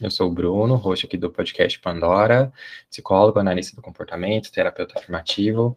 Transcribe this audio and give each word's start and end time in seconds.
Eu 0.00 0.10
sou 0.10 0.28
o 0.28 0.34
Bruno, 0.34 0.74
host 0.74 1.06
aqui 1.06 1.16
do 1.16 1.30
podcast 1.30 1.78
Pandora, 1.78 2.52
psicólogo, 2.90 3.38
analista 3.38 3.76
do 3.76 3.82
comportamento, 3.82 4.50
terapeuta 4.50 4.98
afirmativo. 4.98 5.76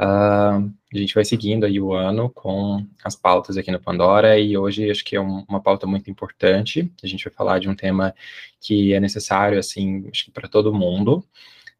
Uh, 0.00 0.72
a 0.92 0.96
gente 0.96 1.14
vai 1.14 1.22
seguindo 1.22 1.66
aí 1.66 1.78
o 1.78 1.92
ano 1.92 2.30
com 2.30 2.86
as 3.04 3.14
pautas 3.14 3.58
aqui 3.58 3.70
no 3.70 3.78
Pandora 3.78 4.38
e 4.38 4.56
hoje 4.56 4.90
acho 4.90 5.04
que 5.04 5.16
é 5.16 5.20
um, 5.20 5.44
uma 5.46 5.60
pauta 5.60 5.86
muito 5.86 6.10
importante. 6.10 6.90
A 7.02 7.06
gente 7.06 7.24
vai 7.24 7.32
falar 7.32 7.58
de 7.58 7.68
um 7.68 7.74
tema 7.74 8.14
que 8.58 8.94
é 8.94 9.00
necessário, 9.00 9.58
assim, 9.58 10.08
acho 10.10 10.24
que 10.24 10.30
para 10.30 10.48
todo 10.48 10.72
mundo. 10.72 11.22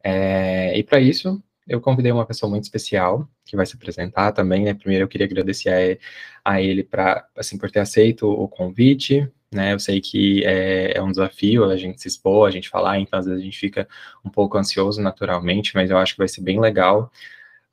É, 0.03 0.77
e 0.77 0.83
para 0.83 0.99
isso, 0.99 1.41
eu 1.67 1.81
convidei 1.81 2.11
uma 2.11 2.25
pessoa 2.25 2.49
muito 2.51 2.65
especial 2.65 3.27
que 3.45 3.55
vai 3.55 3.65
se 3.65 3.75
apresentar 3.75 4.31
também, 4.31 4.63
né? 4.63 4.75
Primeiro 4.75 5.05
eu 5.05 5.07
queria 5.07 5.25
agradecer 5.25 5.99
a, 6.45 6.53
a 6.53 6.61
ele 6.61 6.83
para 6.83 7.27
assim 7.35 7.57
por 7.57 7.71
ter 7.71 7.79
aceito 7.79 8.29
o 8.29 8.47
convite, 8.47 9.27
né? 9.53 9.73
Eu 9.73 9.79
sei 9.79 10.01
que 10.01 10.43
é, 10.45 10.97
é, 10.97 11.01
um 11.01 11.11
desafio 11.11 11.65
a 11.65 11.77
gente 11.77 12.01
se 12.01 12.07
expor, 12.07 12.47
a 12.47 12.51
gente 12.51 12.69
falar, 12.69 12.99
então 12.99 13.19
às 13.19 13.25
vezes 13.25 13.41
a 13.41 13.43
gente 13.43 13.57
fica 13.57 13.87
um 14.23 14.29
pouco 14.29 14.57
ansioso 14.57 15.01
naturalmente, 15.01 15.73
mas 15.75 15.89
eu 15.89 15.97
acho 15.97 16.13
que 16.13 16.19
vai 16.19 16.27
ser 16.27 16.41
bem 16.41 16.59
legal 16.59 17.11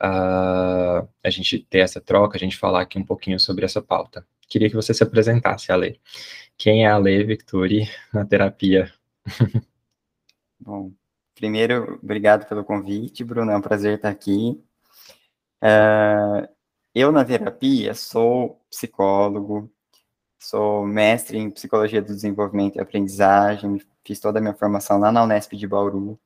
uh, 0.02 1.08
a 1.22 1.30
gente 1.30 1.60
ter 1.70 1.80
essa 1.80 2.00
troca, 2.00 2.36
a 2.36 2.40
gente 2.40 2.56
falar 2.56 2.82
aqui 2.82 2.98
um 2.98 3.04
pouquinho 3.04 3.38
sobre 3.40 3.64
essa 3.64 3.82
pauta. 3.82 4.26
Queria 4.48 4.68
que 4.70 4.76
você 4.76 4.94
se 4.94 5.02
apresentasse, 5.02 5.72
Ale. 5.72 6.00
Quem 6.56 6.84
é 6.84 6.88
a 6.88 6.96
Ale 6.96 7.24
Victori 7.24 7.88
na 8.12 8.24
terapia? 8.24 8.92
Bom, 10.60 10.92
Primeiro, 11.36 11.98
obrigado 12.02 12.48
pelo 12.48 12.64
convite, 12.64 13.22
Bruno, 13.22 13.52
é 13.52 13.56
um 13.56 13.60
prazer 13.60 13.96
estar 13.96 14.08
aqui. 14.08 14.58
Uh, 15.62 16.48
eu, 16.94 17.12
na 17.12 17.26
terapia, 17.26 17.92
sou 17.92 18.58
psicólogo, 18.70 19.70
sou 20.38 20.86
mestre 20.86 21.38
em 21.38 21.50
Psicologia 21.50 22.02
do 22.02 22.14
Desenvolvimento 22.14 22.76
e 22.76 22.80
Aprendizagem, 22.80 23.80
fiz 24.04 24.20
toda 24.20 24.38
a 24.38 24.42
minha 24.42 24.54
formação 24.54 24.98
lá 24.98 25.10
na 25.10 25.24
Unesp 25.24 25.52
de 25.54 25.66
Bauru. 25.66 26.18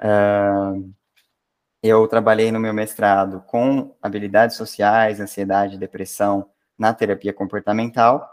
Uh, 0.00 0.92
eu 1.82 2.06
trabalhei 2.08 2.50
no 2.50 2.60
meu 2.60 2.74
mestrado 2.74 3.40
com 3.46 3.94
habilidades 4.02 4.56
sociais, 4.56 5.20
ansiedade, 5.20 5.78
depressão 5.78 6.50
na 6.78 6.92
terapia 6.92 7.32
comportamental, 7.32 8.28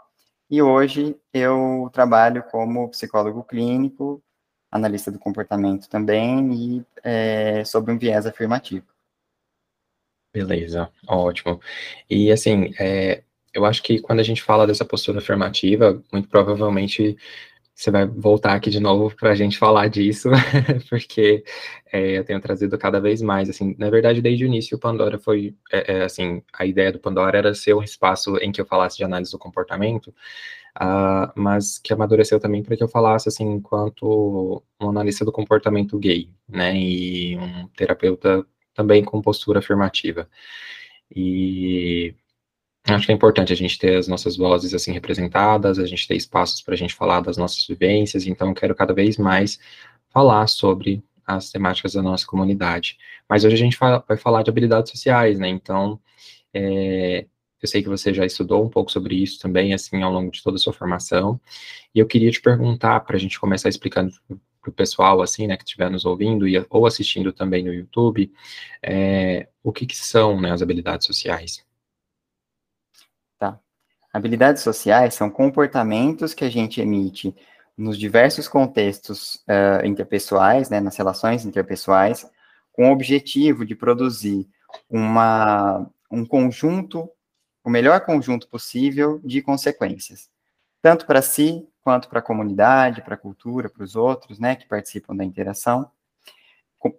e 0.50 0.60
hoje 0.60 1.16
eu 1.32 1.88
trabalho 1.92 2.42
como 2.44 2.90
psicólogo 2.90 3.42
clínico, 3.42 4.22
analista 4.70 5.10
do 5.10 5.18
comportamento 5.18 5.88
também, 5.88 6.52
e 6.52 6.86
é, 7.02 7.64
sobre 7.64 7.92
um 7.92 7.98
viés 7.98 8.26
afirmativo. 8.26 8.86
Beleza, 10.32 10.90
ótimo. 11.06 11.60
E 12.10 12.30
assim, 12.32 12.74
é, 12.78 13.22
eu 13.54 13.64
acho 13.64 13.82
que 13.82 14.00
quando 14.00 14.20
a 14.20 14.24
gente 14.24 14.42
fala 14.42 14.66
dessa 14.66 14.84
postura 14.84 15.18
afirmativa, 15.18 16.02
muito 16.12 16.28
provavelmente 16.28 17.16
você 17.74 17.90
vai 17.90 18.06
voltar 18.06 18.54
aqui 18.54 18.70
de 18.70 18.78
novo 18.78 19.14
para 19.16 19.30
a 19.30 19.34
gente 19.34 19.58
falar 19.58 19.88
disso, 19.88 20.30
porque 20.88 21.42
é, 21.92 22.18
eu 22.18 22.24
tenho 22.24 22.40
trazido 22.40 22.78
cada 22.78 23.00
vez 23.00 23.20
mais, 23.20 23.50
assim, 23.50 23.74
na 23.78 23.90
verdade, 23.90 24.22
desde 24.22 24.44
o 24.44 24.46
início, 24.46 24.76
o 24.76 24.80
Pandora 24.80 25.18
foi, 25.18 25.56
é, 25.72 25.96
é, 25.96 26.04
assim, 26.04 26.40
a 26.52 26.64
ideia 26.64 26.92
do 26.92 27.00
Pandora 27.00 27.36
era 27.36 27.54
ser 27.54 27.74
um 27.74 27.82
espaço 27.82 28.36
em 28.38 28.52
que 28.52 28.60
eu 28.60 28.66
falasse 28.66 28.96
de 28.96 29.04
análise 29.04 29.32
do 29.32 29.38
comportamento, 29.38 30.08
uh, 30.80 31.32
mas 31.34 31.78
que 31.78 31.92
amadureceu 31.92 32.38
também 32.38 32.62
para 32.62 32.76
que 32.76 32.84
eu 32.84 32.88
falasse, 32.88 33.28
assim, 33.28 33.44
enquanto 33.44 34.62
um 34.80 34.88
analista 34.88 35.24
do 35.24 35.32
comportamento 35.32 35.98
gay, 35.98 36.30
né, 36.48 36.76
e 36.76 37.36
um 37.36 37.66
terapeuta 37.76 38.46
também 38.72 39.04
com 39.04 39.20
postura 39.20 39.58
afirmativa. 39.58 40.28
E 41.14 42.14
acho 42.86 43.06
que 43.06 43.12
é 43.12 43.14
importante 43.14 43.52
a 43.52 43.56
gente 43.56 43.78
ter 43.78 43.96
as 43.96 44.08
nossas 44.08 44.36
vozes, 44.36 44.74
assim, 44.74 44.92
representadas, 44.92 45.78
a 45.78 45.86
gente 45.86 46.06
ter 46.06 46.16
espaços 46.16 46.60
para 46.60 46.74
a 46.74 46.76
gente 46.76 46.94
falar 46.94 47.20
das 47.20 47.36
nossas 47.36 47.66
vivências, 47.66 48.26
então 48.26 48.52
quero 48.52 48.74
cada 48.74 48.92
vez 48.92 49.16
mais 49.16 49.58
falar 50.10 50.46
sobre 50.46 51.02
as 51.26 51.50
temáticas 51.50 51.94
da 51.94 52.02
nossa 52.02 52.26
comunidade. 52.26 52.98
Mas 53.28 53.44
hoje 53.44 53.54
a 53.54 53.58
gente 53.58 53.78
vai 53.78 54.16
falar 54.18 54.42
de 54.42 54.50
habilidades 54.50 54.90
sociais, 54.90 55.38
né, 55.38 55.48
então... 55.48 56.00
É, 56.52 57.26
eu 57.64 57.68
sei 57.68 57.82
que 57.82 57.88
você 57.88 58.12
já 58.12 58.26
estudou 58.26 58.62
um 58.62 58.68
pouco 58.68 58.92
sobre 58.92 59.14
isso 59.14 59.40
também, 59.40 59.72
assim, 59.72 60.02
ao 60.02 60.12
longo 60.12 60.30
de 60.30 60.42
toda 60.42 60.56
a 60.56 60.58
sua 60.58 60.72
formação. 60.74 61.40
E 61.94 61.98
eu 61.98 62.06
queria 62.06 62.30
te 62.30 62.40
perguntar, 62.42 63.00
para 63.00 63.16
a 63.16 63.18
gente 63.18 63.40
começar 63.40 63.70
explicando 63.70 64.12
para 64.60 64.70
o 64.70 64.72
pessoal, 64.72 65.22
assim, 65.22 65.46
né, 65.46 65.56
que 65.56 65.64
estiver 65.64 65.90
nos 65.90 66.04
ouvindo 66.04 66.46
e, 66.46 66.62
ou 66.68 66.86
assistindo 66.86 67.32
também 67.32 67.64
no 67.64 67.72
YouTube, 67.72 68.30
é, 68.82 69.48
o 69.62 69.72
que, 69.72 69.86
que 69.86 69.96
são 69.96 70.38
né, 70.38 70.52
as 70.52 70.60
habilidades 70.60 71.06
sociais? 71.06 71.64
Habilidades 74.14 74.62
sociais 74.62 75.14
são 75.14 75.28
comportamentos 75.28 76.32
que 76.32 76.44
a 76.44 76.48
gente 76.48 76.80
emite 76.80 77.34
nos 77.76 77.98
diversos 77.98 78.46
contextos 78.46 79.42
uh, 79.48 79.84
interpessoais, 79.84 80.70
né, 80.70 80.78
nas 80.78 80.96
relações 80.96 81.44
interpessoais, 81.44 82.24
com 82.72 82.88
o 82.88 82.92
objetivo 82.92 83.66
de 83.66 83.74
produzir 83.74 84.48
uma, 84.88 85.84
um 86.08 86.24
conjunto 86.24 87.10
o 87.64 87.70
melhor 87.70 88.02
conjunto 88.02 88.46
possível 88.46 89.20
de 89.24 89.40
consequências, 89.40 90.30
tanto 90.82 91.06
para 91.06 91.22
si, 91.22 91.66
quanto 91.82 92.08
para 92.08 92.18
a 92.18 92.22
comunidade, 92.22 93.02
para 93.02 93.14
a 93.14 93.18
cultura, 93.18 93.70
para 93.70 93.82
os 93.82 93.96
outros, 93.96 94.38
né, 94.38 94.54
que 94.54 94.68
participam 94.68 95.16
da 95.16 95.24
interação, 95.24 95.90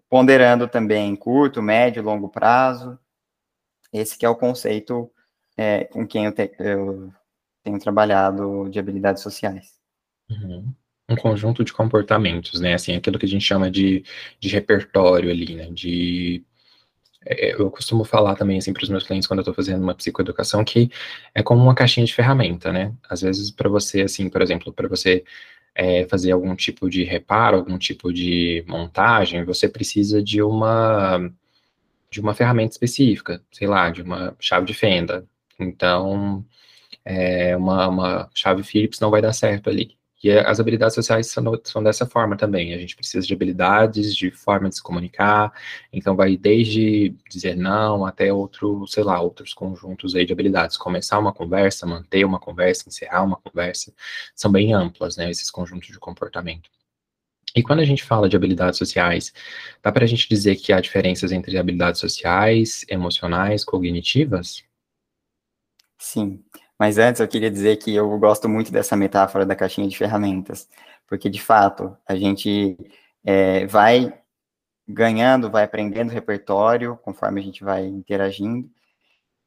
ponderando 0.09 0.67
também 0.67 1.15
curto, 1.15 1.61
médio, 1.61 2.03
longo 2.03 2.27
prazo, 2.27 2.99
esse 3.93 4.17
que 4.17 4.25
é 4.25 4.29
o 4.29 4.35
conceito 4.35 5.09
é, 5.57 5.85
com 5.85 6.05
quem 6.07 6.25
eu, 6.25 6.31
te, 6.31 6.51
eu, 6.59 7.11
tenho 7.63 7.79
trabalhado 7.79 8.69
de 8.69 8.79
habilidades 8.79 9.23
sociais. 9.23 9.73
Uhum. 10.29 10.73
Um 11.09 11.15
conjunto 11.15 11.63
de 11.63 11.71
comportamentos, 11.71 12.59
né, 12.59 12.73
assim, 12.73 12.95
aquilo 12.95 13.19
que 13.19 13.25
a 13.25 13.29
gente 13.29 13.45
chama 13.45 13.69
de, 13.69 14.03
de 14.39 14.49
repertório 14.49 15.29
ali, 15.29 15.55
né, 15.55 15.69
de 15.71 16.43
é, 17.25 17.53
eu 17.59 17.71
costumo 17.71 18.03
falar 18.03 18.35
também 18.35 18.57
assim 18.57 18.71
para 18.71 18.83
os 18.83 18.89
meus 18.89 19.03
clientes 19.03 19.27
quando 19.27 19.39
eu 19.39 19.41
estou 19.41 19.53
fazendo 19.53 19.81
uma 19.81 19.95
psicoeducação 19.95 20.63
que 20.63 20.91
é 21.33 21.41
como 21.41 21.61
uma 21.61 21.73
caixinha 21.73 22.05
de 22.05 22.13
ferramenta, 22.13 22.71
né? 22.71 22.93
Às 23.09 23.21
vezes 23.21 23.49
para 23.49 23.67
você 23.67 24.01
assim, 24.03 24.29
por 24.29 24.41
exemplo, 24.41 24.71
para 24.71 24.87
você 24.87 25.23
é, 25.73 26.05
fazer 26.07 26.31
algum 26.31 26.55
tipo 26.55 26.89
de 26.89 27.03
reparo, 27.03 27.57
algum 27.57 27.77
tipo 27.77 28.13
de 28.13 28.63
montagem, 28.67 29.43
você 29.43 29.67
precisa 29.67 30.21
de 30.23 30.41
uma 30.41 31.31
de 32.09 32.21
uma 32.21 32.33
ferramenta 32.33 32.73
específica, 32.73 33.41
sei 33.51 33.67
lá, 33.67 33.89
de 33.89 34.01
uma 34.01 34.35
chave 34.39 34.65
de 34.65 34.73
fenda. 34.73 35.27
Então, 35.59 36.45
é, 37.05 37.55
uma, 37.57 37.87
uma 37.87 38.29
chave 38.33 38.63
Phillips 38.63 38.99
não 38.99 39.11
vai 39.11 39.21
dar 39.21 39.33
certo 39.33 39.69
ali. 39.69 39.97
E 40.23 40.31
as 40.31 40.59
habilidades 40.59 40.95
sociais 40.95 41.27
são, 41.27 41.43
são, 41.63 41.83
dessa 41.83 42.05
forma 42.07 42.35
também. 42.35 42.73
A 42.73 42.79
gente 42.79 42.95
precisa 42.95 43.27
de 43.27 43.33
habilidades, 43.33 44.15
de 44.15 44.31
forma 44.31 44.69
de 44.69 44.75
se 44.75 44.81
comunicar. 44.81 45.53
Então, 45.93 46.15
vai 46.15 46.35
desde 46.35 47.15
dizer 47.29 47.55
não 47.55 48.05
até 48.05 48.33
outro, 48.33 48.87
sei 48.87 49.03
lá, 49.03 49.21
outros 49.21 49.53
conjuntos 49.53 50.15
aí 50.15 50.25
de 50.25 50.33
habilidades. 50.33 50.77
Começar 50.77 51.19
uma 51.19 51.31
conversa, 51.33 51.85
manter 51.85 52.25
uma 52.25 52.39
conversa, 52.39 52.89
encerrar 52.89 53.23
uma 53.23 53.37
conversa. 53.37 53.93
São 54.35 54.51
bem 54.51 54.73
amplas, 54.73 55.15
né, 55.15 55.29
esses 55.29 55.51
conjuntos 55.51 55.89
de 55.89 55.99
comportamento. 55.99 56.71
E 57.55 57.63
quando 57.63 57.81
a 57.81 57.85
gente 57.85 58.03
fala 58.03 58.27
de 58.27 58.35
habilidades 58.35 58.79
sociais, 58.79 59.31
dá 59.81 59.91
para 59.91 60.03
a 60.05 60.07
gente 60.07 60.27
dizer 60.27 60.55
que 60.57 60.73
há 60.73 60.81
diferenças 60.81 61.31
entre 61.31 61.57
habilidades 61.57 62.01
sociais, 62.01 62.83
emocionais, 62.89 63.63
cognitivas? 63.63 64.63
Sim. 66.05 66.43
Mas 66.77 66.99
antes 66.99 67.19
eu 67.19 67.27
queria 67.27 67.49
dizer 67.49 67.77
que 67.77 67.95
eu 67.95 68.17
gosto 68.19 68.47
muito 68.47 68.71
dessa 68.71 68.95
metáfora 68.95 69.43
da 69.43 69.55
caixinha 69.55 69.87
de 69.87 69.97
ferramentas, 69.97 70.69
porque 71.07 71.29
de 71.29 71.41
fato 71.41 71.97
a 72.07 72.15
gente 72.15 72.77
é, 73.23 73.65
vai 73.65 74.13
ganhando, 74.87 75.49
vai 75.49 75.63
aprendendo 75.63 76.11
repertório 76.11 76.95
conforme 76.97 77.41
a 77.41 77.43
gente 77.43 77.63
vai 77.63 77.87
interagindo, 77.87 78.69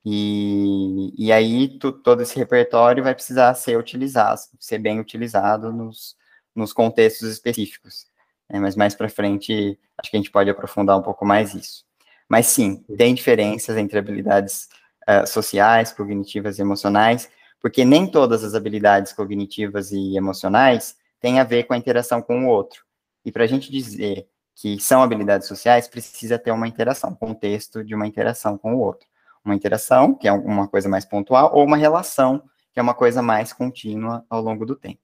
e, 0.04 1.12
e 1.16 1.30
aí 1.32 1.78
tu, 1.78 1.92
todo 1.92 2.22
esse 2.22 2.36
repertório 2.36 3.04
vai 3.04 3.14
precisar 3.14 3.54
ser 3.54 3.78
utilizado, 3.78 4.40
ser 4.58 4.78
bem 4.78 4.98
utilizado 4.98 5.72
nos, 5.72 6.16
nos 6.56 6.72
contextos 6.72 7.30
específicos. 7.30 8.06
É, 8.48 8.58
mas 8.58 8.74
mais 8.74 8.94
para 8.96 9.08
frente 9.08 9.78
acho 9.96 10.10
que 10.10 10.16
a 10.16 10.20
gente 10.20 10.30
pode 10.32 10.50
aprofundar 10.50 10.98
um 10.98 11.02
pouco 11.02 11.24
mais 11.24 11.54
isso. 11.54 11.84
Mas 12.28 12.46
sim, 12.46 12.84
tem 12.96 13.14
diferenças 13.14 13.76
entre 13.76 13.98
habilidades 13.98 14.68
uh, 15.08 15.26
sociais, 15.26 15.92
cognitivas 15.92 16.58
e 16.58 16.62
emocionais, 16.62 17.30
porque 17.60 17.84
nem 17.84 18.06
todas 18.06 18.44
as 18.44 18.54
habilidades 18.54 19.12
cognitivas 19.12 19.90
e 19.90 20.16
emocionais 20.16 20.96
têm 21.18 21.40
a 21.40 21.44
ver 21.44 21.64
com 21.64 21.74
a 21.74 21.78
interação 21.78 22.20
com 22.20 22.44
o 22.44 22.48
outro. 22.48 22.84
E 23.24 23.32
para 23.32 23.44
a 23.44 23.46
gente 23.46 23.70
dizer 23.70 24.28
que 24.54 24.78
são 24.80 25.02
habilidades 25.02 25.46
sociais, 25.46 25.88
precisa 25.88 26.38
ter 26.38 26.50
uma 26.50 26.66
interação, 26.66 27.14
contexto 27.14 27.84
de 27.84 27.94
uma 27.94 28.06
interação 28.06 28.58
com 28.58 28.74
o 28.74 28.80
outro. 28.80 29.08
Uma 29.44 29.54
interação, 29.54 30.14
que 30.14 30.26
é 30.26 30.32
uma 30.32 30.66
coisa 30.66 30.88
mais 30.88 31.04
pontual, 31.04 31.54
ou 31.54 31.64
uma 31.64 31.76
relação, 31.76 32.42
que 32.72 32.80
é 32.80 32.82
uma 32.82 32.94
coisa 32.94 33.22
mais 33.22 33.52
contínua 33.52 34.24
ao 34.28 34.42
longo 34.42 34.66
do 34.66 34.74
tempo. 34.74 35.00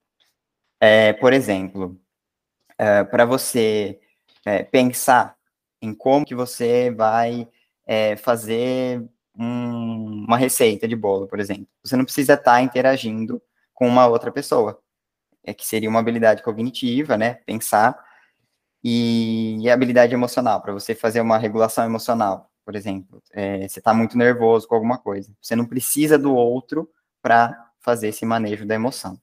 É, 0.81 1.13
por 1.15 1.33
exemplo, 1.33 1.99
é, 2.77 3.05
para 3.05 3.25
você 3.25 4.01
é, 4.45 4.65
pensar 4.65 5.37
em 5.81 5.95
como 5.95 6.27
que 6.27 6.35
você 6.35 6.91
vai 6.91 7.49
é, 7.87 8.17
fazer 8.17 9.09
um, 9.39 10.25
uma 10.27 10.37
receita 10.37 10.87
de 10.87 10.97
bolo, 10.97 11.27
por 11.27 11.41
exemplo. 11.41 11.67
Você 11.83 11.97
não 11.97 12.05
precisa 12.05 12.35
estar 12.35 12.63
interagindo 12.63 13.43
com 13.73 13.89
uma 13.89 14.07
outra 14.07 14.31
pessoa, 14.31 14.81
é 15.43 15.53
que 15.53 15.67
seria 15.67 15.89
uma 15.89 16.01
habilidade 16.01 16.43
cognitiva, 16.43 17.17
né? 17.17 17.35
Pensar 17.47 17.99
e, 18.83 19.59
e 19.61 19.71
habilidade 19.71 20.15
emocional 20.15 20.61
para 20.61 20.73
você 20.73 20.95
fazer 20.95 21.21
uma 21.21 21.39
regulação 21.39 21.85
emocional, 21.85 22.51
por 22.65 22.77
exemplo. 22.77 23.23
É, 23.33 23.67
você 23.67 23.79
está 23.81 23.93
muito 23.95 24.17
nervoso 24.17 24.69
com 24.69 24.75
alguma 24.75 24.99
coisa, 24.99 25.33
você 25.41 25.57
não 25.57 25.67
precisa 25.67 26.19
do 26.19 26.35
outro 26.35 26.89
para 27.23 27.71
fazer 27.81 28.09
esse 28.09 28.25
manejo 28.25 28.67
da 28.67 28.75
emoção. 28.75 29.19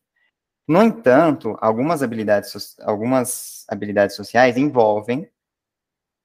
No 0.67 0.81
entanto, 0.81 1.57
algumas 1.59 2.03
habilidades, 2.03 2.77
algumas 2.81 3.65
habilidades 3.67 4.15
sociais 4.15 4.57
envolvem 4.57 5.29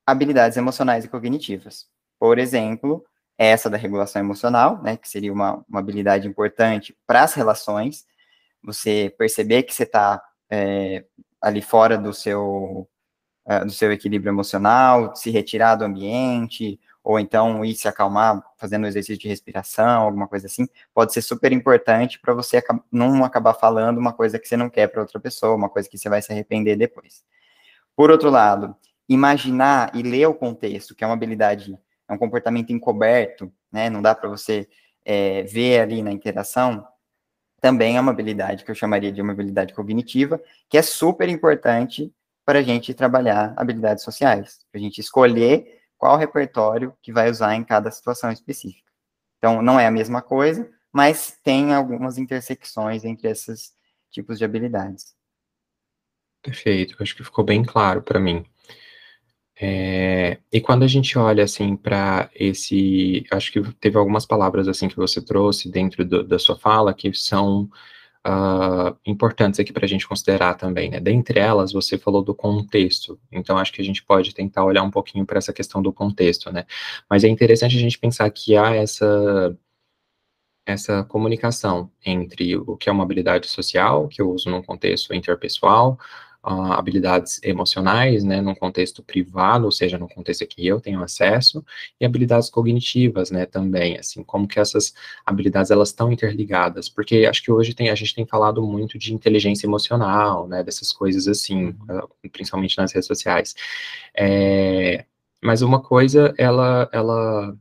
habilidades 0.07 0.57
emocionais 0.57 1.05
e 1.05 1.09
cognitivas. 1.09 1.89
Por 2.19 2.39
exemplo, 2.39 3.05
essa 3.39 3.69
da 3.69 3.77
regulação 3.77 4.21
emocional, 4.21 4.83
né, 4.83 4.97
que 4.97 5.09
seria 5.09 5.33
uma, 5.33 5.65
uma 5.69 5.81
habilidade 5.81 6.27
importante 6.27 6.97
para 7.07 7.23
as 7.23 7.35
relações, 7.35 8.07
você 8.63 9.15
perceber 9.17 9.63
que 9.63 9.75
você 9.75 9.83
está 9.83 10.23
é, 10.51 11.05
ali 11.41 11.63
fora 11.63 11.99
do 11.99 12.13
seu, 12.13 12.89
uh, 13.47 13.65
do 13.65 13.71
seu 13.71 13.93
equilíbrio 13.93 14.31
emocional, 14.31 15.15
se 15.15 15.31
retirar 15.31 15.77
do 15.77 15.85
ambiente, 15.85 16.81
ou 17.07 17.21
então 17.21 17.65
ir 17.65 17.77
se 17.77 17.87
acalmar 17.87 18.43
fazendo 18.57 18.87
exercício 18.87 19.21
de 19.21 19.29
respiração, 19.29 20.03
alguma 20.03 20.27
coisa 20.27 20.47
assim, 20.47 20.67
pode 20.93 21.13
ser 21.13 21.23
super 21.23 21.53
importante 21.53 22.19
para 22.19 22.35
você 22.35 22.61
não 22.91 23.25
acabar 23.25 23.55
falando 23.55 23.99
uma 23.99 24.13
coisa 24.13 24.41
que 24.41 24.49
você 24.49 24.57
não 24.57 24.69
quer 24.69 24.89
para 24.89 25.03
outra 25.03 25.21
pessoa, 25.21 25.55
uma 25.55 25.69
coisa 25.69 25.89
que 25.89 25.97
você 25.97 26.09
vai 26.09 26.21
se 26.21 26.33
arrepender 26.33 26.75
depois. 26.75 27.23
Por 27.95 28.11
outro 28.11 28.29
lado, 28.29 28.75
imaginar 29.09 29.95
e 29.95 30.03
ler 30.03 30.27
o 30.27 30.35
contexto, 30.35 30.97
que 30.97 31.05
é 31.05 31.07
uma 31.07 31.15
habilidade, 31.15 31.79
é 32.09 32.13
um 32.13 32.19
comportamento 32.19 32.73
encoberto, 32.73 33.53
né? 33.73 33.91
Não 33.91 34.01
dá 34.01 34.15
para 34.15 34.29
você 34.29 34.69
é, 35.05 35.43
ver 35.43 35.81
ali 35.81 36.03
na 36.03 36.13
interação. 36.13 36.87
Também 37.61 37.97
é 37.97 38.01
uma 38.01 38.13
habilidade 38.13 38.65
que 38.65 38.71
eu 38.71 38.75
chamaria 38.75 39.11
de 39.11 39.21
uma 39.21 39.33
habilidade 39.33 39.75
cognitiva, 39.75 40.41
que 40.69 40.79
é 40.79 40.83
super 40.83 41.29
importante 41.29 42.13
para 42.45 42.61
a 42.61 42.63
gente 42.63 42.95
trabalhar 42.95 43.55
habilidades 43.57 44.05
sociais, 44.05 44.61
para 44.71 44.81
a 44.81 44.83
gente 44.83 45.01
escolher 45.01 45.81
qual 45.99 46.17
repertório 46.17 46.95
que 47.03 47.13
vai 47.13 47.31
usar 47.31 47.55
em 47.55 47.65
cada 47.65 47.91
situação 47.91 48.31
específica. 48.31 48.91
Então, 49.39 49.63
não 49.63 49.81
é 49.81 49.87
a 49.87 49.91
mesma 49.91 50.23
coisa, 50.23 50.71
mas 50.93 51.39
tem 51.43 51.75
algumas 51.75 52.19
intersecções 52.19 53.05
entre 53.05 53.29
esses 53.29 53.75
tipos 54.11 54.39
de 54.39 54.45
habilidades. 54.45 55.15
Perfeito, 56.43 56.97
acho 57.03 57.17
que 57.17 57.25
ficou 57.25 57.45
bem 57.45 57.65
claro 57.65 58.03
para 58.03 58.21
mim. 58.21 58.47
É, 59.59 60.39
e 60.53 60.61
quando 60.61 60.83
a 60.85 60.87
gente 60.87 61.19
olha 61.19 61.45
assim 61.45 61.77
para 61.77 62.29
esse, 62.35 63.25
acho 63.31 63.51
que 63.51 63.63
teve 63.81 63.97
algumas 63.97 64.27
palavras 64.27 64.69
assim 64.69 64.87
que 64.87 64.97
você 64.97 65.21
trouxe 65.25 65.71
dentro 65.71 66.05
do, 66.05 66.23
da 66.23 66.39
sua 66.39 66.57
fala 66.59 66.93
que 66.93 67.13
são 67.15 67.71
uh, 68.27 68.97
importantes 69.07 69.59
aqui 69.61 69.73
para 69.73 69.87
a 69.87 69.89
gente 69.89 70.07
considerar 70.07 70.55
também, 70.55 70.91
né? 70.91 71.01
Dentre 71.01 71.41
elas, 71.41 71.73
você 71.73 71.97
falou 71.97 72.23
do 72.23 72.35
contexto, 72.35 73.19
então 73.33 73.57
acho 73.57 73.73
que 73.73 73.81
a 73.81 73.85
gente 73.85 74.03
pode 74.05 74.35
tentar 74.35 74.65
olhar 74.65 74.83
um 74.83 74.91
pouquinho 74.91 75.25
para 75.25 75.39
essa 75.39 75.53
questão 75.53 75.81
do 75.81 75.93
contexto, 75.93 76.53
né? 76.53 76.67
Mas 77.09 77.25
é 77.25 77.29
interessante 77.29 77.77
a 77.77 77.81
gente 77.81 77.99
pensar 77.99 78.29
que 78.31 78.57
há 78.57 78.75
essa 78.75 79.57
essa 80.67 81.05
comunicação 81.05 81.91
entre 82.05 82.57
o 82.57 82.77
que 82.77 82.89
é 82.89 82.93
uma 82.93 83.05
habilidade 83.05 83.47
social, 83.47 84.09
que 84.09 84.21
eu 84.21 84.31
uso 84.33 84.51
num 84.51 84.63
contexto 84.63 85.15
interpessoal, 85.15 85.97
uh, 86.47 86.73
habilidades 86.73 87.41
emocionais, 87.43 88.23
né, 88.23 88.41
num 88.41 88.55
contexto 88.55 89.03
privado, 89.03 89.65
ou 89.65 89.73
seja, 89.73 89.99
num 89.99 90.07
contexto 90.07 90.47
que 90.47 90.67
eu 90.67 90.81
tenho 90.81 91.03
acesso, 91.03 91.65
e 92.01 92.07
habilidades 92.07 92.49
cognitivas, 92.49 93.31
né, 93.31 93.45
também, 93.47 93.99
assim, 93.99 94.23
como 94.23 94.47
que 94.47 94.61
essas 94.61 94.95
habilidades, 95.25 95.71
elas 95.71 95.89
estão 95.89 96.13
interligadas, 96.13 96.89
porque 96.89 97.27
acho 97.27 97.43
que 97.43 97.51
hoje 97.51 97.75
tem, 97.75 97.91
a 97.91 97.95
gente 97.95 98.15
tem 98.15 98.27
falado 98.27 98.63
muito 98.63 98.99
de 98.99 99.13
inteligência 99.13 99.67
emocional, 99.67 100.47
né, 100.47 100.63
dessas 100.63 100.93
coisas 100.93 101.27
assim, 101.27 101.71
uh, 101.71 102.09
principalmente 102.31 102.79
nas 102.79 102.93
redes 102.93 103.07
sociais, 103.07 103.55
é, 104.17 105.05
mas 105.43 105.63
uma 105.63 105.81
coisa, 105.83 106.35
ela, 106.39 106.89
ela, 106.93 107.57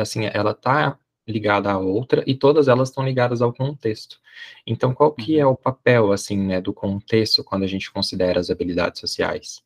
assim, 0.00 0.26
ela 0.32 0.54
tá 0.54 0.98
ligada 1.30 1.70
à 1.70 1.78
outra 1.78 2.22
e 2.26 2.34
todas 2.34 2.68
elas 2.68 2.88
estão 2.88 3.04
ligadas 3.04 3.40
ao 3.40 3.52
contexto. 3.52 4.20
Então, 4.66 4.94
qual 4.94 5.12
que 5.12 5.38
é 5.38 5.46
uhum. 5.46 5.52
o 5.52 5.56
papel, 5.56 6.12
assim, 6.12 6.36
né, 6.36 6.60
do 6.60 6.72
contexto 6.72 7.44
quando 7.44 7.62
a 7.62 7.66
gente 7.66 7.90
considera 7.90 8.40
as 8.40 8.50
habilidades 8.50 9.00
sociais? 9.00 9.62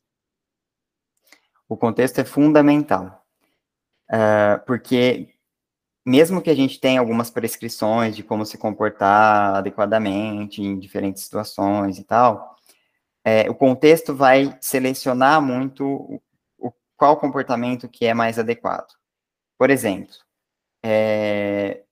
O 1.67 1.75
contexto 1.75 2.19
é 2.19 2.23
fundamental, 2.23 3.25
uh, 4.11 4.63
porque 4.65 5.35
mesmo 6.05 6.41
que 6.41 6.51
a 6.51 6.55
gente 6.55 6.79
tenha 6.79 6.99
algumas 6.99 7.31
prescrições 7.31 8.15
de 8.15 8.23
como 8.23 8.45
se 8.45 8.57
comportar 8.57 9.55
adequadamente 9.55 10.61
em 10.61 10.77
diferentes 10.77 11.23
situações 11.23 11.97
e 11.97 12.03
tal, 12.03 12.55
é, 13.23 13.49
o 13.49 13.55
contexto 13.55 14.13
vai 14.15 14.55
selecionar 14.61 15.41
muito 15.41 15.83
o, 15.83 16.21
o, 16.59 16.71
qual 16.95 17.17
comportamento 17.17 17.89
que 17.89 18.05
é 18.05 18.13
mais 18.13 18.37
adequado. 18.37 18.93
Por 19.57 19.71
exemplo, 19.71 20.13
é, 20.87 21.83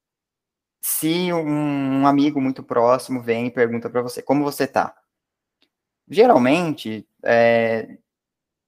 se 0.80 1.34
um, 1.34 2.02
um, 2.02 2.08
amigo 2.08 2.40
muito 2.40 2.62
próximo 2.64 3.24
vem 3.24 3.48
e 3.48 3.52
pergunta 3.52 3.90
para 3.90 4.04
você 4.04 4.22
como 4.22 4.44
você 4.44 4.68
tá, 4.68 4.96
geralmente, 6.08 7.08
é, 7.24 7.98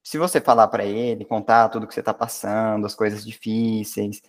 se 0.03 0.17
você 0.17 0.41
falar 0.41 0.67
para 0.69 0.83
ele, 0.85 1.25
contar 1.25 1.69
tudo 1.69 1.87
que 1.87 1.93
você 1.93 1.99
está 1.99 2.13
passando, 2.13 2.87
as 2.87 2.95
coisas 2.95 3.23
difíceis, 3.25 4.21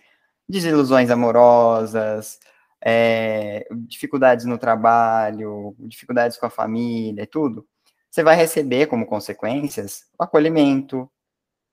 desilusões 0.49 1.11
amorosas, 1.11 2.39
é, 2.85 3.67
dificuldades 3.89 4.45
no 4.45 4.59
trabalho, 4.59 5.75
dificuldades 5.79 6.37
com 6.37 6.47
a 6.47 6.51
família, 6.51 7.27
tudo, 7.27 7.67
você 8.11 8.23
vai 8.23 8.37
receber 8.37 8.87
como 8.87 9.07
consequências 9.07 10.05
o 10.19 10.25
acolhimento, 10.25 11.11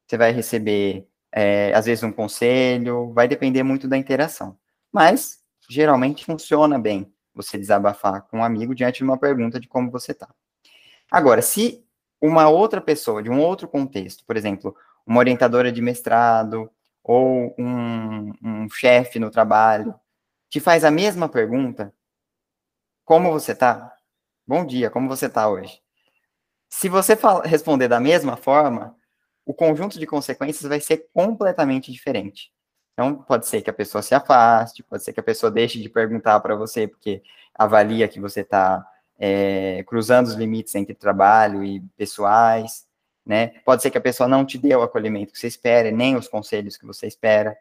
você 0.08 0.18
vai 0.18 0.32
receber 0.32 1.08
é, 1.34 1.74
às 1.74 1.86
vezes 1.86 2.04
um 2.04 2.12
conselho, 2.12 3.12
vai 3.12 3.28
depender 3.28 3.64
muito 3.64 3.88
da 3.88 3.98
interação. 3.98 4.58
Mas, 4.92 5.40
geralmente, 5.68 6.26
funciona 6.26 6.78
bem 6.78 7.12
você 7.34 7.58
desabafar 7.58 8.22
com 8.24 8.38
um 8.38 8.44
amigo 8.44 8.76
diante 8.76 8.98
de 8.98 9.04
uma 9.04 9.18
pergunta 9.18 9.60
de 9.60 9.68
como 9.68 9.90
você 9.90 10.12
está. 10.12 10.30
Agora, 11.12 11.42
se 11.42 11.84
uma 12.22 12.48
outra 12.48 12.80
pessoa, 12.80 13.24
de 13.24 13.30
um 13.32 13.40
outro 13.40 13.68
contexto, 13.68 14.24
por 14.26 14.38
exemplo, 14.38 14.76
uma 15.06 15.20
orientadora 15.20 15.72
de 15.72 15.82
mestrado 15.82 16.70
ou 17.04 17.54
um, 17.58 18.32
um 18.42 18.70
chefe 18.70 19.18
no 19.18 19.32
trabalho, 19.32 19.96
te 20.50 20.60
faz 20.60 20.86
a 20.86 20.92
mesma 20.92 21.28
pergunta, 21.28 21.94
como 23.04 23.32
você 23.32 23.54
está? 23.54 23.92
Bom 24.46 24.66
dia, 24.66 24.90
como 24.90 25.10
você 25.10 25.26
está 25.26 25.50
hoje? 25.50 25.82
Se 26.70 26.88
você 26.88 27.16
fala, 27.16 27.44
responder 27.46 27.88
da 27.88 28.00
mesma 28.00 28.38
forma, 28.38 28.96
o 29.46 29.54
conjunto 29.54 30.00
de 30.00 30.06
consequências 30.06 30.68
vai 30.68 30.80
ser 30.80 31.10
completamente 31.14 31.92
diferente. 31.92 32.52
Então, 32.94 33.16
pode 33.16 33.48
ser 33.48 33.62
que 33.62 33.70
a 33.70 33.74
pessoa 33.74 34.02
se 34.02 34.14
afaste, 34.14 34.84
pode 34.84 35.04
ser 35.04 35.14
que 35.14 35.20
a 35.20 35.24
pessoa 35.24 35.52
deixe 35.52 35.82
de 35.82 35.90
perguntar 35.90 36.40
para 36.40 36.56
você, 36.56 36.88
porque 36.88 37.24
avalia 37.54 38.08
que 38.08 38.20
você 38.20 38.42
está 38.42 38.86
é, 39.18 39.84
cruzando 39.84 40.28
os 40.28 40.36
limites 40.36 40.76
entre 40.76 40.94
trabalho 40.94 41.64
e 41.64 41.82
pessoais, 41.98 42.86
né? 43.26 43.48
Pode 43.66 43.82
ser 43.82 43.90
que 43.90 43.98
a 43.98 44.02
pessoa 44.02 44.28
não 44.28 44.46
te 44.46 44.58
dê 44.58 44.76
o 44.76 44.84
acolhimento 44.84 45.34
que 45.34 45.40
você 45.40 45.48
espera, 45.48 45.92
nem 45.92 46.16
os 46.16 46.28
conselhos 46.28 46.78
que 46.78 46.86
você 46.86 47.08
espera, 47.08 47.58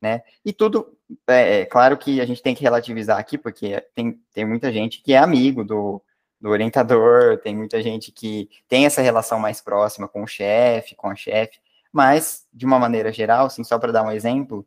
né? 0.00 0.22
E 0.44 0.52
tudo, 0.52 0.96
é, 1.28 1.60
é 1.60 1.66
claro 1.66 1.98
que 1.98 2.20
a 2.20 2.26
gente 2.26 2.42
tem 2.42 2.54
que 2.54 2.62
relativizar 2.62 3.18
aqui, 3.18 3.36
porque 3.36 3.80
tem, 3.94 4.20
tem 4.32 4.44
muita 4.46 4.72
gente 4.72 5.02
que 5.02 5.12
é 5.12 5.18
amigo 5.18 5.64
do, 5.64 6.02
do 6.44 6.50
orientador, 6.50 7.38
tem 7.38 7.56
muita 7.56 7.82
gente 7.82 8.12
que 8.12 8.50
tem 8.68 8.84
essa 8.84 9.00
relação 9.00 9.38
mais 9.38 9.62
próxima 9.62 10.06
com 10.06 10.22
o 10.22 10.26
chefe, 10.26 10.94
com 10.94 11.08
a 11.08 11.16
chefe, 11.16 11.58
mas, 11.90 12.46
de 12.52 12.66
uma 12.66 12.78
maneira 12.78 13.10
geral, 13.10 13.46
assim, 13.46 13.64
só 13.64 13.78
para 13.78 13.90
dar 13.90 14.02
um 14.02 14.10
exemplo, 14.10 14.66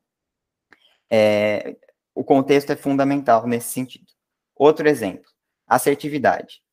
é, 1.08 1.76
o 2.16 2.24
contexto 2.24 2.72
é 2.72 2.76
fundamental 2.76 3.46
nesse 3.46 3.70
sentido. 3.70 4.08
Outro 4.56 4.90
exemplo, 4.90 5.30
assertividade. 5.68 6.64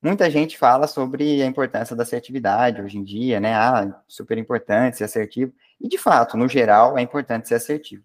Muita 0.00 0.30
gente 0.30 0.56
fala 0.56 0.86
sobre 0.86 1.42
a 1.42 1.46
importância 1.46 1.96
da 1.96 2.04
assertividade 2.04 2.80
hoje 2.80 2.98
em 2.98 3.02
dia, 3.02 3.40
né? 3.40 3.54
Ah, 3.54 4.00
super 4.06 4.38
importante 4.38 4.96
ser 4.96 5.04
assertivo. 5.04 5.52
E, 5.80 5.88
de 5.88 5.98
fato, 5.98 6.36
no 6.36 6.46
geral, 6.46 6.96
é 6.96 7.02
importante 7.02 7.48
ser 7.48 7.56
assertivo. 7.56 8.04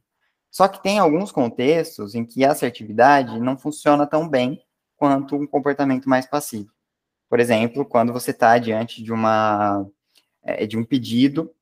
Só 0.49 0.67
que 0.67 0.81
tem 0.81 0.97
alguns 0.97 1.31
contextos 1.31 2.15
em 2.15 2.25
que 2.25 2.43
a 2.43 2.51
assertividade 2.51 3.39
não 3.39 3.59
funciona 3.59 4.07
tão 4.07 4.27
bem 4.27 4.65
quanto 4.97 5.35
um 5.35 5.47
comportamento 5.47 6.09
mais 6.09 6.25
passivo. 6.25 6.71
Por 7.29 7.39
exemplo, 7.39 7.85
quando 7.85 8.13
você 8.13 8.31
está 8.31 8.57
diante 8.57 9.03
de 9.03 9.13
uma 9.13 9.85
é, 10.43 10.65
de 10.65 10.77
um 10.77 10.83
pedido 10.83 11.53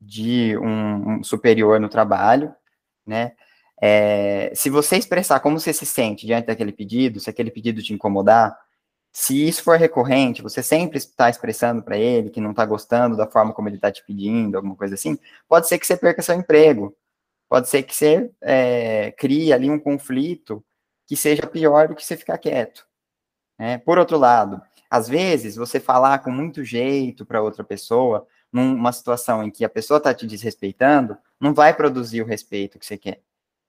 de 0.00 0.56
um, 0.58 1.18
um 1.18 1.24
superior 1.24 1.78
no 1.80 1.88
trabalho, 1.88 2.54
né? 3.06 3.32
É, 3.80 4.52
se 4.54 4.70
você 4.70 4.96
expressar 4.96 5.40
como 5.40 5.58
você 5.58 5.72
se 5.72 5.86
sente 5.86 6.26
diante 6.26 6.46
daquele 6.46 6.72
pedido, 6.72 7.20
se 7.20 7.30
aquele 7.30 7.50
pedido 7.50 7.82
te 7.82 7.92
incomodar, 7.92 8.56
se 9.12 9.46
isso 9.46 9.62
for 9.62 9.76
recorrente, 9.78 10.42
você 10.42 10.62
sempre 10.62 10.98
está 10.98 11.28
expressando 11.28 11.82
para 11.82 11.98
ele 11.98 12.30
que 12.30 12.40
não 12.40 12.52
está 12.52 12.64
gostando 12.64 13.16
da 13.16 13.26
forma 13.26 13.52
como 13.52 13.68
ele 13.68 13.76
está 13.76 13.90
te 13.92 14.04
pedindo, 14.06 14.56
alguma 14.56 14.76
coisa 14.76 14.94
assim, 14.94 15.18
pode 15.48 15.68
ser 15.68 15.78
que 15.78 15.86
você 15.86 15.96
perca 15.96 16.22
seu 16.22 16.34
emprego, 16.34 16.96
pode 17.48 17.68
ser 17.68 17.82
que 17.82 17.94
você 17.94 18.30
é, 18.40 19.12
crie 19.12 19.52
ali 19.52 19.68
um 19.70 19.78
conflito 19.78 20.64
que 21.12 21.16
seja 21.16 21.46
pior 21.46 21.88
do 21.88 21.94
que 21.94 22.02
você 22.02 22.16
ficar 22.16 22.38
quieto. 22.38 22.86
Né? 23.58 23.76
Por 23.76 23.98
outro 23.98 24.16
lado, 24.16 24.62
às 24.88 25.06
vezes 25.06 25.56
você 25.56 25.78
falar 25.78 26.20
com 26.20 26.30
muito 26.30 26.64
jeito 26.64 27.26
para 27.26 27.42
outra 27.42 27.62
pessoa, 27.62 28.26
numa 28.50 28.90
situação 28.92 29.44
em 29.44 29.50
que 29.50 29.62
a 29.62 29.68
pessoa 29.68 29.98
está 29.98 30.14
te 30.14 30.26
desrespeitando, 30.26 31.18
não 31.38 31.52
vai 31.52 31.76
produzir 31.76 32.22
o 32.22 32.24
respeito 32.24 32.78
que 32.78 32.86
você 32.86 32.96
quer. 32.96 33.20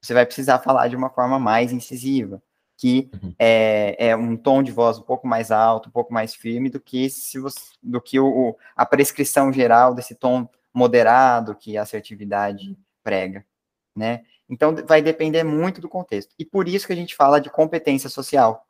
Você 0.01 0.13
vai 0.13 0.25
precisar 0.25 0.59
falar 0.59 0.87
de 0.87 0.95
uma 0.95 1.09
forma 1.09 1.37
mais 1.37 1.73
incisiva 1.73 2.41
que 2.77 3.11
uhum. 3.21 3.35
é, 3.37 3.97
é, 3.99 4.15
um 4.15 4.37
tom 4.37 4.63
de 4.63 4.71
voz 4.71 4.97
um 4.97 5.03
pouco 5.03 5.27
mais 5.27 5.51
alto, 5.51 5.89
um 5.89 5.91
pouco 5.91 6.13
mais 6.13 6.33
firme 6.33 6.69
do 6.69 6.79
que 6.79 7.09
se 7.09 7.39
você, 7.39 7.59
do 7.83 7.99
que 7.99 8.17
o, 8.21 8.57
a 8.73 8.85
prescrição 8.85 9.51
geral 9.51 9.93
desse 9.93 10.15
tom 10.15 10.47
moderado 10.73 11.55
que 11.55 11.75
a 11.75 11.81
assertividade 11.81 12.77
prega, 13.03 13.45
né? 13.93 14.23
Então 14.53 14.75
vai 14.85 15.01
depender 15.01 15.43
muito 15.43 15.81
do 15.81 15.89
contexto. 15.89 16.33
E 16.37 16.45
por 16.45 16.67
isso 16.67 16.85
que 16.85 16.93
a 16.93 16.95
gente 16.95 17.15
fala 17.15 17.41
de 17.41 17.49
competência 17.49 18.09
social. 18.09 18.65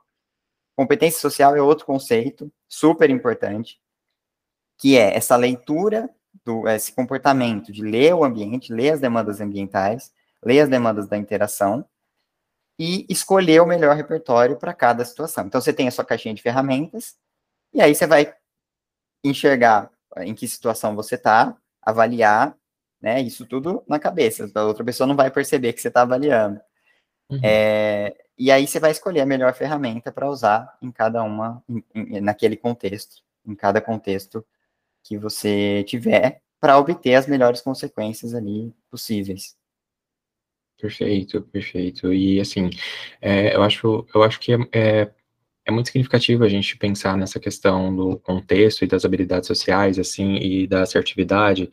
Competência 0.76 1.20
social 1.20 1.56
é 1.56 1.62
outro 1.62 1.86
conceito 1.86 2.52
super 2.68 3.10
importante, 3.10 3.80
que 4.78 4.98
é 4.98 5.16
essa 5.16 5.36
leitura 5.36 6.10
do 6.44 6.68
esse 6.68 6.92
comportamento 6.94 7.72
de 7.72 7.84
ler 7.84 8.16
o 8.16 8.24
ambiente, 8.24 8.74
ler 8.74 8.92
as 8.92 9.00
demandas 9.00 9.40
ambientais, 9.40 10.12
ler 10.44 10.62
as 10.62 10.70
demandas 10.70 11.08
da 11.08 11.18
interação 11.18 11.86
e 12.80 13.06
escolher 13.10 13.62
o 13.62 13.68
melhor 13.68 13.96
repertório 13.96 14.58
para 14.58 14.74
cada 14.74 15.06
situação. 15.06 15.46
Então, 15.46 15.62
você 15.62 15.72
tem 15.72 15.88
a 15.88 15.92
sua 15.92 16.06
caixinha 16.06 16.34
de 16.34 16.42
ferramentas, 16.42 17.16
e 17.72 17.82
aí 17.82 17.94
você 17.94 18.08
vai 18.08 18.34
enxergar 19.24 19.92
em 20.18 20.34
que 20.34 20.48
situação 20.48 20.96
você 20.96 21.16
está, 21.16 21.56
avaliar, 21.82 22.58
né, 23.04 23.22
isso 23.22 23.46
tudo 23.46 23.84
na 23.86 24.00
cabeça, 24.00 24.50
a 24.56 24.64
outra 24.64 24.82
pessoa 24.82 25.06
não 25.06 25.16
vai 25.16 25.30
perceber 25.30 25.74
que 25.74 25.82
você 25.82 25.90
está 25.90 26.04
avaliando. 26.04 26.62
Uhum. 27.30 27.40
É, 27.44 28.16
e 28.38 28.50
aí 28.50 28.66
você 28.66 28.80
vai 28.80 28.92
escolher 28.92 29.20
a 29.20 29.26
melhor 29.26 29.54
ferramenta 29.54 30.10
para 30.10 30.30
usar 30.30 30.78
em 30.82 30.90
cada 30.90 31.22
uma, 31.22 31.62
em, 31.68 31.84
em, 31.94 32.22
naquele 32.22 32.56
contexto, 32.56 33.22
em 33.46 33.56
cada 33.56 33.82
contexto 33.82 34.46
que 35.04 35.18
você 35.18 35.84
tiver, 35.86 36.42
para 36.62 36.78
obter 36.78 37.16
as 37.16 37.28
melhores 37.28 37.60
consequências 37.60 38.34
ali 38.34 38.74
possíveis. 38.90 39.58
Perfeito, 40.80 41.42
perfeito. 41.42 42.14
E 42.14 42.40
assim, 42.40 42.70
é, 43.20 43.54
eu 43.54 43.64
acho, 43.64 44.08
eu 44.16 44.24
acho 44.24 44.40
que 44.40 44.54
é, 44.72 45.12
é, 45.66 45.72
muito 45.72 45.88
significativo 45.88 46.44
a 46.44 46.50
gente 46.50 46.78
pensar 46.78 47.18
nessa 47.18 47.40
questão 47.40 47.96
do 47.96 48.18
contexto 48.20 48.84
e 48.84 48.88
das 48.88 49.06
habilidades 49.06 49.48
sociais, 49.48 49.98
assim, 50.00 50.36
e 50.36 50.68
da 50.68 50.82
assertividade, 50.84 51.70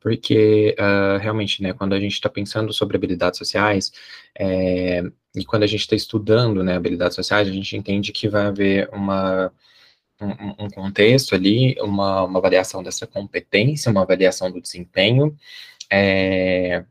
porque 0.00 0.74
uh, 0.78 1.18
realmente, 1.18 1.62
né, 1.62 1.72
quando 1.72 1.94
a 1.94 2.00
gente 2.00 2.12
está 2.14 2.28
pensando 2.28 2.72
sobre 2.72 2.96
habilidades 2.96 3.38
sociais, 3.38 3.92
é, 4.38 5.02
e 5.34 5.44
quando 5.44 5.64
a 5.64 5.66
gente 5.66 5.80
está 5.80 5.96
estudando, 5.96 6.62
né, 6.64 6.76
habilidades 6.76 7.14
sociais, 7.16 7.48
a 7.48 7.52
gente 7.52 7.76
entende 7.76 8.12
que 8.12 8.28
vai 8.28 8.46
haver 8.46 8.88
uma 8.92 9.52
um, 10.20 10.64
um 10.64 10.70
contexto 10.70 11.34
ali, 11.34 11.76
uma, 11.80 12.22
uma 12.24 12.38
avaliação 12.38 12.82
dessa 12.82 13.06
competência, 13.06 13.90
uma 13.92 14.02
avaliação 14.02 14.50
do 14.50 14.60
desempenho, 14.62 15.36
é, 15.90 16.84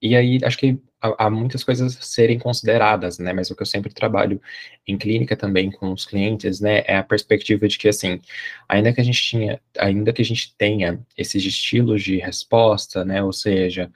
e 0.00 0.16
aí, 0.16 0.38
acho 0.44 0.58
que 0.58 0.78
há, 1.00 1.30
muitas 1.30 1.64
coisas 1.64 1.96
a 1.96 2.02
serem 2.02 2.38
consideradas, 2.38 3.18
né, 3.18 3.32
mas 3.32 3.50
o 3.50 3.56
que 3.56 3.62
eu 3.62 3.66
sempre 3.66 3.92
trabalho 3.92 4.40
em 4.86 4.96
clínica 4.98 5.36
também 5.36 5.70
com 5.70 5.92
os 5.92 6.04
clientes, 6.04 6.60
né, 6.60 6.82
é 6.86 6.96
a 6.96 7.02
perspectiva 7.04 7.68
de 7.68 7.78
que, 7.78 7.88
assim, 7.88 8.20
ainda 8.68 8.92
que 8.92 9.00
a 9.00 9.04
gente 9.04 9.22
tinha, 9.22 9.60
ainda 9.78 10.12
que 10.12 10.22
a 10.22 10.24
gente 10.24 10.54
tenha 10.56 11.00
esses 11.16 11.44
estilos 11.44 12.02
de 12.02 12.18
resposta, 12.18 13.04
né, 13.04 13.22
ou 13.22 13.32
seja, 13.32 13.90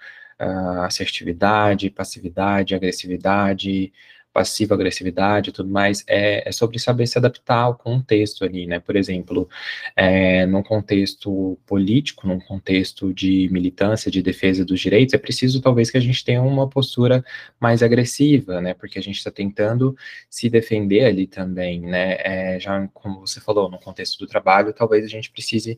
assertividade, 0.85 1.91
passividade, 1.91 2.75
agressividade, 2.75 3.93
passiva 4.33 4.75
agressividade 4.75 5.51
e 5.51 5.53
tudo 5.53 5.69
mais, 5.69 6.05
é, 6.09 6.49
é, 6.49 6.53
sobre 6.53 6.79
saber 6.79 7.07
se 7.07 7.19
adaptar 7.19 7.63
ao 7.63 7.75
contexto 7.77 8.45
ali, 8.45 8.67
né? 8.67 8.81
Por 8.81 8.97
exemplo, 8.97 9.49
é, 9.95 10.47
num 10.47 10.63
contexto 10.63 11.59
político, 11.67 12.27
num 12.27 12.41
contexto 12.41 13.13
de 13.13 13.49
militância, 13.53 14.11
de 14.11 14.23
defesa 14.23 14.65
dos 14.65 14.81
direitos, 14.81 15.15
é 15.15 15.19
preciso 15.19 15.61
talvez 15.61 15.91
que 15.91 15.99
a 15.99 16.01
gente 16.01 16.25
tenha 16.25 16.43
uma 16.43 16.69
postura 16.69 17.25
mais 17.61 17.83
agressiva, 17.83 18.61
né? 18.61 18.75
Porque 18.75 18.99
a 18.99 19.03
gente 19.03 19.17
está 19.17 19.31
tentando 19.31 19.97
se 20.31 20.49
defender 20.49 21.05
ali 21.05 21.27
também, 21.27 21.81
né? 21.81 22.17
É, 22.21 22.61
já 22.61 22.89
como 22.95 23.21
você 23.21 23.41
falou, 23.41 23.71
no 23.71 23.79
contexto 23.79 24.19
do 24.19 24.27
trabalho, 24.27 24.73
talvez 24.73 25.05
a 25.05 25.09
gente 25.09 25.31
precise 25.31 25.77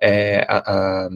é, 0.00 0.44
a, 0.48 1.06
a, 1.06 1.10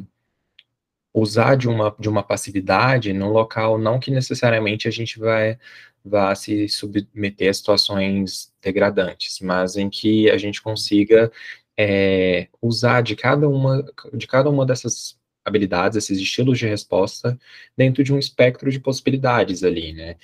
usar 1.12 1.56
de 1.56 1.68
uma, 1.68 1.94
de 1.98 2.08
uma 2.08 2.22
passividade 2.22 3.12
num 3.12 3.28
local 3.30 3.78
não 3.78 3.98
que 3.98 4.10
necessariamente 4.10 4.86
a 4.88 4.90
gente 4.90 5.18
vai 5.18 5.58
vá 6.04 6.34
se 6.34 6.68
submeter 6.68 7.50
a 7.50 7.54
situações 7.54 8.52
degradantes, 8.62 9.38
mas 9.40 9.76
em 9.76 9.88
que 9.90 10.30
a 10.30 10.38
gente 10.38 10.62
consiga 10.62 11.30
é, 11.78 12.48
usar 12.60 13.02
de 13.02 13.16
cada 13.16 13.48
uma 13.48 13.84
de 14.12 14.26
cada 14.26 14.50
uma 14.50 14.66
dessas 14.66 15.18
habilidades, 15.44 15.96
esses 15.96 16.18
estilos 16.18 16.58
de 16.58 16.66
resposta 16.66 17.38
dentro 17.76 18.04
de 18.04 18.12
um 18.12 18.18
espectro 18.18 18.70
de 18.70 18.78
possibilidades 18.78 19.64
ali, 19.64 19.92
né? 19.92 20.16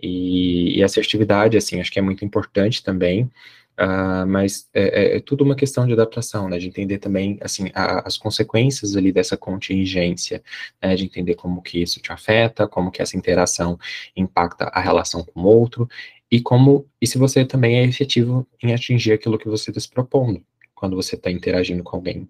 E, 0.00 0.78
e 0.78 0.82
assertividade, 0.82 1.56
assim, 1.56 1.80
acho 1.80 1.92
que 1.92 1.98
é 1.98 2.02
muito 2.02 2.24
importante 2.24 2.82
também, 2.82 3.30
Uh, 3.78 4.24
mas 4.28 4.68
é, 4.72 4.82
é, 4.82 5.16
é, 5.16 5.20
tudo 5.20 5.42
uma 5.42 5.56
questão 5.56 5.84
de 5.84 5.92
adaptação, 5.92 6.48
né, 6.48 6.58
de 6.58 6.68
entender 6.68 6.98
também, 6.98 7.38
assim, 7.40 7.70
a, 7.74 8.06
as 8.06 8.16
consequências 8.16 8.94
ali 8.94 9.10
dessa 9.10 9.36
contingência, 9.36 10.40
né, 10.80 10.94
de 10.94 11.04
entender 11.04 11.34
como 11.34 11.60
que 11.60 11.82
isso 11.82 12.00
te 12.00 12.12
afeta, 12.12 12.68
como 12.68 12.92
que 12.92 13.02
essa 13.02 13.16
interação 13.16 13.76
impacta 14.16 14.66
a 14.66 14.80
relação 14.80 15.24
com 15.24 15.40
o 15.40 15.46
outro, 15.46 15.88
e 16.30 16.40
como, 16.40 16.86
e 17.00 17.06
se 17.06 17.18
você 17.18 17.44
também 17.44 17.78
é 17.78 17.84
efetivo 17.84 18.46
em 18.62 18.72
atingir 18.72 19.12
aquilo 19.12 19.38
que 19.38 19.48
você 19.48 19.70
está 19.70 19.80
se 19.80 19.90
propondo, 19.90 20.40
quando 20.74 20.94
você 20.94 21.16
está 21.16 21.30
interagindo 21.30 21.82
com 21.82 21.96
alguém, 21.96 22.28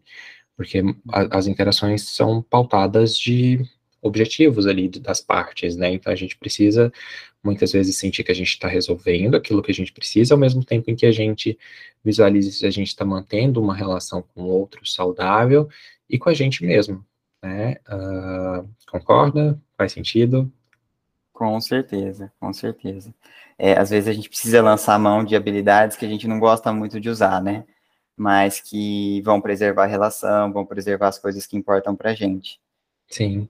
porque 0.56 0.82
a, 1.12 1.38
as 1.38 1.46
interações 1.46 2.08
são 2.08 2.40
pautadas 2.40 3.18
de 3.18 3.60
objetivos 4.04 4.66
ali 4.66 4.88
das 4.88 5.20
partes, 5.20 5.76
né, 5.76 5.92
então 5.92 6.12
a 6.12 6.16
gente 6.16 6.36
precisa 6.36 6.92
muitas 7.42 7.72
vezes 7.72 7.96
sentir 7.96 8.24
que 8.24 8.32
a 8.32 8.34
gente 8.34 8.48
está 8.48 8.66
resolvendo 8.66 9.34
aquilo 9.34 9.62
que 9.62 9.70
a 9.70 9.74
gente 9.74 9.92
precisa, 9.92 10.34
ao 10.34 10.38
mesmo 10.38 10.64
tempo 10.64 10.90
em 10.90 10.96
que 10.96 11.04
a 11.04 11.12
gente 11.12 11.58
visualiza 12.02 12.50
se 12.50 12.66
a 12.66 12.70
gente 12.70 12.88
está 12.88 13.04
mantendo 13.04 13.60
uma 13.60 13.74
relação 13.74 14.22
com 14.22 14.42
o 14.42 14.46
outro 14.46 14.86
saudável 14.86 15.68
e 16.08 16.18
com 16.18 16.30
a 16.30 16.34
gente 16.34 16.64
mesmo, 16.64 17.04
né? 17.42 17.76
Uh, 17.86 18.68
concorda? 18.90 19.60
Faz 19.76 19.92
sentido? 19.92 20.50
Com 21.34 21.60
certeza, 21.60 22.32
com 22.40 22.52
certeza. 22.52 23.14
É, 23.58 23.78
às 23.78 23.90
vezes 23.90 24.08
a 24.08 24.12
gente 24.12 24.28
precisa 24.28 24.62
lançar 24.62 24.98
mão 24.98 25.24
de 25.24 25.36
habilidades 25.36 25.96
que 25.96 26.06
a 26.06 26.08
gente 26.08 26.26
não 26.26 26.38
gosta 26.38 26.72
muito 26.72 27.00
de 27.00 27.10
usar, 27.10 27.42
né? 27.42 27.64
Mas 28.16 28.60
que 28.60 29.20
vão 29.22 29.40
preservar 29.40 29.84
a 29.84 29.88
relação, 29.88 30.52
vão 30.52 30.64
preservar 30.64 31.08
as 31.08 31.18
coisas 31.18 31.46
que 31.46 31.56
importam 31.56 31.94
para 31.94 32.12
a 32.12 32.14
gente. 32.14 32.60
Sim, 33.08 33.48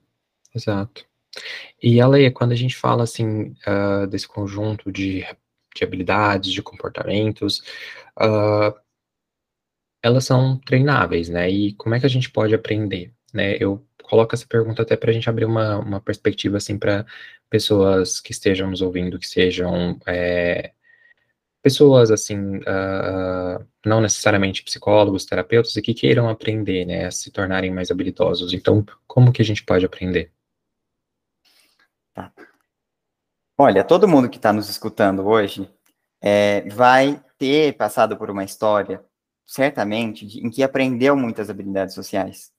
exato. 0.55 1.05
E 1.81 1.99
ela 1.99 2.17
quando 2.31 2.53
a 2.53 2.55
gente 2.55 2.75
fala 2.75 3.03
assim 3.03 3.55
uh, 3.67 4.07
desse 4.07 4.27
conjunto 4.27 4.91
de, 4.91 5.25
de, 5.75 5.83
habilidades, 5.83 6.51
de 6.51 6.61
comportamentos, 6.63 7.59
uh, 8.19 8.73
elas 10.01 10.25
são 10.25 10.57
treináveis, 10.59 11.29
né? 11.29 11.49
E 11.49 11.73
como 11.73 11.95
é 11.95 11.99
que 11.99 12.05
a 12.05 12.09
gente 12.09 12.29
pode 12.31 12.55
aprender, 12.55 13.13
né? 13.33 13.57
Eu 13.59 13.85
coloco 14.03 14.35
essa 14.35 14.47
pergunta 14.47 14.83
até 14.83 14.95
para 14.95 15.09
a 15.11 15.13
gente 15.13 15.29
abrir 15.29 15.45
uma, 15.45 15.77
uma 15.79 16.01
perspectiva 16.01 16.57
assim 16.57 16.77
para 16.77 17.05
pessoas 17.49 18.19
que 18.21 18.31
estejam 18.31 18.69
nos 18.69 18.81
ouvindo, 18.81 19.19
que 19.19 19.27
sejam 19.27 19.99
é, 20.05 20.71
pessoas 21.65 22.11
assim, 22.11 22.57
uh, 22.57 23.65
não 23.83 23.99
necessariamente 23.99 24.63
psicólogos, 24.63 25.25
terapeutas, 25.25 25.75
e 25.75 25.81
que 25.81 25.95
queiram 25.95 26.29
aprender, 26.29 26.85
né, 26.85 27.05
a 27.07 27.11
se 27.11 27.31
tornarem 27.31 27.71
mais 27.71 27.89
habilidosos. 27.89 28.53
Então, 28.53 28.85
como 29.07 29.31
que 29.31 29.41
a 29.41 29.45
gente 29.45 29.63
pode 29.63 29.83
aprender? 29.83 30.31
Tá. 32.15 32.31
Olha, 33.57 33.83
todo 33.83 34.07
mundo 34.07 34.29
que 34.29 34.37
está 34.37 34.53
nos 34.53 34.69
escutando 34.69 35.27
hoje 35.27 35.69
é, 36.21 36.61
vai 36.69 37.21
ter 37.37 37.75
passado 37.75 38.15
por 38.17 38.31
uma 38.31 38.43
história, 38.45 39.03
certamente, 39.45 40.25
de, 40.25 40.39
em 40.39 40.49
que 40.49 40.63
aprendeu 40.63 41.15
muitas 41.17 41.49
habilidades 41.49 41.93
sociais 41.93 42.53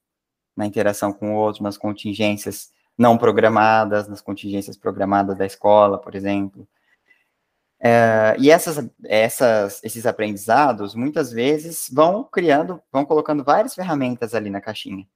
na 0.55 0.67
interação 0.67 1.11
com 1.11 1.35
o 1.35 1.39
outro, 1.39 1.63
nas 1.63 1.79
contingências 1.79 2.71
não 2.99 3.17
programadas, 3.17 4.07
nas 4.07 4.21
contingências 4.21 4.77
programadas 4.77 5.37
da 5.39 5.47
escola, 5.47 5.99
por 5.99 6.15
exemplo. 6.15 6.69
É, 7.81 8.37
e 8.39 8.51
essas, 8.51 8.87
essas, 9.05 9.83
esses 9.83 10.05
aprendizados, 10.05 10.95
muitas 10.95 11.33
vezes, 11.33 11.89
vão 11.91 12.25
criando, 12.25 12.83
vão 12.93 13.07
colocando 13.07 13.43
várias 13.43 13.75
ferramentas 13.75 14.35
ali 14.35 14.51
na 14.51 14.61
caixinha, 14.61 15.07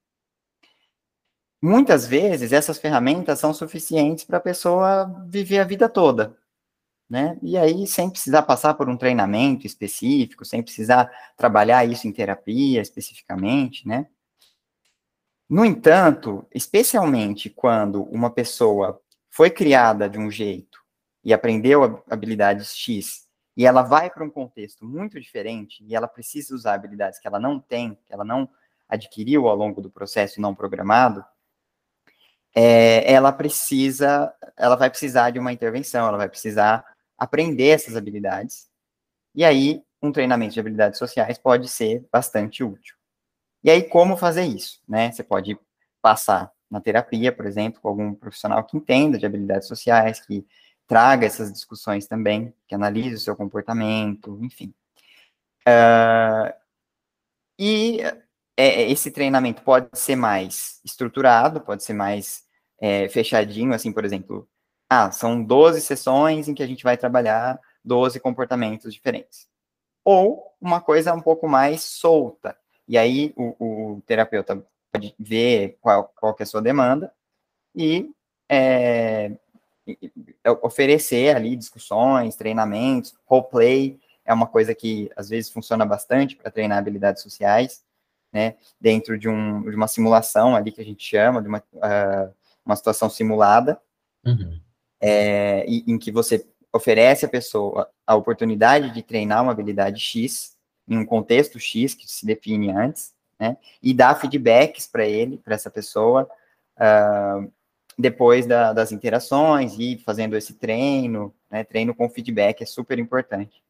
muitas 1.61 2.07
vezes 2.07 2.51
essas 2.51 2.79
ferramentas 2.79 3.39
são 3.39 3.53
suficientes 3.53 4.25
para 4.25 4.37
a 4.37 4.41
pessoa 4.41 5.05
viver 5.27 5.59
a 5.59 5.63
vida 5.63 5.87
toda, 5.87 6.35
né? 7.09 7.37
E 7.41 7.57
aí, 7.57 7.85
sem 7.85 8.09
precisar 8.09 8.43
passar 8.43 8.73
por 8.73 8.89
um 8.89 8.97
treinamento 8.97 9.67
específico, 9.67 10.43
sem 10.45 10.63
precisar 10.63 11.11
trabalhar 11.37 11.85
isso 11.85 12.07
em 12.07 12.11
terapia 12.11 12.81
especificamente, 12.81 13.87
né? 13.87 14.07
No 15.47 15.65
entanto, 15.65 16.47
especialmente 16.53 17.49
quando 17.49 18.03
uma 18.03 18.31
pessoa 18.31 19.01
foi 19.29 19.49
criada 19.49 20.09
de 20.09 20.17
um 20.17 20.31
jeito 20.31 20.79
e 21.23 21.33
aprendeu 21.33 22.03
habilidades 22.09 22.73
X 22.75 23.27
e 23.55 23.65
ela 23.65 23.81
vai 23.81 24.09
para 24.09 24.23
um 24.23 24.29
contexto 24.29 24.85
muito 24.85 25.19
diferente 25.19 25.83
e 25.83 25.93
ela 25.93 26.07
precisa 26.07 26.55
usar 26.55 26.73
habilidades 26.73 27.19
que 27.19 27.27
ela 27.27 27.39
não 27.39 27.59
tem, 27.59 27.95
que 28.07 28.13
ela 28.13 28.23
não 28.23 28.49
adquiriu 28.87 29.47
ao 29.47 29.55
longo 29.55 29.81
do 29.81 29.89
processo 29.89 30.39
não 30.39 30.55
programado, 30.55 31.23
é, 32.55 33.11
ela 33.11 33.31
precisa, 33.31 34.33
ela 34.57 34.75
vai 34.75 34.89
precisar 34.89 35.31
de 35.31 35.39
uma 35.39 35.53
intervenção, 35.53 36.07
ela 36.07 36.17
vai 36.17 36.29
precisar 36.29 36.85
aprender 37.17 37.69
essas 37.69 37.95
habilidades. 37.95 38.69
E 39.33 39.45
aí, 39.45 39.83
um 40.01 40.11
treinamento 40.11 40.53
de 40.53 40.59
habilidades 40.59 40.99
sociais 40.99 41.37
pode 41.37 41.69
ser 41.69 42.05
bastante 42.11 42.63
útil. 42.63 42.95
E 43.63 43.69
aí, 43.69 43.83
como 43.83 44.17
fazer 44.17 44.43
isso? 44.43 44.81
Né? 44.87 45.11
Você 45.11 45.23
pode 45.23 45.57
passar 46.01 46.51
na 46.69 46.81
terapia, 46.81 47.31
por 47.31 47.45
exemplo, 47.45 47.79
com 47.81 47.87
algum 47.87 48.13
profissional 48.13 48.63
que 48.63 48.77
entenda 48.77 49.17
de 49.17 49.25
habilidades 49.25 49.67
sociais, 49.67 50.19
que 50.19 50.45
traga 50.87 51.25
essas 51.25 51.53
discussões 51.53 52.07
também, 52.07 52.53
que 52.67 52.75
analise 52.75 53.15
o 53.15 53.19
seu 53.19 53.35
comportamento, 53.35 54.39
enfim. 54.41 54.73
Uh, 55.67 56.51
e 57.59 57.99
é, 58.57 58.89
esse 58.89 59.11
treinamento 59.11 59.61
pode 59.61 59.87
ser 59.93 60.15
mais 60.15 60.79
estruturado, 60.83 61.61
pode 61.61 61.83
ser 61.83 61.93
mais 61.93 62.43
é, 62.79 63.07
fechadinho, 63.09 63.73
assim, 63.73 63.91
por 63.91 64.05
exemplo, 64.05 64.47
ah, 64.89 65.11
são 65.11 65.41
12 65.43 65.81
sessões 65.81 66.47
em 66.47 66.53
que 66.53 66.63
a 66.63 66.67
gente 66.67 66.83
vai 66.83 66.97
trabalhar 66.97 67.59
12 67.83 68.19
comportamentos 68.19 68.93
diferentes. 68.93 69.47
Ou 70.03 70.43
uma 70.59 70.81
coisa 70.81 71.13
um 71.13 71.21
pouco 71.21 71.47
mais 71.47 71.81
solta. 71.83 72.57
E 72.87 72.97
aí 72.97 73.33
o, 73.37 73.95
o 73.95 74.01
terapeuta 74.01 74.65
pode 74.91 75.15
ver 75.17 75.77
qual, 75.79 76.11
qual 76.15 76.35
é 76.37 76.43
a 76.43 76.45
sua 76.45 76.61
demanda 76.61 77.13
e 77.73 78.11
é, 78.49 79.31
oferecer 80.61 81.35
ali 81.35 81.55
discussões, 81.55 82.35
treinamentos, 82.35 83.15
roleplay 83.25 83.97
é 84.25 84.33
uma 84.33 84.47
coisa 84.47 84.75
que 84.75 85.09
às 85.15 85.29
vezes 85.29 85.49
funciona 85.49 85.85
bastante 85.85 86.35
para 86.35 86.51
treinar 86.51 86.77
habilidades 86.77 87.23
sociais, 87.23 87.83
né, 88.31 88.55
dentro 88.79 89.17
de, 89.17 89.27
um, 89.27 89.61
de 89.69 89.75
uma 89.75 89.87
simulação 89.87 90.55
ali 90.55 90.71
que 90.71 90.81
a 90.81 90.85
gente 90.85 91.03
chama, 91.03 91.41
de 91.41 91.47
uma, 91.47 91.59
uh, 91.59 92.33
uma 92.65 92.75
situação 92.75 93.09
simulada, 93.09 93.79
uhum 94.25 94.59
é, 95.01 95.65
em 95.65 95.97
que 95.97 96.11
você 96.11 96.45
oferece 96.71 97.25
à 97.25 97.29
pessoa 97.29 97.89
a 98.05 98.15
oportunidade 98.15 98.91
de 98.91 99.01
treinar 99.01 99.41
uma 99.41 99.51
habilidade 99.51 99.99
X, 99.99 100.55
em 100.87 100.97
um 100.97 101.05
contexto 101.05 101.59
X 101.59 101.95
que 101.95 102.09
se 102.09 102.25
define 102.25 102.71
antes, 102.71 103.13
né, 103.39 103.57
e 103.81 103.93
dá 103.93 104.13
feedbacks 104.13 104.85
para 104.85 105.05
ele, 105.05 105.37
para 105.37 105.55
essa 105.55 105.71
pessoa, 105.71 106.29
uh, 106.77 107.51
depois 107.97 108.45
da, 108.45 108.71
das 108.71 108.91
interações 108.91 109.75
e 109.77 109.97
fazendo 110.05 110.37
esse 110.37 110.53
treino, 110.53 111.33
né, 111.49 111.63
treino 111.63 111.95
com 111.95 112.09
feedback 112.09 112.61
é 112.61 112.65
super 112.65 112.99
importante. 112.99 113.61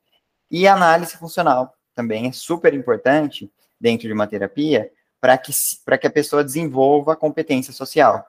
E 0.50 0.68
análise 0.68 1.16
funcional 1.18 1.74
também 1.96 2.28
é 2.28 2.32
super 2.32 2.74
importante 2.74 3.50
dentro 3.82 4.08
de 4.08 4.14
uma 4.14 4.28
terapia 4.28 4.92
para 5.20 5.38
que, 5.38 5.52
que 6.00 6.08
a 6.08 6.12
pessoa 6.12 6.44
desenvolva 6.44 7.14
a 7.14 7.16
competência 7.16 7.74
social. 7.74 8.26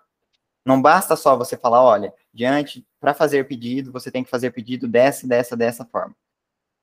Não 0.65 0.81
basta 0.81 1.17
só 1.17 1.37
você 1.37 1.57
falar, 1.57 1.83
olha, 1.83 2.13
diante, 2.33 2.87
para 3.01 3.15
fazer 3.15 3.47
pedido, 3.47 3.93
você 3.93 4.11
tem 4.11 4.25
que 4.25 4.31
fazer 4.31 4.51
pedido 4.53 4.89
dessa, 4.89 5.27
dessa, 5.27 5.57
dessa 5.57 5.85
forma. 5.85 6.15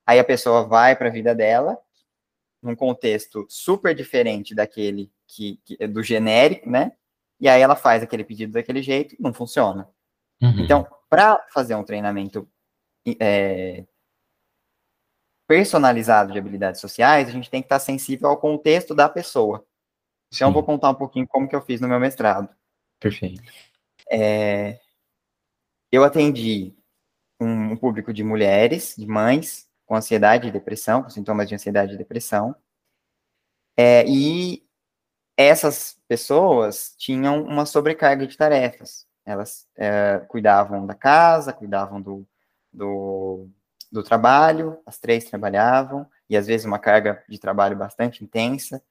Aí 0.06 0.20
a 0.20 0.24
pessoa 0.24 0.66
vai 0.66 0.96
para 0.96 1.08
a 1.08 1.12
vida 1.12 1.34
dela, 1.34 1.78
num 2.62 2.76
contexto 2.76 3.46
super 3.50 3.96
diferente 3.96 4.54
daquele 4.54 5.10
que, 5.26 5.60
que, 5.64 5.88
do 5.88 6.04
genérico, 6.04 6.70
né? 6.70 6.92
E 7.40 7.48
aí 7.48 7.62
ela 7.62 7.76
faz 7.76 8.04
aquele 8.04 8.24
pedido 8.24 8.54
daquele 8.54 8.82
jeito, 8.82 9.16
não 9.18 9.34
funciona. 9.34 9.88
Uhum. 10.42 10.60
Então, 10.60 10.88
para 11.10 11.42
fazer 11.54 11.76
um 11.76 11.84
treinamento 11.84 12.48
é, 13.20 13.86
personalizado 15.50 16.32
de 16.32 16.38
habilidades 16.38 16.80
sociais, 16.80 17.28
a 17.28 17.32
gente 17.32 17.50
tem 17.50 17.60
que 17.60 17.66
estar 17.66 17.80
sensível 17.80 18.30
ao 18.30 18.38
contexto 18.38 18.94
da 18.94 19.10
pessoa. 19.10 19.66
Então, 20.32 20.50
eu 20.50 20.54
vou 20.54 20.64
contar 20.64 20.92
um 20.92 20.96
pouquinho 20.96 21.28
como 21.28 21.50
que 21.50 21.56
eu 21.56 21.62
fiz 21.64 21.82
no 21.82 21.88
meu 21.88 22.00
mestrado. 22.00 22.48
Perfeito. 23.00 23.52
É, 24.12 24.80
eu 25.92 26.04
atendi 26.04 26.76
um, 27.42 27.72
um, 27.72 27.76
público 27.76 28.14
de 28.14 28.24
mulheres, 28.24 28.94
de 28.96 29.08
mães, 29.08 29.68
com 29.88 29.96
ansiedade 29.96 30.48
e 30.48 30.52
depressão, 30.52 31.02
com 31.02 31.10
sintomas 31.10 31.50
de 31.50 31.56
ansiedade 31.56 31.96
e 31.96 31.98
depressão. 31.98 32.56
É, 33.76 34.06
e 34.08 34.64
essas 35.36 36.00
pessoas 36.08 36.94
tinham 36.96 37.42
uma 37.42 37.66
sobrecarga 37.66 38.28
de 38.28 38.38
tarefas. 38.38 39.08
Elas 39.26 39.68
é, 39.76 40.20
cuidavam 40.28 40.86
da 40.86 40.94
casa, 40.94 41.52
cuidavam 41.52 42.00
do, 42.00 42.28
do, 42.72 43.50
do 43.92 44.04
trabalho, 44.04 44.80
as 44.86 45.00
três 45.00 45.26
trabalhavam, 45.26 46.08
e 46.30 46.38
às 46.38 46.48
vezes 46.48 46.66
uma 46.66 46.80
carga 46.80 47.24
de 47.28 47.40
trabalho 47.40 47.76
bastante 47.76 48.24
intensa. 48.24 48.82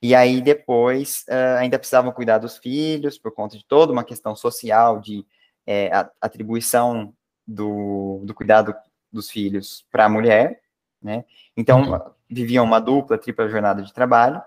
E 0.00 0.14
aí 0.14 0.40
depois 0.40 1.24
uh, 1.28 1.58
ainda 1.58 1.78
precisavam 1.78 2.12
cuidar 2.12 2.38
dos 2.38 2.58
filhos 2.58 3.18
por 3.18 3.32
conta 3.32 3.56
de 3.56 3.64
toda 3.64 3.92
uma 3.92 4.04
questão 4.04 4.34
social 4.36 5.00
de 5.00 5.26
é, 5.66 5.90
atribuição 6.20 7.14
do, 7.46 8.22
do 8.24 8.34
cuidado 8.34 8.74
dos 9.12 9.30
filhos 9.30 9.86
para 9.90 10.04
a 10.04 10.08
mulher, 10.08 10.60
né? 11.02 11.24
Então 11.56 11.82
uhum. 11.82 12.10
viviam 12.28 12.64
uma 12.64 12.80
dupla, 12.80 13.18
tripla 13.18 13.48
jornada 13.48 13.82
de 13.82 13.92
trabalho. 13.92 14.42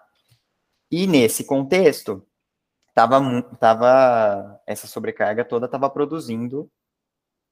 E 0.92 1.06
nesse 1.06 1.44
contexto 1.44 2.26
tava, 2.94 3.42
tava 3.60 4.62
essa 4.66 4.88
sobrecarga 4.88 5.46
toda 5.46 5.66
estava 5.66 5.90
produzindo 5.90 6.70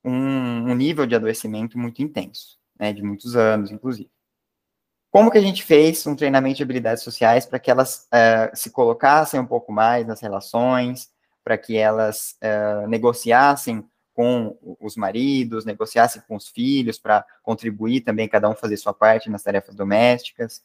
um, 0.07 0.71
um 0.71 0.75
nível 0.75 1.05
de 1.05 1.15
adoecimento 1.15 1.77
muito 1.77 2.01
intenso, 2.01 2.57
né? 2.79 2.93
De 2.93 3.03
muitos 3.03 3.35
anos, 3.35 3.71
inclusive. 3.71 4.09
Como 5.11 5.31
que 5.31 5.37
a 5.37 5.41
gente 5.41 5.63
fez 5.63 6.05
um 6.05 6.15
treinamento 6.15 6.57
de 6.57 6.63
habilidades 6.63 7.03
sociais 7.03 7.45
para 7.45 7.59
que 7.59 7.71
elas 7.71 8.07
uh, 8.07 8.55
se 8.55 8.69
colocassem 8.69 9.39
um 9.39 9.45
pouco 9.45 9.71
mais 9.71 10.05
nas 10.05 10.21
relações, 10.21 11.09
para 11.43 11.57
que 11.57 11.77
elas 11.77 12.37
uh, 12.43 12.87
negociassem 12.87 13.85
com 14.13 14.57
os 14.79 14.95
maridos, 14.95 15.63
negociassem 15.63 16.21
com 16.27 16.35
os 16.35 16.47
filhos, 16.47 16.97
para 16.97 17.25
contribuir 17.43 18.01
também, 18.01 18.27
cada 18.27 18.49
um 18.49 18.55
fazer 18.55 18.75
sua 18.77 18.93
parte 18.93 19.29
nas 19.29 19.43
tarefas 19.43 19.75
domésticas. 19.75 20.63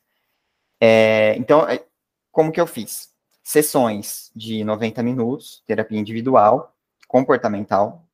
É, 0.81 1.37
então, 1.37 1.66
como 2.31 2.50
que 2.50 2.61
eu 2.61 2.66
fiz? 2.66 3.11
Sessões 3.42 4.33
de 4.35 4.64
90 4.64 5.02
minutos, 5.02 5.62
terapia 5.66 6.00
individual, 6.00 6.74
comportamental, 7.07 8.09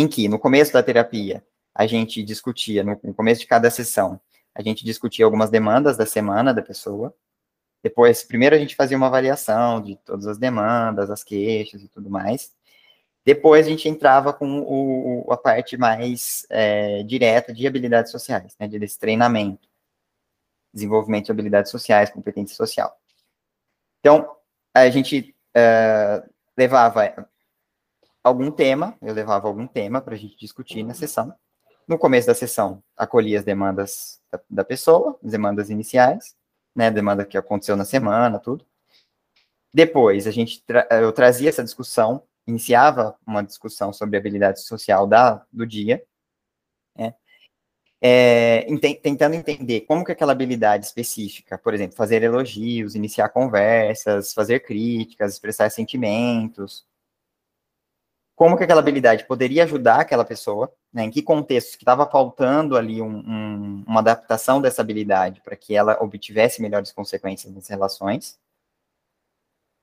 em 0.00 0.06
que 0.06 0.28
no 0.28 0.38
começo 0.38 0.72
da 0.72 0.80
terapia 0.80 1.44
a 1.74 1.84
gente 1.84 2.22
discutia, 2.22 2.84
no, 2.84 2.98
no 3.02 3.12
começo 3.12 3.40
de 3.40 3.48
cada 3.48 3.68
sessão, 3.68 4.20
a 4.54 4.62
gente 4.62 4.84
discutia 4.84 5.24
algumas 5.24 5.50
demandas 5.50 5.96
da 5.96 6.06
semana 6.06 6.54
da 6.54 6.62
pessoa. 6.62 7.12
Depois, 7.82 8.22
primeiro 8.22 8.54
a 8.54 8.58
gente 8.58 8.76
fazia 8.76 8.96
uma 8.96 9.08
avaliação 9.08 9.80
de 9.80 9.96
todas 10.04 10.28
as 10.28 10.38
demandas, 10.38 11.10
as 11.10 11.24
queixas 11.24 11.82
e 11.82 11.88
tudo 11.88 12.08
mais. 12.08 12.52
Depois 13.24 13.66
a 13.66 13.70
gente 13.70 13.88
entrava 13.88 14.32
com 14.32 14.60
o, 14.60 15.32
a 15.32 15.36
parte 15.36 15.76
mais 15.76 16.46
é, 16.48 17.02
direta 17.02 17.52
de 17.52 17.66
habilidades 17.66 18.12
sociais, 18.12 18.54
né, 18.58 18.68
desse 18.68 18.98
treinamento, 19.00 19.68
desenvolvimento 20.72 21.26
de 21.26 21.32
habilidades 21.32 21.72
sociais, 21.72 22.08
competência 22.08 22.56
social. 22.56 22.96
Então, 23.98 24.30
a 24.72 24.88
gente 24.90 25.34
é, 25.54 26.22
levava 26.56 27.28
algum 28.22 28.50
tema, 28.50 28.96
eu 29.00 29.14
levava 29.14 29.48
algum 29.48 29.66
tema 29.66 30.00
para 30.00 30.14
a 30.14 30.18
gente 30.18 30.36
discutir 30.36 30.82
na 30.82 30.94
sessão. 30.94 31.34
No 31.86 31.98
começo 31.98 32.26
da 32.26 32.34
sessão, 32.34 32.82
acolhia 32.96 33.38
as 33.38 33.44
demandas 33.44 34.20
da, 34.30 34.40
da 34.50 34.64
pessoa, 34.64 35.18
as 35.24 35.32
demandas 35.32 35.70
iniciais, 35.70 36.36
né, 36.74 36.90
demanda 36.90 37.24
que 37.24 37.38
aconteceu 37.38 37.76
na 37.76 37.84
semana, 37.84 38.38
tudo. 38.38 38.64
Depois, 39.72 40.26
a 40.26 40.30
gente 40.30 40.62
tra 40.64 40.86
eu 40.90 41.12
trazia 41.12 41.48
essa 41.48 41.64
discussão, 41.64 42.22
iniciava 42.46 43.16
uma 43.26 43.42
discussão 43.42 43.92
sobre 43.92 44.16
a 44.16 44.20
habilidade 44.20 44.60
social 44.60 45.06
da, 45.06 45.44
do 45.52 45.66
dia, 45.66 46.02
né, 46.96 47.14
é, 48.00 48.66
tentando 49.02 49.34
entender 49.34 49.82
como 49.82 50.04
que 50.04 50.12
aquela 50.12 50.32
habilidade 50.32 50.86
específica, 50.86 51.58
por 51.58 51.74
exemplo, 51.74 51.96
fazer 51.96 52.22
elogios, 52.22 52.94
iniciar 52.94 53.28
conversas, 53.30 54.32
fazer 54.32 54.60
críticas, 54.60 55.32
expressar 55.32 55.70
sentimentos, 55.70 56.86
como 58.38 58.56
que 58.56 58.62
aquela 58.62 58.78
habilidade 58.78 59.24
poderia 59.24 59.64
ajudar 59.64 59.98
aquela 59.98 60.24
pessoa, 60.24 60.72
né, 60.92 61.02
em 61.02 61.10
que 61.10 61.20
contextos 61.20 61.74
que 61.74 61.82
estava 61.82 62.08
faltando 62.08 62.76
ali 62.76 63.02
um, 63.02 63.18
um, 63.18 63.84
uma 63.84 63.98
adaptação 63.98 64.60
dessa 64.60 64.80
habilidade 64.80 65.40
para 65.40 65.56
que 65.56 65.74
ela 65.74 66.00
obtivesse 66.00 66.62
melhores 66.62 66.92
consequências 66.92 67.52
nas 67.52 67.66
relações. 67.66 68.38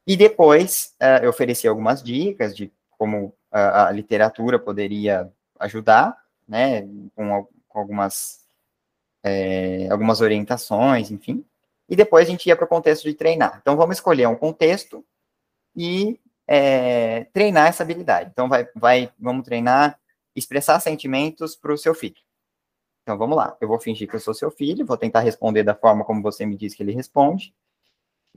E 0.07 0.15
depois 0.15 0.95
uh, 1.01 1.21
eu 1.21 1.31
ofereci 1.31 1.67
algumas 1.67 2.01
dicas 2.01 2.55
de 2.55 2.71
como 2.97 3.33
a, 3.51 3.87
a 3.87 3.91
literatura 3.91 4.57
poderia 4.57 5.29
ajudar, 5.59 6.17
né, 6.47 6.83
com, 7.13 7.45
com 7.67 7.79
algumas, 7.79 8.39
é, 9.21 9.89
algumas 9.91 10.21
orientações, 10.21 11.11
enfim. 11.11 11.43
E 11.89 11.95
depois 11.95 12.25
a 12.25 12.31
gente 12.31 12.47
ia 12.47 12.55
para 12.55 12.63
o 12.63 12.69
contexto 12.69 13.03
de 13.03 13.15
treinar. 13.15 13.59
Então 13.61 13.75
vamos 13.75 13.97
escolher 13.97 14.29
um 14.29 14.35
contexto 14.35 15.03
e 15.75 16.17
é, 16.47 17.25
treinar 17.25 17.67
essa 17.67 17.83
habilidade. 17.83 18.29
Então 18.31 18.47
vai, 18.47 18.67
vai, 18.75 19.11
vamos 19.19 19.45
treinar 19.45 19.99
expressar 20.35 20.79
sentimentos 20.79 21.55
para 21.55 21.73
o 21.73 21.77
seu 21.77 21.95
filho. 21.95 22.17
Então 23.03 23.17
vamos 23.17 23.37
lá, 23.37 23.55
eu 23.61 23.67
vou 23.67 23.79
fingir 23.79 24.09
que 24.09 24.15
eu 24.15 24.19
sou 24.19 24.33
seu 24.33 24.49
filho, 24.51 24.85
vou 24.85 24.97
tentar 24.97 25.19
responder 25.19 25.63
da 25.63 25.75
forma 25.75 26.03
como 26.03 26.21
você 26.21 26.45
me 26.45 26.57
diz 26.57 26.73
que 26.73 26.81
ele 26.81 26.91
responde, 26.91 27.53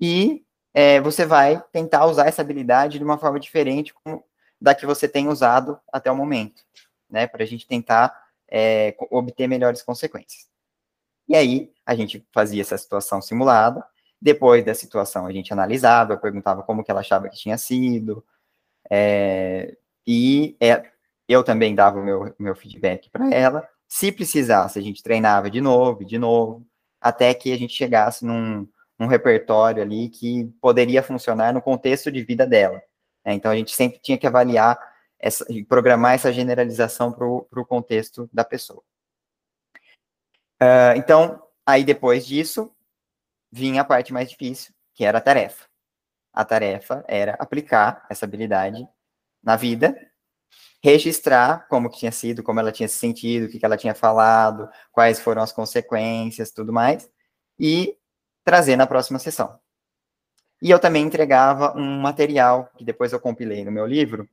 e 0.00 0.44
é, 0.74 1.00
você 1.00 1.24
vai 1.24 1.62
tentar 1.72 2.06
usar 2.06 2.26
essa 2.26 2.42
habilidade 2.42 2.98
de 2.98 3.04
uma 3.04 3.18
forma 3.18 3.40
diferente 3.40 3.94
da 4.60 4.74
que 4.74 4.86
você 4.86 5.08
tem 5.08 5.28
usado 5.28 5.80
até 5.92 6.10
o 6.10 6.16
momento, 6.16 6.62
né? 7.08 7.26
Para 7.26 7.42
a 7.42 7.46
gente 7.46 7.66
tentar 7.66 8.14
é, 8.48 8.94
obter 9.10 9.48
melhores 9.48 9.82
consequências. 9.82 10.48
E 11.28 11.34
aí, 11.34 11.72
a 11.84 11.94
gente 11.94 12.26
fazia 12.32 12.62
essa 12.62 12.78
situação 12.78 13.20
simulada, 13.20 13.84
depois 14.20 14.64
da 14.64 14.74
situação 14.74 15.26
a 15.26 15.33
gente 15.33 15.52
analisava, 15.52 16.16
perguntava 16.16 16.62
como 16.62 16.83
que 16.83 16.90
ela 16.90 17.00
achava 17.00 17.28
que 17.28 17.37
tinha 17.37 17.57
sido, 17.57 18.24
é, 18.90 19.76
e 20.07 20.57
é, 20.61 20.90
eu 21.28 21.44
também 21.44 21.74
dava 21.74 22.00
o 22.00 22.04
meu, 22.04 22.35
meu 22.38 22.54
feedback 22.54 23.11
para 23.11 23.31
ela, 23.31 23.68
se 23.87 24.11
precisasse, 24.12 24.78
a 24.78 24.83
gente 24.83 25.02
treinava 25.02 25.50
de 25.50 25.61
novo, 25.61 26.04
de 26.04 26.18
novo, 26.18 26.66
até 27.00 27.33
que 27.35 27.52
a 27.52 27.57
gente 27.57 27.72
chegasse 27.74 28.24
num, 28.24 28.66
num 28.98 29.07
repertório 29.07 29.83
ali 29.83 30.09
que 30.09 30.46
poderia 30.61 31.02
funcionar 31.02 31.54
no 31.54 31.62
contexto 31.62 32.11
de 32.11 32.22
vida 32.22 32.46
dela. 32.46 32.83
Né? 33.24 33.35
Então, 33.35 33.50
a 33.50 33.57
gente 33.57 33.74
sempre 33.74 33.98
tinha 33.98 34.18
que 34.18 34.26
avaliar, 34.26 34.78
essa, 35.18 35.46
programar 35.68 36.14
essa 36.14 36.33
generalização 36.33 37.12
para 37.12 37.26
o 37.26 37.66
contexto 37.66 38.28
da 38.33 38.44
pessoa. 38.44 38.83
Uh, 40.61 40.96
então, 40.96 41.42
aí 41.64 41.85
depois 41.85 42.26
disso, 42.26 42.72
vinha 43.50 43.82
a 43.82 43.84
parte 43.84 44.12
mais 44.12 44.30
difícil, 44.30 44.72
que 44.94 45.04
era 45.04 45.18
a 45.18 45.20
tarefa. 45.20 45.66
A 46.32 46.44
tarefa 46.44 47.04
era 47.08 47.34
aplicar 47.34 48.06
essa 48.11 48.24
habilidade 48.24 48.87
na 49.42 49.56
vida, 49.56 49.96
registrar 50.82 51.66
como 51.68 51.90
que 51.90 51.98
tinha 51.98 52.12
sido, 52.12 52.42
como 52.42 52.61
ela 52.61 52.72
tinha 52.72 52.88
se 52.88 52.96
sentido, 52.96 53.46
o 53.46 53.48
que, 53.48 53.58
que 53.58 53.64
ela 53.64 53.76
tinha 53.76 53.94
falado, 53.94 54.68
quais 54.92 55.20
foram 55.20 55.42
as 55.42 55.52
consequências, 55.52 56.50
tudo 56.50 56.72
mais, 56.72 57.11
e 57.58 57.96
trazer 58.44 58.76
na 58.76 58.87
próxima 58.87 59.18
sessão. 59.18 59.58
E 60.61 60.70
eu 60.70 60.78
também 60.78 61.04
entregava 61.04 61.76
um 61.76 62.00
material, 62.00 62.70
que 62.76 62.84
depois 62.84 63.12
eu 63.12 63.20
compilei 63.20 63.64
no 63.64 63.70
meu 63.70 63.87
livro, 63.87 64.28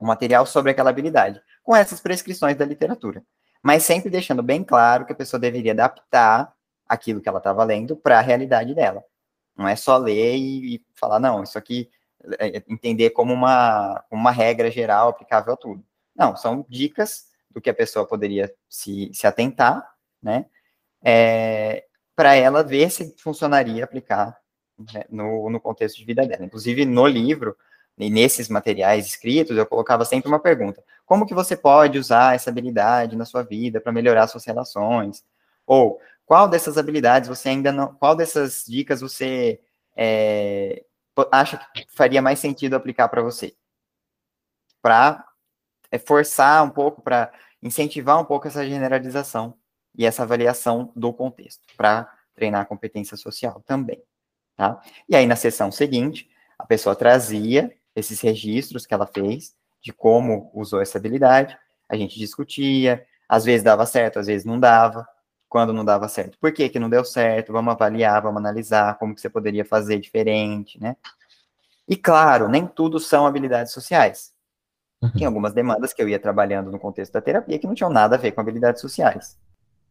um 0.00 0.06
material 0.06 0.46
sobre 0.46 0.72
aquela 0.72 0.90
habilidade, 0.90 1.40
com 1.62 1.74
essas 1.74 2.00
prescrições 2.00 2.56
da 2.56 2.64
literatura. 2.64 3.22
Mas 3.62 3.82
sempre 3.82 4.10
deixando 4.10 4.42
bem 4.42 4.62
claro 4.62 5.04
que 5.04 5.12
a 5.12 5.16
pessoa 5.16 5.40
deveria 5.40 5.72
adaptar 5.72 6.52
aquilo 6.88 7.20
que 7.20 7.28
ela 7.28 7.38
estava 7.38 7.62
lendo 7.64 7.96
para 7.96 8.18
a 8.18 8.22
realidade 8.22 8.74
dela. 8.74 9.04
Não 9.56 9.66
é 9.68 9.76
só 9.76 9.96
ler 9.96 10.36
e, 10.36 10.76
e 10.76 10.86
falar, 10.94 11.18
não, 11.18 11.42
isso 11.42 11.58
aqui, 11.58 11.90
é, 12.38 12.58
é, 12.58 12.64
entender 12.68 13.10
como 13.10 13.32
uma, 13.32 14.04
uma 14.10 14.30
regra 14.30 14.70
geral 14.70 15.08
aplicável 15.08 15.52
a 15.52 15.56
tudo. 15.56 15.84
Não, 16.14 16.36
são 16.36 16.64
dicas 16.68 17.26
do 17.50 17.60
que 17.60 17.70
a 17.70 17.74
pessoa 17.74 18.06
poderia 18.06 18.52
se, 18.68 19.10
se 19.12 19.26
atentar, 19.26 19.88
né? 20.22 20.46
É, 21.02 21.84
para 22.16 22.34
ela 22.34 22.64
ver 22.64 22.90
se 22.90 23.14
funcionaria 23.18 23.84
aplicar 23.84 24.36
né, 24.92 25.04
no, 25.08 25.48
no 25.48 25.60
contexto 25.60 25.96
de 25.96 26.04
vida 26.04 26.26
dela. 26.26 26.44
Inclusive, 26.44 26.84
no 26.84 27.06
livro, 27.06 27.56
e 27.96 28.10
nesses 28.10 28.48
materiais 28.48 29.06
escritos, 29.06 29.56
eu 29.56 29.66
colocava 29.66 30.04
sempre 30.04 30.28
uma 30.28 30.38
pergunta: 30.38 30.82
como 31.04 31.26
que 31.26 31.34
você 31.34 31.56
pode 31.56 31.98
usar 31.98 32.34
essa 32.34 32.50
habilidade 32.50 33.16
na 33.16 33.24
sua 33.24 33.42
vida 33.42 33.80
para 33.80 33.92
melhorar 33.92 34.28
suas 34.28 34.44
relações? 34.44 35.24
Ou 35.66 36.00
qual 36.28 36.46
dessas 36.46 36.76
habilidades 36.76 37.26
você 37.26 37.48
ainda 37.48 37.72
não, 37.72 37.94
qual 37.94 38.14
dessas 38.14 38.62
dicas 38.68 39.00
você 39.00 39.58
é, 39.96 40.84
acha 41.32 41.56
que 41.74 41.86
faria 41.88 42.20
mais 42.20 42.38
sentido 42.38 42.74
aplicar 42.74 43.08
para 43.08 43.22
você? 43.22 43.56
Para 44.82 45.26
é, 45.90 45.98
forçar 45.98 46.62
um 46.62 46.68
pouco, 46.68 47.00
para 47.00 47.32
incentivar 47.62 48.20
um 48.20 48.26
pouco 48.26 48.46
essa 48.46 48.62
generalização 48.68 49.54
e 49.96 50.04
essa 50.04 50.22
avaliação 50.22 50.92
do 50.94 51.14
contexto, 51.14 51.62
para 51.78 52.06
treinar 52.34 52.60
a 52.60 52.66
competência 52.66 53.16
social 53.16 53.62
também. 53.66 54.02
Tá? 54.54 54.78
E 55.08 55.16
aí, 55.16 55.26
na 55.26 55.34
sessão 55.34 55.72
seguinte, 55.72 56.28
a 56.58 56.66
pessoa 56.66 56.94
trazia 56.94 57.74
esses 57.96 58.20
registros 58.20 58.84
que 58.84 58.92
ela 58.92 59.06
fez 59.06 59.56
de 59.80 59.94
como 59.94 60.50
usou 60.52 60.82
essa 60.82 60.98
habilidade, 60.98 61.58
a 61.88 61.96
gente 61.96 62.18
discutia, 62.18 63.06
às 63.26 63.46
vezes 63.46 63.62
dava 63.62 63.86
certo, 63.86 64.18
às 64.18 64.26
vezes 64.26 64.44
não 64.44 64.60
dava, 64.60 65.08
quando 65.48 65.72
não 65.72 65.84
dava 65.84 66.08
certo, 66.08 66.38
por 66.38 66.52
que 66.52 66.68
que 66.68 66.78
não 66.78 66.90
deu 66.90 67.04
certo, 67.04 67.52
vamos 67.52 67.72
avaliar, 67.72 68.22
vamos 68.22 68.38
analisar 68.38 68.98
como 68.98 69.14
que 69.14 69.20
você 69.20 69.30
poderia 69.30 69.64
fazer 69.64 69.98
diferente, 69.98 70.80
né? 70.80 70.96
E 71.88 71.96
claro, 71.96 72.48
nem 72.48 72.66
tudo 72.66 73.00
são 73.00 73.26
habilidades 73.26 73.72
sociais. 73.72 74.32
Uhum. 75.02 75.10
Tem 75.12 75.26
algumas 75.26 75.54
demandas 75.54 75.92
que 75.92 76.02
eu 76.02 76.08
ia 76.08 76.18
trabalhando 76.18 76.70
no 76.70 76.78
contexto 76.78 77.12
da 77.12 77.22
terapia 77.22 77.58
que 77.58 77.66
não 77.66 77.74
tinham 77.74 77.90
nada 77.90 78.16
a 78.16 78.18
ver 78.18 78.32
com 78.32 78.40
habilidades 78.40 78.80
sociais. 78.80 79.38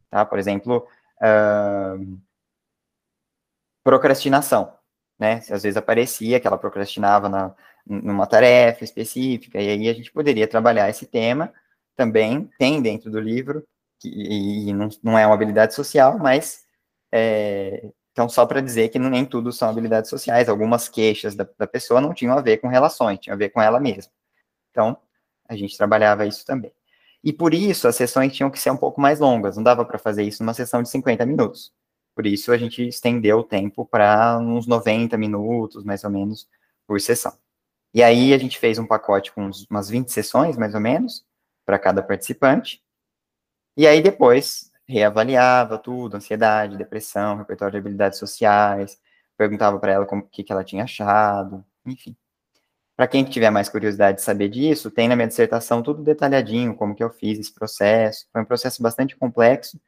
Tá? 0.09 0.23
Por 0.25 0.37
exemplo, 0.37 0.87
uh, 1.21 2.19
procrastinação, 3.83 4.73
né? 5.17 5.37
Às 5.49 5.63
vezes 5.63 5.77
aparecia 5.77 6.39
que 6.39 6.45
ela 6.45 6.57
procrastinava 6.57 7.27
na, 7.27 7.55
numa 7.85 8.27
tarefa 8.27 8.83
específica, 8.83 9.59
e 9.61 9.69
aí 9.69 9.89
a 9.89 9.93
gente 9.93 10.11
poderia 10.11 10.47
trabalhar 10.47 10.89
esse 10.89 11.05
tema 11.05 11.51
também, 11.95 12.49
tem 12.59 12.81
dentro 12.81 13.09
do 13.09 13.19
livro, 13.19 13.65
que, 13.99 14.09
e 14.09 14.73
não, 14.73 14.89
não 15.03 15.17
é 15.17 15.25
uma 15.25 15.35
habilidade 15.35 15.73
social, 15.73 16.17
mas 16.17 16.63
é, 17.11 17.89
então 18.11 18.27
só 18.29 18.45
para 18.45 18.61
dizer 18.61 18.89
que 18.89 18.99
nem 18.99 19.25
tudo 19.25 19.51
são 19.51 19.69
habilidades 19.69 20.09
sociais, 20.09 20.49
algumas 20.49 20.89
queixas 20.89 21.35
da, 21.35 21.47
da 21.57 21.67
pessoa 21.67 22.01
não 22.01 22.13
tinham 22.13 22.37
a 22.37 22.41
ver 22.41 22.57
com 22.57 22.67
relações, 22.67 23.19
tinham 23.19 23.35
a 23.35 23.37
ver 23.37 23.49
com 23.49 23.61
ela 23.61 23.79
mesma. 23.79 24.11
Então, 24.71 24.97
a 25.47 25.55
gente 25.55 25.77
trabalhava 25.77 26.25
isso 26.25 26.45
também. 26.45 26.71
E 27.23 27.33
por 27.33 27.53
isso, 27.53 27.87
as 27.87 27.95
sessões 27.95 28.33
tinham 28.35 28.49
que 28.49 28.59
ser 28.59 28.71
um 28.71 28.77
pouco 28.77 29.01
mais 29.01 29.19
longas, 29.19 29.55
não 29.57 29.63
dava 29.63 29.83
para 29.85 29.97
fazer 29.97 30.23
isso 30.23 30.43
numa 30.43 30.53
sessão 30.53 30.83
de 30.83 30.89
50 30.89 31.25
minutos. 31.25 31.73
Por 32.15 32.25
isso 32.25 32.51
a 32.51 32.57
gente 32.57 32.87
estendeu 32.87 33.39
o 33.39 33.43
tempo 33.43 33.85
para 33.85 34.39
uns 34.39 34.65
90 34.65 35.17
minutos, 35.17 35.83
mais 35.83 36.03
ou 36.03 36.09
menos, 36.09 36.47
por 36.87 36.99
sessão. 36.99 37.37
E 37.93 38.01
aí 38.01 38.33
a 38.33 38.37
gente 38.37 38.57
fez 38.57 38.79
um 38.79 38.87
pacote 38.87 39.31
com 39.31 39.49
umas 39.69 39.89
20 39.89 40.09
sessões, 40.11 40.57
mais 40.57 40.73
ou 40.73 40.81
menos, 40.81 41.23
para 41.65 41.77
cada 41.77 42.01
participante. 42.01 42.81
E 43.77 43.85
aí 43.85 44.01
depois 44.01 44.71
reavaliava 44.87 45.77
tudo, 45.77 46.17
ansiedade, 46.17 46.77
depressão, 46.77 47.37
repertório 47.37 47.73
de 47.73 47.77
habilidades 47.77 48.17
sociais, 48.17 48.99
perguntava 49.37 49.77
para 49.79 49.91
ela 49.91 50.05
o 50.05 50.21
que, 50.23 50.43
que 50.43 50.51
ela 50.51 50.63
tinha 50.63 50.83
achado, 50.83 51.63
enfim. 51.85 52.17
Para 52.95 53.07
quem 53.07 53.23
tiver 53.23 53.51
mais 53.51 53.69
curiosidade 53.69 54.17
de 54.17 54.23
saber 54.23 54.49
disso, 54.49 54.89
tem 54.89 55.07
na 55.07 55.15
minha 55.15 55.27
dissertação 55.27 55.83
tudo 55.83 56.01
detalhadinho, 56.01 56.75
como 56.75 56.95
que 56.95 57.03
eu 57.03 57.11
fiz 57.11 57.37
esse 57.37 57.53
processo. 57.53 58.27
Foi 58.33 58.41
um 58.41 58.45
processo 58.45 58.81
bastante 58.81 59.15
complexo, 59.15 59.79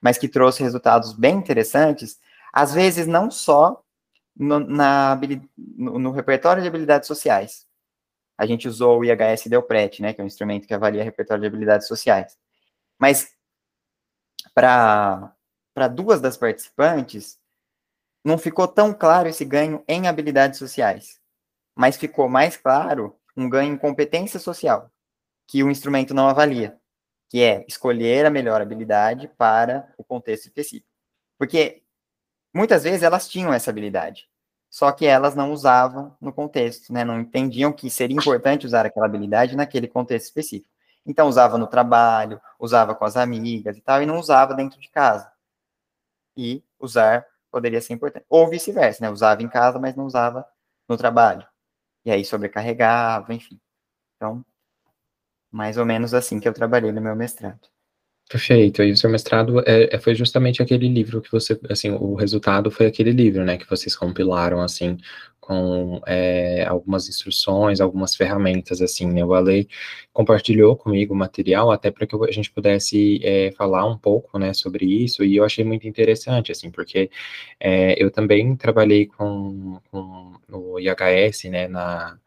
mas 0.00 0.18
que 0.18 0.28
trouxe 0.28 0.60
resultados 0.64 1.12
bem 1.12 1.36
interessantes, 1.36 2.18
às 2.52 2.74
vezes 2.74 3.06
não 3.06 3.30
só 3.30 3.80
no, 4.36 4.58
na, 4.58 5.16
no, 5.56 5.98
no 6.00 6.10
repertório 6.10 6.60
de 6.60 6.68
habilidades 6.68 7.06
sociais. 7.06 7.64
A 8.36 8.46
gente 8.46 8.66
usou 8.66 8.98
o 8.98 9.04
IHS 9.04 9.46
Delpret, 9.46 10.02
né, 10.02 10.12
que 10.12 10.20
é 10.20 10.24
um 10.24 10.26
instrumento 10.26 10.66
que 10.66 10.74
avalia 10.74 11.04
repertório 11.04 11.42
de 11.42 11.46
habilidades 11.46 11.86
sociais. 11.86 12.36
Mas 12.98 13.32
para 14.54 15.88
duas 15.94 16.20
das 16.20 16.36
participantes, 16.36 17.38
não 18.24 18.36
ficou 18.36 18.66
tão 18.66 18.92
claro 18.92 19.28
esse 19.28 19.44
ganho 19.44 19.84
em 19.86 20.08
habilidades 20.08 20.58
sociais, 20.58 21.20
mas 21.76 21.96
ficou 21.96 22.28
mais 22.28 22.56
claro 22.56 23.16
um 23.36 23.48
ganho 23.48 23.72
em 23.74 23.78
competência 23.78 24.40
social, 24.40 24.90
que 25.46 25.62
o 25.62 25.70
instrumento 25.70 26.12
não 26.12 26.28
avalia 26.28 26.78
que 27.28 27.42
é 27.42 27.64
escolher 27.68 28.24
a 28.24 28.30
melhor 28.30 28.60
habilidade 28.60 29.28
para 29.28 29.92
o 29.98 30.04
contexto 30.04 30.46
específico. 30.46 30.88
Porque 31.38 31.82
muitas 32.54 32.84
vezes 32.84 33.02
elas 33.02 33.28
tinham 33.28 33.52
essa 33.52 33.70
habilidade, 33.70 34.28
só 34.70 34.90
que 34.92 35.06
elas 35.06 35.34
não 35.34 35.52
usavam 35.52 36.16
no 36.20 36.32
contexto, 36.32 36.92
né? 36.92 37.04
Não 37.04 37.20
entendiam 37.20 37.72
que 37.72 37.90
seria 37.90 38.16
importante 38.16 38.66
usar 38.66 38.86
aquela 38.86 39.06
habilidade 39.06 39.56
naquele 39.56 39.86
contexto 39.86 40.26
específico. 40.26 40.74
Então 41.08 41.26
usava 41.26 41.56
no 41.56 41.66
trabalho, 41.66 42.38
usava 42.60 42.94
com 42.94 43.04
as 43.04 43.16
amigas 43.16 43.78
e 43.78 43.80
tal, 43.80 44.02
e 44.02 44.06
não 44.06 44.18
usava 44.18 44.54
dentro 44.54 44.78
de 44.78 44.88
casa. 44.90 45.32
E 46.36 46.62
usar 46.78 47.26
poderia 47.50 47.80
ser 47.80 47.94
importante. 47.94 48.26
Ou 48.28 48.48
vice-versa, 48.48 49.02
né? 49.02 49.10
Usava 49.10 49.42
em 49.42 49.48
casa, 49.48 49.78
mas 49.78 49.96
não 49.96 50.04
usava 50.04 50.46
no 50.86 50.98
trabalho. 50.98 51.46
E 52.04 52.10
aí 52.10 52.24
sobrecarregava, 52.24 53.32
enfim. 53.32 53.58
Então, 54.16 54.44
mais 55.50 55.78
ou 55.78 55.86
menos 55.86 56.12
assim 56.12 56.38
que 56.38 56.46
eu 56.46 56.52
trabalhei 56.52 56.92
no 56.92 57.00
meu 57.00 57.16
mestrado. 57.16 57.68
Perfeito. 58.28 58.82
E 58.82 58.92
o 58.92 58.96
seu 58.96 59.08
mestrado 59.08 59.60
é, 59.60 59.94
é, 59.94 59.98
foi 59.98 60.14
justamente 60.14 60.62
aquele 60.62 60.86
livro 60.88 61.22
que 61.22 61.32
você, 61.32 61.58
assim, 61.70 61.90
o 61.90 62.14
resultado 62.14 62.70
foi 62.70 62.86
aquele 62.86 63.10
livro, 63.10 63.42
né, 63.44 63.56
que 63.56 63.68
vocês 63.68 63.96
compilaram, 63.96 64.60
assim, 64.60 64.98
com 65.48 66.02
é, 66.06 66.66
algumas 66.66 67.08
instruções, 67.08 67.80
algumas 67.80 68.14
ferramentas, 68.14 68.82
assim, 68.82 69.06
né? 69.10 69.24
O 69.24 69.32
Ale 69.32 69.66
compartilhou 70.12 70.76
comigo 70.76 71.14
o 71.14 71.16
material 71.16 71.70
até 71.70 71.90
para 71.90 72.06
que 72.06 72.14
a 72.14 72.30
gente 72.30 72.50
pudesse 72.50 73.18
é, 73.24 73.50
falar 73.52 73.86
um 73.86 73.96
pouco, 73.96 74.38
né, 74.38 74.52
sobre 74.52 74.84
isso, 74.84 75.24
e 75.24 75.36
eu 75.36 75.44
achei 75.44 75.64
muito 75.64 75.88
interessante, 75.88 76.52
assim, 76.52 76.70
porque 76.70 77.10
é, 77.58 78.02
eu 78.02 78.10
também 78.10 78.54
trabalhei 78.56 79.06
com, 79.06 79.80
com 79.90 80.34
no 80.46 80.78
IHS, 80.78 81.44
né, 81.44 81.66
na, 81.66 82.18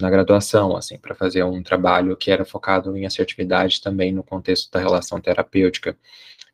na 0.00 0.10
graduação, 0.10 0.76
assim, 0.76 0.98
para 0.98 1.14
fazer 1.14 1.44
um 1.44 1.62
trabalho 1.62 2.16
que 2.16 2.30
era 2.30 2.44
focado 2.44 2.96
em 2.96 3.06
assertividade 3.06 3.80
também 3.80 4.12
no 4.12 4.24
contexto 4.24 4.70
da 4.72 4.80
relação 4.80 5.20
terapêutica, 5.20 5.96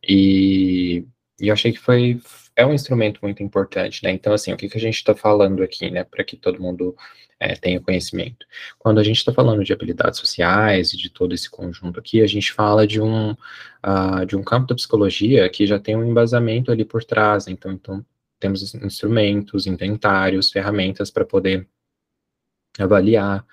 e, 0.07 1.07
e 1.41 1.49
eu 1.49 1.55
achei 1.55 1.73
que 1.73 1.79
foi 1.81 2.21
é 2.59 2.67
um 2.67 2.75
instrumento 2.75 3.21
muito 3.23 3.41
importante, 3.41 4.03
né? 4.03 4.11
Então, 4.11 4.33
assim, 4.33 4.53
o 4.53 4.57
que, 4.57 4.69
que 4.69 4.77
a 4.77 4.81
gente 4.81 4.97
está 4.97 5.15
falando 5.15 5.63
aqui, 5.63 5.89
né, 5.93 6.03
para 6.03 6.25
que 6.25 6.37
todo 6.37 6.61
mundo 6.61 6.97
é, 7.39 7.55
tenha 7.55 7.81
conhecimento? 7.81 8.45
Quando 8.81 8.99
a 8.99 9.05
gente 9.05 9.19
está 9.19 9.33
falando 9.33 9.63
de 9.63 9.73
habilidades 9.73 10.19
sociais 10.19 10.93
e 10.93 10.97
de 10.97 11.09
todo 11.09 11.33
esse 11.33 11.49
conjunto 11.49 12.01
aqui, 12.01 12.21
a 12.21 12.27
gente 12.27 12.53
fala 12.53 12.85
de 12.85 13.01
um, 13.01 13.31
uh, 13.31 14.27
de 14.27 14.35
um 14.37 14.43
campo 14.43 14.67
da 14.67 14.75
psicologia 14.75 15.49
que 15.49 15.69
já 15.69 15.79
tem 15.79 15.95
um 15.95 16.05
embasamento 16.05 16.73
ali 16.73 16.85
por 16.85 17.05
trás, 17.05 17.47
né? 17.47 17.53
então, 17.53 17.71
então 17.71 18.05
temos 18.41 18.75
instrumentos, 18.75 19.69
inventários, 19.69 20.51
ferramentas 20.51 21.13
para 21.13 21.25
poder 21.25 21.65
avaliar 22.77 23.47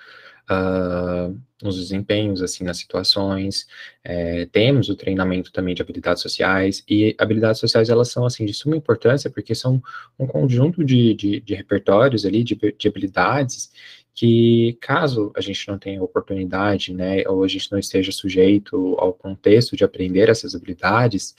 uh, 0.49 1.38
os 1.63 1.77
desempenhos, 1.77 2.41
assim, 2.41 2.63
nas 2.63 2.77
situações, 2.77 3.67
é, 4.03 4.45
temos 4.47 4.89
o 4.89 4.95
treinamento 4.95 5.51
também 5.51 5.73
de 5.73 5.81
habilidades 5.81 6.21
sociais, 6.21 6.84
e 6.88 7.15
habilidades 7.17 7.60
sociais, 7.60 7.89
elas 7.89 8.10
são, 8.10 8.25
assim, 8.25 8.45
de 8.45 8.53
suma 8.53 8.75
importância, 8.75 9.29
porque 9.29 9.55
são 9.55 9.81
um 10.19 10.27
conjunto 10.27 10.84
de, 10.84 11.13
de, 11.13 11.39
de 11.39 11.55
repertórios 11.55 12.25
ali, 12.25 12.43
de, 12.43 12.55
de 12.55 12.88
habilidades, 12.88 13.71
que 14.13 14.77
caso 14.79 15.31
a 15.36 15.41
gente 15.41 15.67
não 15.67 15.77
tenha 15.77 16.01
oportunidade, 16.01 16.93
né, 16.93 17.23
ou 17.27 17.43
a 17.43 17.47
gente 17.47 17.69
não 17.71 17.77
esteja 17.77 18.12
sujeito 18.12 18.95
ao 18.97 19.13
contexto 19.13 19.75
de 19.75 19.84
aprender 19.84 20.29
essas 20.29 20.55
habilidades, 20.55 21.36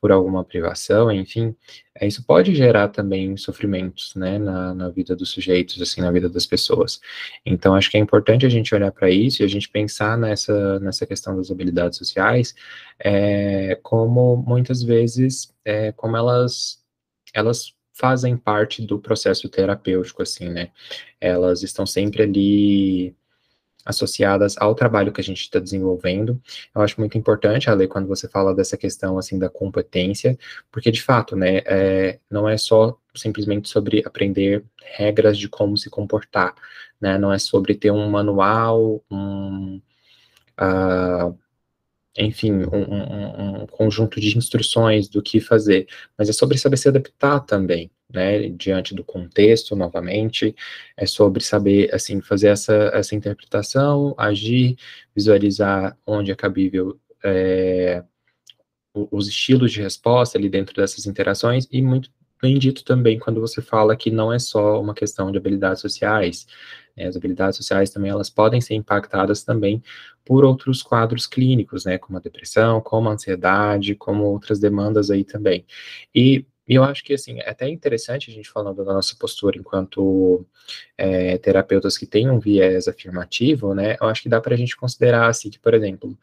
por 0.00 0.12
alguma 0.12 0.44
privação, 0.44 1.10
enfim, 1.10 1.54
é, 1.94 2.06
isso 2.06 2.24
pode 2.24 2.54
gerar 2.54 2.88
também 2.88 3.36
sofrimentos, 3.36 4.14
né, 4.14 4.38
na, 4.38 4.74
na 4.74 4.88
vida 4.88 5.16
dos 5.16 5.30
sujeitos, 5.30 5.80
assim, 5.82 6.00
na 6.00 6.10
vida 6.12 6.28
das 6.28 6.46
pessoas. 6.46 7.00
Então, 7.44 7.74
acho 7.74 7.90
que 7.90 7.96
é 7.96 8.00
importante 8.00 8.46
a 8.46 8.48
gente 8.48 8.74
olhar 8.74 8.92
para 8.92 9.10
isso 9.10 9.42
e 9.42 9.44
a 9.44 9.48
gente 9.48 9.68
pensar 9.68 10.16
nessa, 10.16 10.78
nessa 10.80 11.04
questão 11.06 11.36
das 11.36 11.50
habilidades 11.50 11.98
sociais, 11.98 12.54
é, 12.98 13.76
como 13.82 14.36
muitas 14.36 14.82
vezes, 14.82 15.52
é, 15.64 15.90
como 15.92 16.16
elas, 16.16 16.78
elas 17.34 17.74
fazem 17.92 18.36
parte 18.36 18.80
do 18.80 19.00
processo 19.00 19.48
terapêutico, 19.48 20.22
assim, 20.22 20.48
né, 20.48 20.70
elas 21.20 21.64
estão 21.64 21.84
sempre 21.84 22.22
ali 22.22 23.16
associadas 23.84 24.56
ao 24.58 24.74
trabalho 24.74 25.12
que 25.12 25.20
a 25.20 25.24
gente 25.24 25.40
está 25.40 25.58
desenvolvendo. 25.58 26.40
Eu 26.74 26.82
acho 26.82 27.00
muito 27.00 27.16
importante, 27.16 27.70
Ale, 27.70 27.88
quando 27.88 28.06
você 28.06 28.28
fala 28.28 28.54
dessa 28.54 28.76
questão, 28.76 29.18
assim, 29.18 29.38
da 29.38 29.48
competência, 29.48 30.38
porque, 30.70 30.90
de 30.90 31.02
fato, 31.02 31.34
né, 31.36 31.62
é, 31.64 32.18
não 32.30 32.48
é 32.48 32.56
só 32.56 32.98
simplesmente 33.14 33.68
sobre 33.68 34.02
aprender 34.04 34.64
regras 34.82 35.38
de 35.38 35.48
como 35.48 35.76
se 35.76 35.90
comportar, 35.90 36.54
né, 37.00 37.18
não 37.18 37.32
é 37.32 37.38
sobre 37.38 37.74
ter 37.74 37.90
um 37.90 38.08
manual, 38.10 39.02
um... 39.10 39.80
Uh, 40.60 41.38
enfim, 42.18 42.52
um, 42.52 42.76
um, 42.76 43.62
um, 43.62 43.66
conjunto 43.66 44.20
de 44.20 44.36
instruções 44.36 45.08
do 45.08 45.22
que 45.22 45.40
fazer, 45.40 45.86
mas 46.16 46.28
é 46.28 46.32
sobre 46.32 46.58
saber 46.58 46.76
se 46.76 46.88
adaptar 46.88 47.40
também, 47.40 47.90
né, 48.12 48.48
diante 48.48 48.94
do 48.94 49.04
contexto, 49.04 49.76
novamente, 49.76 50.54
é 50.96 51.06
sobre 51.06 51.42
saber, 51.42 51.94
assim, 51.94 52.20
fazer 52.20 52.48
essa, 52.48 52.90
essa 52.94 53.14
interpretação, 53.14 54.14
agir, 54.16 54.76
visualizar 55.14 55.96
onde 56.06 56.30
é 56.30 56.34
cabível 56.34 56.98
é, 57.24 58.02
os 59.10 59.28
estilos 59.28 59.72
de 59.72 59.82
resposta 59.82 60.38
ali 60.38 60.48
dentro 60.48 60.74
dessas 60.74 61.06
interações, 61.06 61.68
e 61.70 61.82
muito 61.82 62.10
bem 62.40 62.58
dito 62.58 62.84
também 62.84 63.18
quando 63.18 63.40
você 63.40 63.60
fala 63.60 63.96
que 63.96 64.10
não 64.10 64.32
é 64.32 64.38
só 64.38 64.80
uma 64.80 64.94
questão 64.94 65.30
de 65.30 65.38
habilidades 65.38 65.82
sociais, 65.82 66.46
né, 66.96 67.06
as 67.06 67.16
habilidades 67.16 67.56
sociais 67.56 67.90
também, 67.90 68.10
elas 68.10 68.30
podem 68.30 68.60
ser 68.60 68.74
impactadas 68.74 69.42
também 69.42 69.82
por 70.24 70.44
outros 70.44 70.82
quadros 70.82 71.26
clínicos, 71.26 71.84
né, 71.84 71.98
como 71.98 72.18
a 72.18 72.20
depressão, 72.20 72.80
como 72.80 73.08
a 73.08 73.12
ansiedade, 73.12 73.94
como 73.94 74.24
outras 74.24 74.58
demandas 74.58 75.10
aí 75.10 75.24
também. 75.24 75.66
E 76.14 76.46
e 76.68 76.74
eu 76.74 76.84
acho 76.84 77.02
que, 77.02 77.14
assim, 77.14 77.40
é 77.40 77.50
até 77.50 77.68
interessante 77.68 78.30
a 78.30 78.34
gente 78.34 78.50
falando 78.50 78.84
da 78.84 78.92
nossa 78.92 79.16
postura 79.18 79.58
enquanto 79.58 80.46
é, 80.96 81.38
terapeutas 81.38 81.96
que 81.96 82.06
têm 82.06 82.30
um 82.30 82.38
viés 82.38 82.86
afirmativo, 82.86 83.74
né, 83.74 83.96
eu 84.00 84.06
acho 84.08 84.22
que 84.22 84.28
dá 84.28 84.40
para 84.40 84.54
a 84.54 84.58
gente 84.58 84.76
considerar, 84.76 85.28
assim, 85.28 85.50
que, 85.50 85.58
por 85.58 85.74
exemplo, 85.74 86.16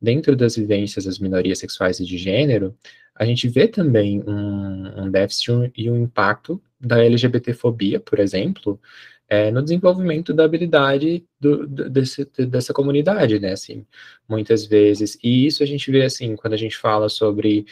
dentro 0.00 0.36
das 0.36 0.56
vivências 0.56 1.04
das 1.04 1.18
minorias 1.18 1.58
sexuais 1.58 2.00
e 2.00 2.04
de 2.04 2.16
gênero, 2.16 2.76
a 3.14 3.24
gente 3.24 3.48
vê 3.48 3.68
também 3.68 4.22
um, 4.26 5.04
um 5.04 5.10
déficit 5.10 5.72
e 5.76 5.90
um 5.90 6.02
impacto 6.04 6.62
da 6.80 7.04
LGBTfobia, 7.04 8.00
por 8.00 8.18
exemplo, 8.18 8.80
é, 9.28 9.50
no 9.50 9.62
desenvolvimento 9.62 10.34
da 10.34 10.44
habilidade 10.44 11.24
do, 11.38 11.66
desse, 11.66 12.24
dessa 12.46 12.72
comunidade, 12.72 13.38
né, 13.38 13.52
assim, 13.52 13.86
muitas 14.28 14.66
vezes. 14.66 15.18
E 15.22 15.46
isso 15.46 15.62
a 15.62 15.66
gente 15.66 15.90
vê, 15.90 16.04
assim, 16.04 16.34
quando 16.34 16.54
a 16.54 16.56
gente 16.56 16.76
fala 16.76 17.08
sobre, 17.08 17.66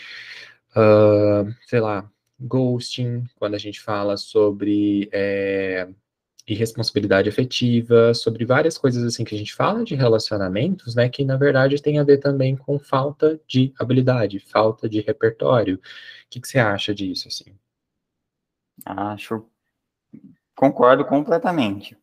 uh, 0.79 1.55
sei 1.67 1.81
lá, 1.81 2.11
ghosting, 2.41 3.25
quando 3.37 3.55
a 3.55 3.59
gente 3.59 3.81
fala 3.81 4.17
sobre 4.17 5.09
é, 5.13 5.89
irresponsabilidade 6.47 7.29
afetiva, 7.29 8.15
sobre 8.15 8.45
várias 8.45 8.79
coisas, 8.79 9.03
assim, 9.05 9.25
que 9.25 9.35
a 9.35 9.39
gente 9.39 9.55
fala 9.55 9.85
de 9.85 9.95
relacionamentos, 9.95 10.95
né, 10.95 11.09
que 11.09 11.25
na 11.25 11.37
verdade 11.37 11.83
tem 11.83 11.99
a 11.99 12.05
ver 12.05 12.19
também 12.19 12.57
com 12.57 12.79
falta 12.79 13.41
de 13.47 13.73
habilidade, 13.79 14.39
falta 14.39 14.89
de 14.89 15.01
repertório. 15.01 15.77
O 15.77 15.81
que, 16.31 16.41
que 16.41 16.49
você 16.49 16.59
acha 16.59 16.95
disso, 16.95 17.29
assim? 17.29 17.55
Acho 18.85 19.45
Concordo 20.59 21.05
completamente, 21.05 21.97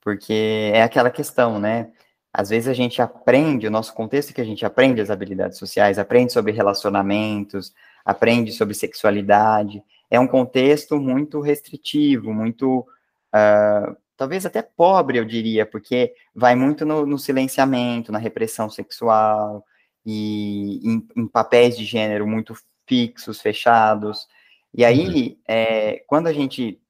porque 0.00 0.70
é 0.72 0.80
aquela 0.80 1.10
questão, 1.10 1.58
né? 1.58 1.90
Às 2.32 2.50
vezes 2.50 2.68
a 2.68 2.72
gente 2.72 3.02
aprende, 3.02 3.66
o 3.66 3.70
nosso 3.70 3.92
contexto 3.94 4.32
que 4.32 4.40
a 4.40 4.44
gente 4.44 4.64
aprende 4.64 5.00
as 5.00 5.10
habilidades 5.10 5.58
sociais, 5.58 5.98
aprende 5.98 6.32
sobre 6.32 6.52
relacionamentos, 6.52 7.74
aprende 8.06 8.52
sobre 8.52 8.72
sexualidade, 8.72 9.82
é 10.08 10.20
um 10.20 10.28
contexto 10.28 11.00
muito 11.00 11.40
restritivo, 11.40 12.32
muito, 12.32 12.86
uh, 13.34 13.96
talvez 14.16 14.46
até 14.46 14.62
pobre, 14.62 15.18
eu 15.18 15.24
diria, 15.24 15.66
porque 15.66 16.14
vai 16.32 16.54
muito 16.54 16.86
no, 16.86 17.04
no 17.04 17.18
silenciamento, 17.18 18.12
na 18.12 18.18
repressão 18.18 18.70
sexual, 18.70 19.66
e 20.04 20.80
em, 20.88 21.08
em, 21.16 21.26
papéis 21.26 21.76
de 21.76 21.84
gênero 21.84 22.24
muito 22.28 22.54
fixos, 22.86 23.40
fechados. 23.40 24.28
E 24.72 24.84
aí, 24.84 25.30
uhum. 25.30 25.36
é, 25.48 26.04
quando 26.06 26.28
a 26.28 26.32
gente 26.32 26.80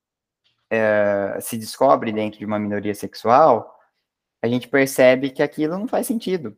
é, 0.69 1.39
se 1.41 1.57
descobre 1.57 2.13
dentro 2.13 2.39
de 2.39 2.45
uma 2.45 2.59
minoria 2.59 2.95
sexual, 2.95 3.75
a 4.43 4.49
gente 4.49 4.69
percebe 4.69 5.31
que 5.31 5.43
aquilo 5.43 5.79
não 5.79 5.89
faz 5.89 6.07
sentido. 6.07 6.55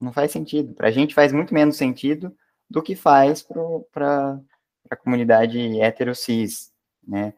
Não 0.00 0.12
faz 0.12 0.30
sentido. 0.30 0.72
Para 0.72 0.86
a 0.86 0.92
gente 0.92 1.14
faz 1.14 1.32
muito 1.32 1.52
menos 1.52 1.76
sentido 1.76 2.32
do 2.70 2.82
que 2.82 2.94
faz 2.94 3.42
para 3.42 4.40
a 4.88 4.96
comunidade 4.96 5.58
hetero-cis, 5.80 6.72
né? 7.06 7.34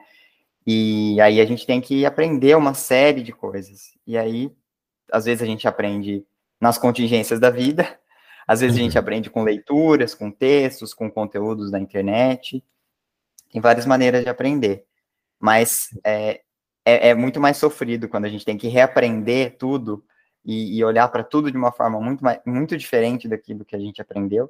E 0.67 1.21
aí 1.21 1.41
a 1.41 1.45
gente 1.45 1.67
tem 1.67 1.81
que 1.81 2.07
aprender 2.07 2.57
uma 2.57 2.75
série 2.75 3.23
de 3.23 3.33
coisas. 3.33 3.95
E 4.07 4.17
aí, 4.17 4.53
às 5.11 5.25
vezes 5.25 5.43
a 5.43 5.47
gente 5.47 5.67
aprende 5.67 6.25
nas 6.61 6.79
contingências 6.79 7.41
da 7.41 7.51
vida, 7.51 7.99
às 8.47 8.61
vezes 8.61 8.77
a 8.77 8.81
gente 8.81 8.97
uhum. 8.97 9.01
aprende 9.01 9.31
com 9.31 9.43
leituras, 9.43 10.15
com 10.15 10.31
textos, 10.31 10.95
com 10.95 11.11
conteúdos 11.11 11.71
da 11.71 11.81
internet. 11.81 12.63
Tem 13.51 13.61
várias 13.61 13.87
maneiras 13.87 14.23
de 14.23 14.29
aprender 14.29 14.87
mas 15.43 15.89
é, 16.05 16.41
é, 16.85 17.09
é, 17.09 17.15
muito 17.17 17.41
mais 17.41 17.57
sofrido 17.57 18.09
quando 18.09 18.27
a 18.27 18.29
gente 18.29 18.45
tem 18.45 18.57
que 18.57 18.69
reaprender 18.69 19.57
tudo 19.59 20.05
e, 20.45 20.79
e 20.79 20.85
olhar 20.85 21.09
para 21.09 21.25
tudo 21.25 21.51
de 21.51 21.57
uma 21.57 21.73
forma 21.73 22.01
muito, 22.01 22.23
mais, 22.23 22.39
muito 22.47 22.77
diferente 22.77 23.27
daquilo 23.27 23.65
que 23.65 23.75
a 23.75 23.79
gente 23.79 24.01
aprendeu, 24.01 24.49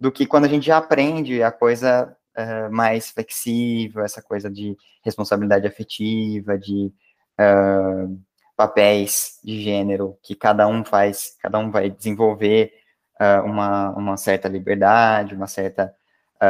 do 0.00 0.10
que 0.10 0.24
quando 0.24 0.46
a 0.46 0.48
gente 0.48 0.66
já 0.66 0.78
aprende 0.78 1.42
a 1.42 1.52
coisa 1.52 2.16
uh, 2.36 2.72
mais 2.72 3.10
flexível, 3.10 4.02
essa 4.02 4.22
coisa 4.22 4.50
de 4.50 4.76
responsabilidade 5.04 5.66
afetiva, 5.66 6.58
de 6.58 6.90
uh, 7.38 8.18
papéis 8.56 9.38
de 9.44 9.62
gênero 9.62 10.18
que 10.22 10.34
cada 10.34 10.66
um 10.66 10.82
faz, 10.82 11.36
cada 11.40 11.58
um 11.58 11.70
vai 11.70 11.90
desenvolver 11.90 12.72
uh, 13.20 13.44
uma, 13.44 13.90
uma 13.90 14.16
certa 14.16 14.48
liberdade, 14.48 15.34
uma 15.34 15.46
certa 15.46 15.94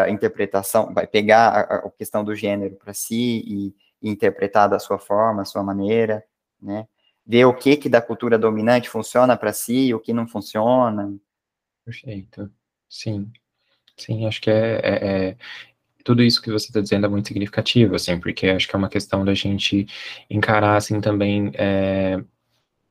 interpretação, 0.09 0.95
vai 0.95 1.05
pegar 1.05 1.49
a, 1.49 1.61
a 1.79 1.91
questão 1.91 2.23
do 2.23 2.33
gênero 2.33 2.77
para 2.77 2.95
si 2.95 3.43
e, 3.45 3.75
e, 4.01 4.09
interpretar 4.09 4.69
da 4.69 4.79
sua 4.79 5.01
forma, 5.01 5.43
a 5.43 5.45
sua 5.45 5.65
maneira, 5.65 6.25
né? 6.63 6.87
Ver 7.27 7.45
o 7.47 7.53
que 7.53 7.77
que 7.77 7.89
da 7.89 8.01
cultura 8.01 8.39
dominante 8.39 8.89
funciona 8.89 9.37
para 9.37 9.53
si, 9.53 9.93
o 9.93 9.99
que 9.99 10.13
não 10.13 10.29
funciona. 10.29 11.13
Perfeito. 11.85 12.49
Sim. 12.91 13.33
Sim, 13.97 14.27
acho 14.27 14.41
que 14.41 14.51
é, 14.51 14.81
é, 14.83 15.29
é 15.31 15.37
tudo 16.05 16.23
isso 16.23 16.43
que 16.43 16.51
você 16.51 16.67
está 16.69 16.81
dizendo 16.81 17.07
é 17.07 17.09
muito 17.09 17.29
significativo, 17.29 17.95
assim, 17.95 18.19
porque 18.21 18.49
acho 18.49 18.69
que 18.69 18.75
é 18.75 18.79
uma 18.79 18.89
questão 18.89 19.25
da 19.25 19.35
gente 19.35 19.87
encarar, 20.31 20.77
assim, 20.77 21.01
também 21.01 21.53
é, 21.55 22.23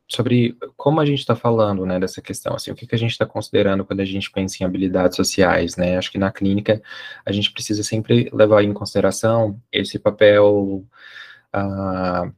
sobre 0.08 0.58
como 0.78 1.02
a 1.02 1.06
gente 1.06 1.20
está 1.20 1.36
falando, 1.36 1.86
né, 1.86 2.00
dessa 2.00 2.22
questão, 2.22 2.56
assim, 2.56 2.72
o 2.72 2.76
que, 2.76 2.88
que 2.88 2.96
a 2.96 2.98
gente 2.98 3.12
está 3.12 3.26
considerando 3.26 3.86
quando 3.86 4.02
a 4.02 4.06
gente 4.06 4.32
pensa 4.32 4.64
em 4.64 4.66
habilidades 4.66 5.16
sociais, 5.18 5.76
né, 5.78 5.98
acho 5.98 6.12
que 6.12 6.18
na 6.18 6.32
clínica 6.32 6.82
a 7.26 7.32
gente 7.32 7.52
precisa 7.52 7.84
sempre 7.84 8.30
levar 8.34 8.64
em 8.64 8.74
consideração 8.74 9.62
esse 9.72 10.00
papel 10.00 10.86
uh, 11.56 12.34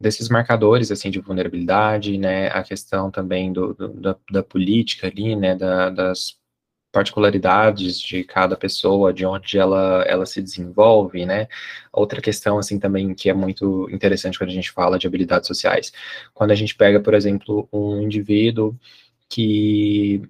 desses 0.00 0.28
marcadores, 0.28 0.90
assim, 0.90 1.10
de 1.10 1.20
vulnerabilidade, 1.20 2.18
né, 2.18 2.48
a 2.48 2.62
questão 2.62 3.10
também 3.10 3.52
do, 3.52 3.74
do 3.74 3.88
da, 3.94 4.16
da, 4.30 4.42
política 4.42 5.06
ali, 5.08 5.34
né, 5.36 5.54
da, 5.56 5.90
das 5.90 6.38
particularidades 6.96 8.00
de 8.00 8.24
cada 8.24 8.56
pessoa, 8.56 9.12
de 9.12 9.26
onde 9.26 9.58
ela, 9.58 10.02
ela 10.08 10.24
se 10.24 10.40
desenvolve, 10.40 11.26
né? 11.26 11.46
Outra 11.92 12.22
questão, 12.22 12.56
assim, 12.56 12.78
também 12.78 13.12
que 13.12 13.28
é 13.28 13.34
muito 13.34 13.86
interessante 13.90 14.38
quando 14.38 14.48
a 14.48 14.54
gente 14.54 14.70
fala 14.70 14.98
de 14.98 15.06
habilidades 15.06 15.46
sociais. 15.46 15.92
Quando 16.32 16.52
a 16.52 16.54
gente 16.54 16.74
pega, 16.74 16.98
por 16.98 17.12
exemplo, 17.12 17.68
um 17.70 18.00
indivíduo 18.00 18.74
que 19.28 20.22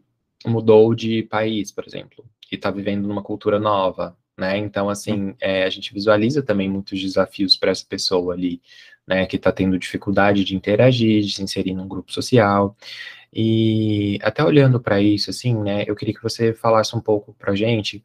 mudou 0.44 0.92
de 0.92 1.22
país, 1.22 1.70
por 1.70 1.86
exemplo, 1.86 2.24
e 2.50 2.56
está 2.56 2.68
vivendo 2.68 3.06
numa 3.06 3.22
cultura 3.22 3.60
nova, 3.60 4.16
né? 4.36 4.58
Então, 4.58 4.88
assim, 4.90 5.36
é, 5.40 5.62
a 5.62 5.70
gente 5.70 5.94
visualiza 5.94 6.42
também 6.42 6.68
muitos 6.68 7.00
desafios 7.00 7.56
para 7.56 7.70
essa 7.70 7.86
pessoa 7.88 8.34
ali, 8.34 8.60
né? 9.06 9.24
Que 9.26 9.36
está 9.36 9.52
tendo 9.52 9.78
dificuldade 9.78 10.42
de 10.42 10.56
interagir, 10.56 11.22
de 11.22 11.30
se 11.32 11.42
inserir 11.44 11.74
num 11.74 11.86
grupo 11.86 12.12
social. 12.12 12.76
E 13.38 14.18
até 14.22 14.42
olhando 14.42 14.80
para 14.80 14.98
isso, 14.98 15.28
assim, 15.28 15.54
né, 15.54 15.84
eu 15.86 15.94
queria 15.94 16.14
que 16.14 16.22
você 16.22 16.54
falasse 16.54 16.96
um 16.96 17.00
pouco 17.02 17.34
para 17.34 17.54
gente 17.54 18.02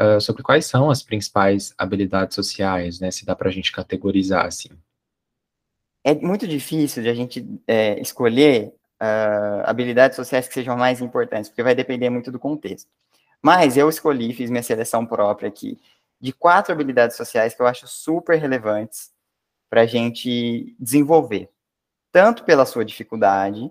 uh, 0.00 0.18
sobre 0.18 0.42
quais 0.42 0.64
são 0.64 0.88
as 0.88 1.02
principais 1.02 1.74
habilidades 1.76 2.34
sociais, 2.34 2.98
né, 2.98 3.10
se 3.10 3.26
dá 3.26 3.36
para 3.36 3.50
a 3.50 3.52
gente 3.52 3.70
categorizar, 3.70 4.46
assim. 4.46 4.70
É 6.02 6.14
muito 6.14 6.48
difícil 6.48 7.02
de 7.02 7.10
a 7.10 7.14
gente 7.14 7.46
é, 7.68 8.00
escolher 8.00 8.72
uh, 8.98 9.62
habilidades 9.64 10.16
sociais 10.16 10.48
que 10.48 10.54
sejam 10.54 10.74
mais 10.74 11.02
importantes, 11.02 11.50
porque 11.50 11.62
vai 11.62 11.74
depender 11.74 12.08
muito 12.08 12.32
do 12.32 12.38
contexto. 12.38 12.90
Mas 13.42 13.76
eu 13.76 13.90
escolhi, 13.90 14.32
fiz 14.32 14.48
minha 14.48 14.62
seleção 14.62 15.04
própria 15.04 15.50
aqui, 15.50 15.78
de 16.18 16.32
quatro 16.32 16.72
habilidades 16.72 17.14
sociais 17.14 17.52
que 17.54 17.60
eu 17.60 17.66
acho 17.66 17.86
super 17.86 18.38
relevantes 18.38 19.12
para 19.68 19.82
a 19.82 19.86
gente 19.86 20.74
desenvolver, 20.80 21.50
tanto 22.10 22.42
pela 22.42 22.64
sua 22.64 22.86
dificuldade, 22.86 23.70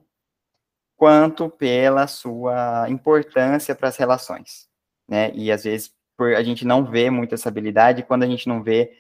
quanto 1.02 1.50
pela 1.50 2.06
sua 2.06 2.88
importância 2.88 3.74
para 3.74 3.90
as 3.90 3.98
relações, 3.98 4.70
né? 5.08 5.32
E 5.34 5.52
às 5.52 5.64
vezes 5.64 5.92
por 6.16 6.36
a 6.36 6.44
gente 6.44 6.64
não 6.64 6.86
vê 6.86 7.10
muito 7.10 7.34
essa 7.34 7.50
habilidade, 7.50 8.04
quando 8.04 8.22
a 8.22 8.28
gente 8.28 8.48
não 8.48 8.62
vê, 8.62 8.96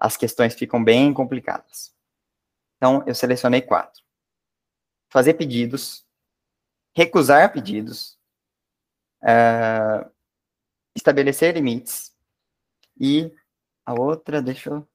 as 0.00 0.16
questões 0.16 0.54
ficam 0.54 0.82
bem 0.82 1.12
complicadas. 1.12 1.94
Então, 2.78 3.04
eu 3.06 3.14
selecionei 3.14 3.60
quatro: 3.60 4.02
fazer 5.10 5.34
pedidos, 5.34 6.06
recusar 6.94 7.52
pedidos, 7.52 8.18
uh, 9.22 10.10
estabelecer 10.94 11.52
limites 11.52 12.16
e 12.98 13.30
a 13.84 13.92
outra, 13.92 14.40
deixa 14.40 14.70
eu 14.70 14.88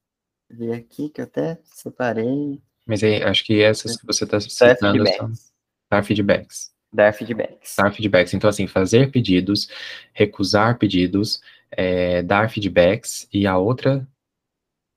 ver 0.49 0.73
aqui 0.73 1.07
que 1.07 1.21
eu 1.21 1.25
até 1.25 1.59
separei. 1.65 2.59
Mas 2.83 3.03
aí, 3.03 3.21
acho 3.21 3.45
que 3.45 3.61
essas 3.61 3.95
que 3.95 4.07
você 4.07 4.23
está 4.23 4.39
citando 4.39 5.07
são 5.07 5.51
Dar 5.91 6.03
feedbacks. 6.03 6.71
Dar 6.93 7.13
feedbacks. 7.13 7.75
Dar 7.77 7.91
feedbacks. 7.91 8.33
Então, 8.33 8.49
assim, 8.49 8.65
fazer 8.65 9.11
pedidos, 9.11 9.69
recusar 10.13 10.77
pedidos, 10.77 11.41
é, 11.69 12.23
dar 12.23 12.49
feedbacks 12.49 13.27
e 13.31 13.45
a 13.45 13.57
outra. 13.57 14.07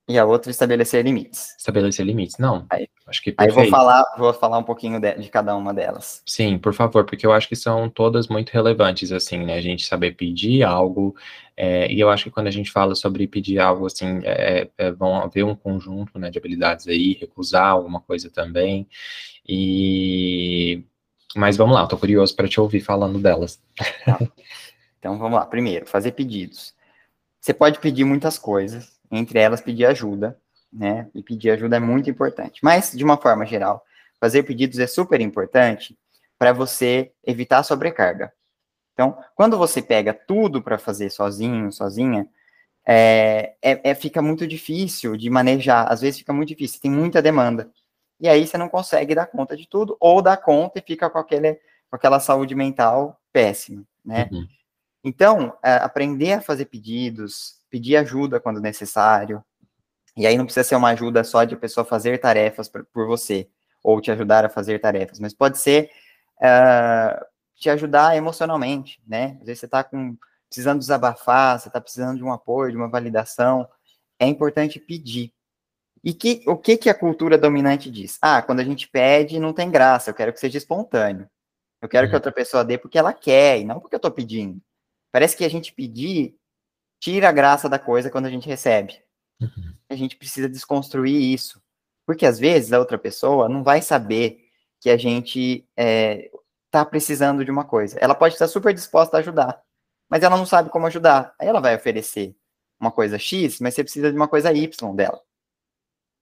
E 0.07 0.19
a 0.19 0.25
outra 0.25 0.51
estabelecer 0.51 1.03
limites. 1.03 1.55
Estabelecer 1.57 2.05
limites. 2.05 2.37
Não. 2.37 2.67
Aí, 2.69 2.87
acho 3.07 3.23
que 3.23 3.31
perfeito. 3.31 3.59
aí 3.59 3.63
vou 3.63 3.71
falar, 3.71 4.03
vou 4.17 4.33
falar 4.33 4.59
um 4.59 4.63
pouquinho 4.63 4.99
de, 4.99 5.15
de, 5.15 5.29
cada 5.29 5.55
uma 5.55 5.73
delas. 5.73 6.21
Sim, 6.27 6.59
por 6.59 6.75
favor, 6.75 7.05
porque 7.05 7.25
eu 7.25 7.33
acho 7.33 7.49
que 7.49 7.55
são 7.55 7.89
todas 7.89 8.27
muito 8.27 8.51
relevantes, 8.51 9.11
assim, 9.11 9.39
né? 9.39 9.55
A 9.55 9.61
gente 9.61 9.83
saber 9.83 10.11
pedir 10.11 10.61
algo, 10.61 11.15
é, 11.57 11.91
e 11.91 11.99
eu 11.99 12.11
acho 12.11 12.25
que 12.25 12.29
quando 12.29 12.47
a 12.47 12.51
gente 12.51 12.71
fala 12.71 12.93
sobre 12.93 13.25
pedir 13.27 13.57
algo, 13.57 13.87
assim, 13.87 14.19
é, 14.23 14.69
é, 14.77 14.91
vão 14.91 15.15
haver 15.15 15.43
um 15.43 15.55
conjunto 15.55 16.19
né, 16.19 16.29
de 16.29 16.37
habilidades 16.37 16.87
aí, 16.87 17.13
recusar 17.13 17.69
alguma 17.69 17.99
coisa 17.99 18.29
também. 18.29 18.87
E 19.47 20.83
mas 21.35 21.57
vamos 21.57 21.75
lá, 21.75 21.83
estou 21.83 21.99
curioso 21.99 22.33
para 22.35 22.47
te 22.47 22.61
ouvir 22.61 22.79
falando 22.79 23.19
delas. 23.19 23.59
Tá. 24.05 24.19
Então 24.97 25.19
vamos 25.19 25.37
lá. 25.37 25.45
Primeiro, 25.45 25.85
fazer 25.85 26.13
pedidos. 26.13 26.73
Você 27.39 27.53
pode 27.53 27.77
pedir 27.77 28.03
muitas 28.03 28.39
coisas, 28.39 28.94
entre 29.17 29.39
elas 29.39 29.61
pedir 29.61 29.85
ajuda, 29.85 30.37
né? 30.71 31.07
E 31.13 31.23
pedir 31.23 31.51
ajuda 31.51 31.77
é 31.77 31.79
muito 31.79 32.09
importante. 32.09 32.59
Mas 32.63 32.91
de 32.91 33.03
uma 33.03 33.17
forma 33.17 33.45
geral, 33.45 33.83
fazer 34.19 34.43
pedidos 34.43 34.79
é 34.79 34.87
super 34.87 35.21
importante 35.21 35.97
para 36.37 36.53
você 36.53 37.11
evitar 37.23 37.63
sobrecarga. 37.63 38.31
Então, 38.93 39.17
quando 39.35 39.57
você 39.57 39.81
pega 39.81 40.13
tudo 40.13 40.61
para 40.61 40.77
fazer 40.77 41.09
sozinho, 41.09 41.71
sozinha, 41.71 42.27
é, 42.87 43.55
é, 43.61 43.91
é, 43.91 43.95
fica 43.95 44.21
muito 44.21 44.47
difícil 44.47 45.17
de 45.17 45.29
manejar. 45.29 45.91
Às 45.91 46.01
vezes 46.01 46.19
fica 46.19 46.33
muito 46.33 46.49
difícil, 46.49 46.81
tem 46.81 46.91
muita 46.91 47.21
demanda 47.21 47.71
e 48.19 48.27
aí 48.27 48.47
você 48.47 48.57
não 48.57 48.69
consegue 48.69 49.13
dar 49.13 49.27
conta 49.27 49.55
de 49.57 49.67
tudo, 49.67 49.97
ou 49.99 50.21
dá 50.21 50.37
conta 50.37 50.79
e 50.79 50.81
fica 50.81 51.09
com, 51.09 51.17
aquele, 51.17 51.55
com 51.89 51.95
aquela 51.95 52.19
saúde 52.19 52.55
mental 52.55 53.19
péssima, 53.31 53.83
né? 54.03 54.29
Uhum. 54.31 54.47
Então, 55.03 55.57
é, 55.63 55.75
aprender 55.75 56.33
a 56.33 56.41
fazer 56.41 56.65
pedidos, 56.65 57.59
pedir 57.75 57.97
ajuda 57.97 58.39
quando 58.39 58.61
necessário, 58.61 59.43
e 60.15 60.25
aí 60.25 60.37
não 60.37 60.45
precisa 60.45 60.63
ser 60.63 60.77
uma 60.77 60.91
ajuda 60.91 61.25
só 61.25 61.43
de 61.43 61.55
a 61.55 61.57
pessoa 61.57 61.83
fazer 61.83 62.19
tarefas 62.19 62.69
por, 62.69 62.85
por 62.85 63.05
você, 63.05 63.49
ou 63.83 63.99
te 63.99 64.09
ajudar 64.11 64.45
a 64.45 64.49
fazer 64.49 64.79
tarefas, 64.79 65.19
mas 65.19 65.33
pode 65.33 65.57
ser 65.57 65.91
uh, 66.37 67.25
te 67.53 67.69
ajudar 67.69 68.15
emocionalmente, 68.15 69.01
né? 69.05 69.37
Às 69.41 69.47
vezes 69.47 69.59
você 69.59 69.65
está 69.65 69.83
com, 69.83 70.15
precisando 70.47 70.79
desabafar, 70.79 71.59
você 71.59 71.67
está 71.67 71.81
precisando 71.81 72.15
de 72.15 72.23
um 72.23 72.31
apoio, 72.31 72.71
de 72.71 72.77
uma 72.77 72.87
validação, 72.87 73.67
é 74.17 74.25
importante 74.25 74.79
pedir, 74.79 75.33
e 76.01 76.13
que, 76.13 76.43
o 76.47 76.55
que, 76.55 76.77
que 76.77 76.89
a 76.89 76.97
cultura 76.97 77.37
dominante 77.37 77.91
diz? 77.91 78.17
Ah, 78.21 78.41
quando 78.41 78.61
a 78.61 78.63
gente 78.63 78.87
pede, 78.87 79.37
não 79.37 79.51
tem 79.51 79.69
graça, 79.69 80.11
eu 80.11 80.13
quero 80.13 80.31
que 80.31 80.39
seja 80.39 80.57
espontâneo. 80.57 81.29
Eu 81.81 81.89
quero 81.89 82.05
uhum. 82.05 82.11
que 82.11 82.15
outra 82.15 82.31
pessoa 82.31 82.63
dê 82.63 82.77
porque 82.77 82.97
ela 82.97 83.11
quer, 83.11 83.59
e 83.59 83.65
não 83.65 83.81
porque 83.81 83.95
eu 83.95 83.97
estou 83.97 84.11
pedindo. 84.11 84.61
Parece 85.11 85.35
que 85.35 85.43
a 85.43 85.49
gente 85.49 85.73
pedir 85.73 86.37
tira 86.99 87.29
a 87.29 87.31
graça 87.31 87.69
da 87.69 87.79
coisa 87.79 88.09
quando 88.09 88.25
a 88.25 88.29
gente 88.29 88.47
recebe. 88.47 89.01
Uhum. 89.41 89.75
A 89.89 89.95
gente 89.95 90.15
precisa 90.15 90.49
desconstruir 90.49 91.33
isso. 91.33 91.61
Porque 92.05 92.25
às 92.25 92.39
vezes 92.39 92.71
a 92.71 92.79
outra 92.79 92.97
pessoa 92.97 93.49
não 93.49 93.63
vai 93.63 93.81
saber 93.81 94.39
que 94.79 94.89
a 94.89 94.97
gente 94.97 95.67
está 95.75 96.81
é, 96.81 96.85
precisando 96.85 97.43
de 97.43 97.51
uma 97.51 97.65
coisa. 97.65 97.97
Ela 97.99 98.13
pode 98.13 98.35
estar 98.35 98.47
super 98.47 98.73
disposta 98.73 99.17
a 99.17 99.19
ajudar, 99.19 99.61
mas 100.09 100.23
ela 100.23 100.37
não 100.37 100.45
sabe 100.45 100.69
como 100.69 100.85
ajudar. 100.85 101.33
Aí 101.39 101.47
ela 101.47 101.59
vai 101.59 101.75
oferecer 101.75 102.35
uma 102.79 102.91
coisa 102.91 103.17
X, 103.17 103.59
mas 103.59 103.73
você 103.73 103.83
precisa 103.83 104.11
de 104.11 104.15
uma 104.15 104.27
coisa 104.27 104.53
Y 104.53 104.95
dela 104.95 105.19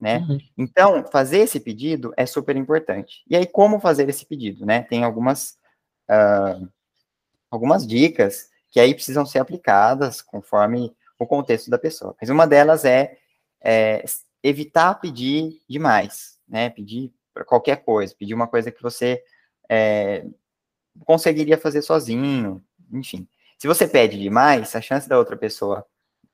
né? 0.03 0.17
Uhum. 0.17 0.37
Então, 0.57 1.05
fazer 1.05 1.39
esse 1.39 1.61
pedido 1.61 2.13
é 2.17 2.25
super 2.25 2.57
importante. 2.57 3.23
E 3.25 3.37
aí, 3.37 3.47
como 3.47 3.79
fazer 3.79 4.09
esse 4.09 4.25
pedido, 4.25 4.65
né? 4.65 4.83
Tem 4.83 5.01
algumas, 5.01 5.57
uh, 6.11 6.69
algumas 7.49 7.87
dicas 7.87 8.49
que 8.73 8.79
aí 8.79 8.95
precisam 8.95 9.23
ser 9.23 9.37
aplicadas 9.37 10.19
conforme 10.19 10.95
o 11.19 11.27
contexto 11.27 11.69
da 11.69 11.77
pessoa. 11.77 12.15
Mas 12.19 12.31
uma 12.31 12.47
delas 12.47 12.83
é, 12.83 13.19
é 13.63 14.03
evitar 14.41 14.95
pedir 14.95 15.61
demais, 15.69 16.39
né? 16.47 16.71
Pedir 16.71 17.13
qualquer 17.45 17.83
coisa, 17.85 18.15
pedir 18.17 18.33
uma 18.33 18.47
coisa 18.47 18.71
que 18.71 18.81
você 18.81 19.23
é, 19.69 20.25
conseguiria 21.05 21.55
fazer 21.55 21.83
sozinho, 21.83 22.63
enfim. 22.91 23.27
Se 23.59 23.67
você 23.67 23.87
pede 23.87 24.19
demais, 24.19 24.75
a 24.75 24.81
chance 24.81 25.07
da 25.07 25.19
outra 25.19 25.37
pessoa 25.37 25.85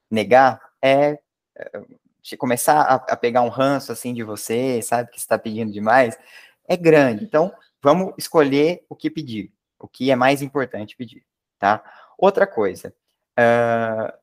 negar 0.10 0.62
é, 0.82 1.20
é 1.58 2.38
começar 2.38 2.84
a, 2.84 2.96
a, 2.96 3.18
pegar 3.18 3.42
um 3.42 3.50
ranço 3.50 3.92
assim 3.92 4.14
de 4.14 4.24
você, 4.24 4.82
sabe, 4.82 5.12
que 5.12 5.20
está 5.20 5.38
pedindo 5.38 5.74
demais, 5.74 6.18
é 6.70 6.78
grande. 6.78 7.26
Então, 7.26 7.54
vamos 7.84 8.14
escolher 8.18 8.86
o 8.88 8.96
que 8.96 9.10
pedir, 9.10 9.52
o 9.78 9.90
que 9.90 10.10
é 10.10 10.16
mais 10.16 10.42
importante 10.42 10.96
pedir, 10.96 11.26
tá? 11.60 11.84
Outra 12.22 12.46
coisa, 12.46 12.94
uh, 13.40 14.14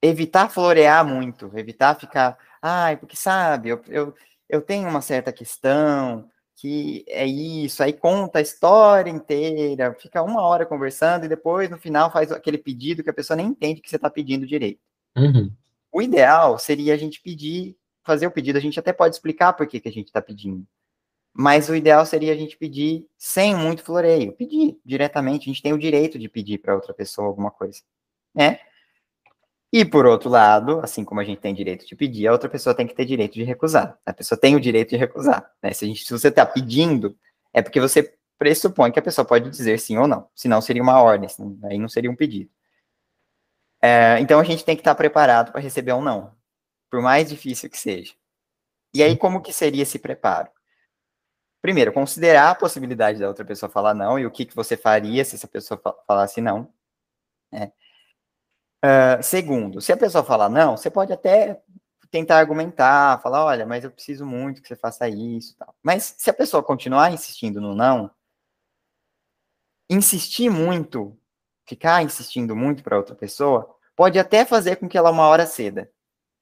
evitar 0.00 0.48
florear 0.48 1.06
muito, 1.06 1.50
evitar 1.54 1.94
ficar, 2.00 2.38
ai, 2.62 2.96
porque 2.96 3.14
sabe, 3.14 3.68
eu, 3.68 3.82
eu, 3.88 4.14
eu 4.48 4.62
tenho 4.62 4.88
uma 4.88 5.02
certa 5.02 5.30
questão, 5.30 6.26
que 6.56 7.04
é 7.08 7.26
isso, 7.26 7.82
aí 7.82 7.92
conta 7.92 8.38
a 8.38 8.42
história 8.42 9.10
inteira, 9.10 9.94
fica 10.00 10.22
uma 10.22 10.40
hora 10.40 10.64
conversando 10.64 11.26
e 11.26 11.28
depois 11.28 11.68
no 11.68 11.76
final 11.76 12.10
faz 12.10 12.32
aquele 12.32 12.56
pedido 12.56 13.02
que 13.02 13.10
a 13.10 13.14
pessoa 13.14 13.36
nem 13.36 13.48
entende 13.48 13.82
que 13.82 13.90
você 13.90 13.96
está 13.96 14.08
pedindo 14.08 14.46
direito. 14.46 14.80
Uhum. 15.14 15.52
O 15.92 16.00
ideal 16.00 16.58
seria 16.58 16.94
a 16.94 16.96
gente 16.96 17.20
pedir, 17.20 17.76
fazer 18.02 18.26
o 18.26 18.30
pedido, 18.30 18.56
a 18.56 18.62
gente 18.62 18.80
até 18.80 18.94
pode 18.94 19.14
explicar 19.14 19.52
por 19.52 19.66
que, 19.66 19.78
que 19.78 19.88
a 19.90 19.92
gente 19.92 20.06
está 20.06 20.22
pedindo. 20.22 20.66
Mas 21.34 21.68
o 21.68 21.74
ideal 21.74 22.04
seria 22.04 22.32
a 22.32 22.36
gente 22.36 22.56
pedir 22.56 23.06
sem 23.16 23.54
muito 23.54 23.82
floreio, 23.82 24.32
pedir 24.32 24.78
diretamente, 24.84 25.48
a 25.48 25.52
gente 25.52 25.62
tem 25.62 25.72
o 25.72 25.78
direito 25.78 26.18
de 26.18 26.28
pedir 26.28 26.58
para 26.58 26.74
outra 26.74 26.92
pessoa 26.92 27.26
alguma 27.26 27.50
coisa, 27.50 27.80
né? 28.34 28.60
E, 29.72 29.86
por 29.86 30.04
outro 30.04 30.28
lado, 30.28 30.80
assim 30.80 31.02
como 31.02 31.20
a 31.20 31.24
gente 31.24 31.40
tem 31.40 31.54
direito 31.54 31.86
de 31.86 31.96
pedir, 31.96 32.26
a 32.26 32.32
outra 32.32 32.48
pessoa 32.48 32.74
tem 32.74 32.86
que 32.86 32.94
ter 32.94 33.06
direito 33.06 33.32
de 33.32 33.42
recusar. 33.42 33.98
A 34.04 34.12
pessoa 34.12 34.38
tem 34.38 34.54
o 34.54 34.60
direito 34.60 34.90
de 34.90 34.96
recusar. 34.96 35.50
Né? 35.62 35.72
Se, 35.72 35.86
gente, 35.86 36.04
se 36.04 36.12
você 36.12 36.28
está 36.28 36.44
pedindo, 36.44 37.16
é 37.54 37.62
porque 37.62 37.80
você 37.80 38.14
pressupõe 38.38 38.92
que 38.92 38.98
a 38.98 39.02
pessoa 39.02 39.24
pode 39.24 39.48
dizer 39.48 39.78
sim 39.80 39.96
ou 39.96 40.06
não. 40.06 40.28
Senão 40.34 40.60
seria 40.60 40.82
uma 40.82 41.00
ordem, 41.00 41.26
aí 41.64 41.78
não 41.78 41.88
seria 41.88 42.10
um 42.10 42.16
pedido. 42.16 42.50
É, 43.80 44.18
então 44.20 44.38
a 44.38 44.44
gente 44.44 44.62
tem 44.62 44.76
que 44.76 44.82
estar 44.82 44.92
tá 44.92 44.98
preparado 44.98 45.52
para 45.52 45.60
receber 45.60 45.94
um 45.94 46.02
não, 46.02 46.34
por 46.90 47.00
mais 47.00 47.30
difícil 47.30 47.70
que 47.70 47.78
seja. 47.78 48.12
E 48.94 49.02
aí, 49.02 49.16
como 49.16 49.40
que 49.40 49.54
seria 49.54 49.82
esse 49.82 49.98
preparo? 49.98 50.50
Primeiro, 51.62 51.92
considerar 51.92 52.50
a 52.50 52.54
possibilidade 52.56 53.20
da 53.20 53.28
outra 53.28 53.44
pessoa 53.44 53.70
falar 53.70 53.94
não 53.94 54.18
e 54.18 54.26
o 54.26 54.30
que, 54.32 54.44
que 54.44 54.54
você 54.54 54.76
faria 54.76 55.24
se 55.24 55.36
essa 55.36 55.46
pessoa 55.46 55.80
falasse 56.08 56.40
não. 56.40 56.68
Né? 57.52 57.72
Uh, 58.84 59.22
segundo, 59.22 59.80
se 59.80 59.92
a 59.92 59.96
pessoa 59.96 60.24
falar 60.24 60.48
não, 60.48 60.76
você 60.76 60.90
pode 60.90 61.12
até 61.12 61.62
tentar 62.10 62.38
argumentar, 62.38 63.22
falar, 63.22 63.44
olha, 63.44 63.64
mas 63.64 63.84
eu 63.84 63.92
preciso 63.92 64.26
muito 64.26 64.60
que 64.60 64.66
você 64.66 64.74
faça 64.74 65.08
isso, 65.08 65.56
tal. 65.56 65.72
Mas 65.80 66.16
se 66.18 66.28
a 66.28 66.34
pessoa 66.34 66.64
continuar 66.64 67.12
insistindo 67.12 67.60
no 67.60 67.76
não, 67.76 68.10
insistir 69.88 70.50
muito, 70.50 71.16
ficar 71.64 72.02
insistindo 72.02 72.56
muito 72.56 72.82
para 72.82 72.96
outra 72.96 73.14
pessoa, 73.14 73.72
pode 73.94 74.18
até 74.18 74.44
fazer 74.44 74.76
com 74.76 74.88
que 74.88 74.98
ela 74.98 75.12
uma 75.12 75.28
hora 75.28 75.46
ceda. 75.46 75.88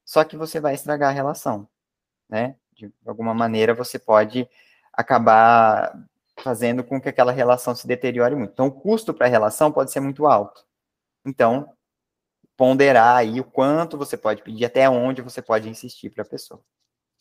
Só 0.02 0.24
que 0.24 0.36
você 0.36 0.58
vai 0.58 0.74
estragar 0.74 1.10
a 1.10 1.12
relação, 1.12 1.68
né? 2.28 2.56
De 2.72 2.90
alguma 3.04 3.34
maneira 3.34 3.74
você 3.74 3.98
pode 3.98 4.48
acabar 4.92 5.92
fazendo 6.42 6.82
com 6.82 7.00
que 7.00 7.08
aquela 7.08 7.32
relação 7.32 7.74
se 7.74 7.86
deteriore 7.86 8.34
muito. 8.34 8.52
Então, 8.52 8.66
o 8.66 8.72
custo 8.72 9.12
para 9.12 9.26
a 9.26 9.30
relação 9.30 9.70
pode 9.70 9.90
ser 9.92 10.00
muito 10.00 10.26
alto. 10.26 10.64
Então, 11.24 11.72
ponderar 12.56 13.16
aí 13.16 13.40
o 13.40 13.44
quanto 13.44 13.96
você 13.96 14.16
pode 14.16 14.42
pedir, 14.42 14.64
até 14.64 14.88
onde 14.88 15.22
você 15.22 15.40
pode 15.40 15.68
insistir 15.68 16.10
para 16.10 16.22
a 16.22 16.26
pessoa. 16.26 16.62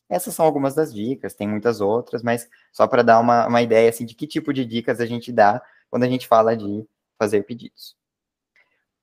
Essas 0.09 0.34
são 0.34 0.45
algumas 0.45 0.74
das 0.74 0.93
dicas, 0.93 1.36
tem 1.36 1.47
muitas 1.47 1.80
outras, 1.80 2.24
mas 2.24 2.49
só 2.74 2.88
para 2.88 3.03
dar 3.03 3.20
uma, 3.20 3.47
uma 3.47 3.61
ideia 3.61 3.89
assim, 3.89 4.05
de 4.05 4.15
que 4.15 4.26
tipo 4.26 4.51
de 4.51 4.65
dicas 4.65 4.99
a 4.99 5.05
gente 5.05 5.32
dá 5.32 5.61
quando 5.89 6.03
a 6.03 6.09
gente 6.09 6.28
fala 6.28 6.57
de 6.57 6.86
fazer 7.17 7.43
pedidos. 7.43 7.95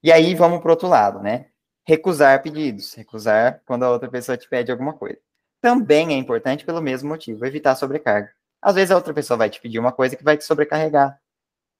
E 0.02 0.12
aí 0.12 0.34
vamos 0.34 0.60
para 0.60 0.72
outro 0.72 0.88
lado, 0.88 1.20
né? 1.20 1.46
Recusar 1.86 2.42
pedidos, 2.42 2.92
recusar 2.94 3.62
quando 3.64 3.84
a 3.84 3.90
outra 3.90 4.10
pessoa 4.10 4.36
te 4.36 4.48
pede 4.48 4.70
alguma 4.70 4.92
coisa. 4.92 5.18
Também 5.60 6.12
é 6.12 6.16
importante 6.16 6.66
pelo 6.66 6.82
mesmo 6.82 7.08
motivo, 7.08 7.46
evitar 7.46 7.76
sobrecarga. 7.76 8.36
Às 8.66 8.74
vezes 8.74 8.90
a 8.90 8.96
outra 8.96 9.14
pessoa 9.14 9.36
vai 9.36 9.48
te 9.48 9.60
pedir 9.60 9.78
uma 9.78 9.92
coisa 9.92 10.16
que 10.16 10.24
vai 10.24 10.36
te 10.36 10.42
sobrecarregar. 10.42 11.22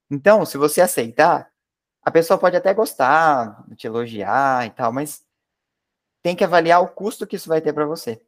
Então, 0.09 0.47
se 0.47 0.57
você 0.57 0.81
aceitar, 0.81 1.53
a 2.01 2.13
pessoa 2.13 2.39
pode 2.39 2.57
até 2.57 2.73
gostar, 2.73 3.67
te 3.75 3.89
elogiar 3.89 4.65
e 4.65 4.71
tal, 4.71 4.93
mas 4.93 5.27
tem 6.23 6.37
que 6.37 6.45
avaliar 6.45 6.81
o 6.81 6.87
custo 6.87 7.27
que 7.27 7.35
isso 7.35 7.49
vai 7.49 7.61
ter 7.61 7.73
para 7.73 7.87
você. 7.87 8.23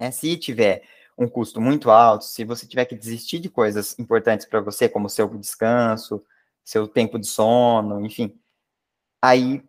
É, 0.00 0.10
se 0.10 0.36
tiver 0.36 0.82
um 1.16 1.28
custo 1.28 1.60
muito 1.60 1.88
alto, 1.88 2.24
se 2.24 2.44
você 2.44 2.66
tiver 2.66 2.84
que 2.84 2.96
desistir 2.96 3.38
de 3.38 3.48
coisas 3.48 3.96
importantes 3.96 4.44
para 4.44 4.60
você, 4.60 4.88
como 4.88 5.08
seu 5.08 5.28
descanso, 5.38 6.20
seu 6.64 6.88
tempo 6.88 7.16
de 7.16 7.28
sono, 7.28 8.04
enfim, 8.04 8.36
aí 9.22 9.62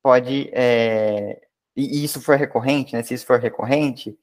pode, 0.00 0.48
é, 0.52 1.44
e 1.74 2.04
isso 2.04 2.20
for 2.22 2.36
recorrente, 2.36 2.94
né, 2.94 3.02
se 3.02 3.14
isso 3.14 3.26
for 3.26 3.40
recorrente, 3.40 4.16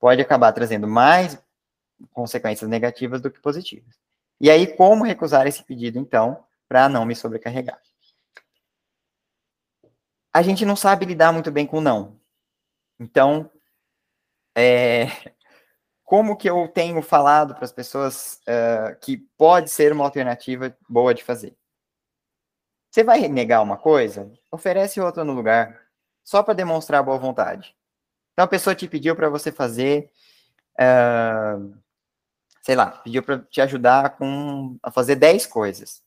pode 0.00 0.22
acabar 0.22 0.52
trazendo 0.52 0.88
mais 0.88 1.43
consequências 2.12 2.68
negativas 2.68 3.20
do 3.20 3.30
que 3.30 3.40
positivas. 3.40 3.94
E 4.40 4.50
aí, 4.50 4.76
como 4.76 5.04
recusar 5.04 5.46
esse 5.46 5.62
pedido, 5.62 5.98
então, 5.98 6.44
para 6.68 6.88
não 6.88 7.04
me 7.04 7.14
sobrecarregar. 7.14 7.80
A 10.32 10.42
gente 10.42 10.64
não 10.64 10.74
sabe 10.74 11.06
lidar 11.06 11.32
muito 11.32 11.50
bem 11.50 11.66
com 11.66 11.80
não. 11.80 12.20
Então, 12.98 13.50
é, 14.56 15.06
como 16.04 16.36
que 16.36 16.48
eu 16.48 16.68
tenho 16.68 17.00
falado 17.02 17.54
para 17.54 17.64
as 17.64 17.72
pessoas 17.72 18.40
uh, 18.42 18.98
que 19.00 19.16
pode 19.38 19.70
ser 19.70 19.92
uma 19.92 20.04
alternativa 20.04 20.76
boa 20.88 21.14
de 21.14 21.24
fazer? 21.24 21.56
Você 22.90 23.02
vai 23.02 23.26
negar 23.26 23.62
uma 23.62 23.76
coisa? 23.76 24.30
Oferece 24.52 25.00
outra 25.00 25.24
no 25.24 25.32
lugar, 25.32 25.80
só 26.22 26.42
para 26.42 26.54
demonstrar 26.54 27.02
boa 27.02 27.18
vontade. 27.18 27.74
Então, 28.32 28.44
a 28.44 28.48
pessoa 28.48 28.74
te 28.74 28.86
pediu 28.86 29.16
para 29.16 29.28
você 29.28 29.50
fazer, 29.50 30.10
uh, 30.78 31.76
sei 32.64 32.74
lá, 32.74 32.86
pediu 32.90 33.22
para 33.22 33.38
te 33.40 33.60
ajudar 33.60 34.16
com, 34.16 34.78
a 34.82 34.90
fazer 34.90 35.16
10 35.16 35.46
coisas. 35.46 36.02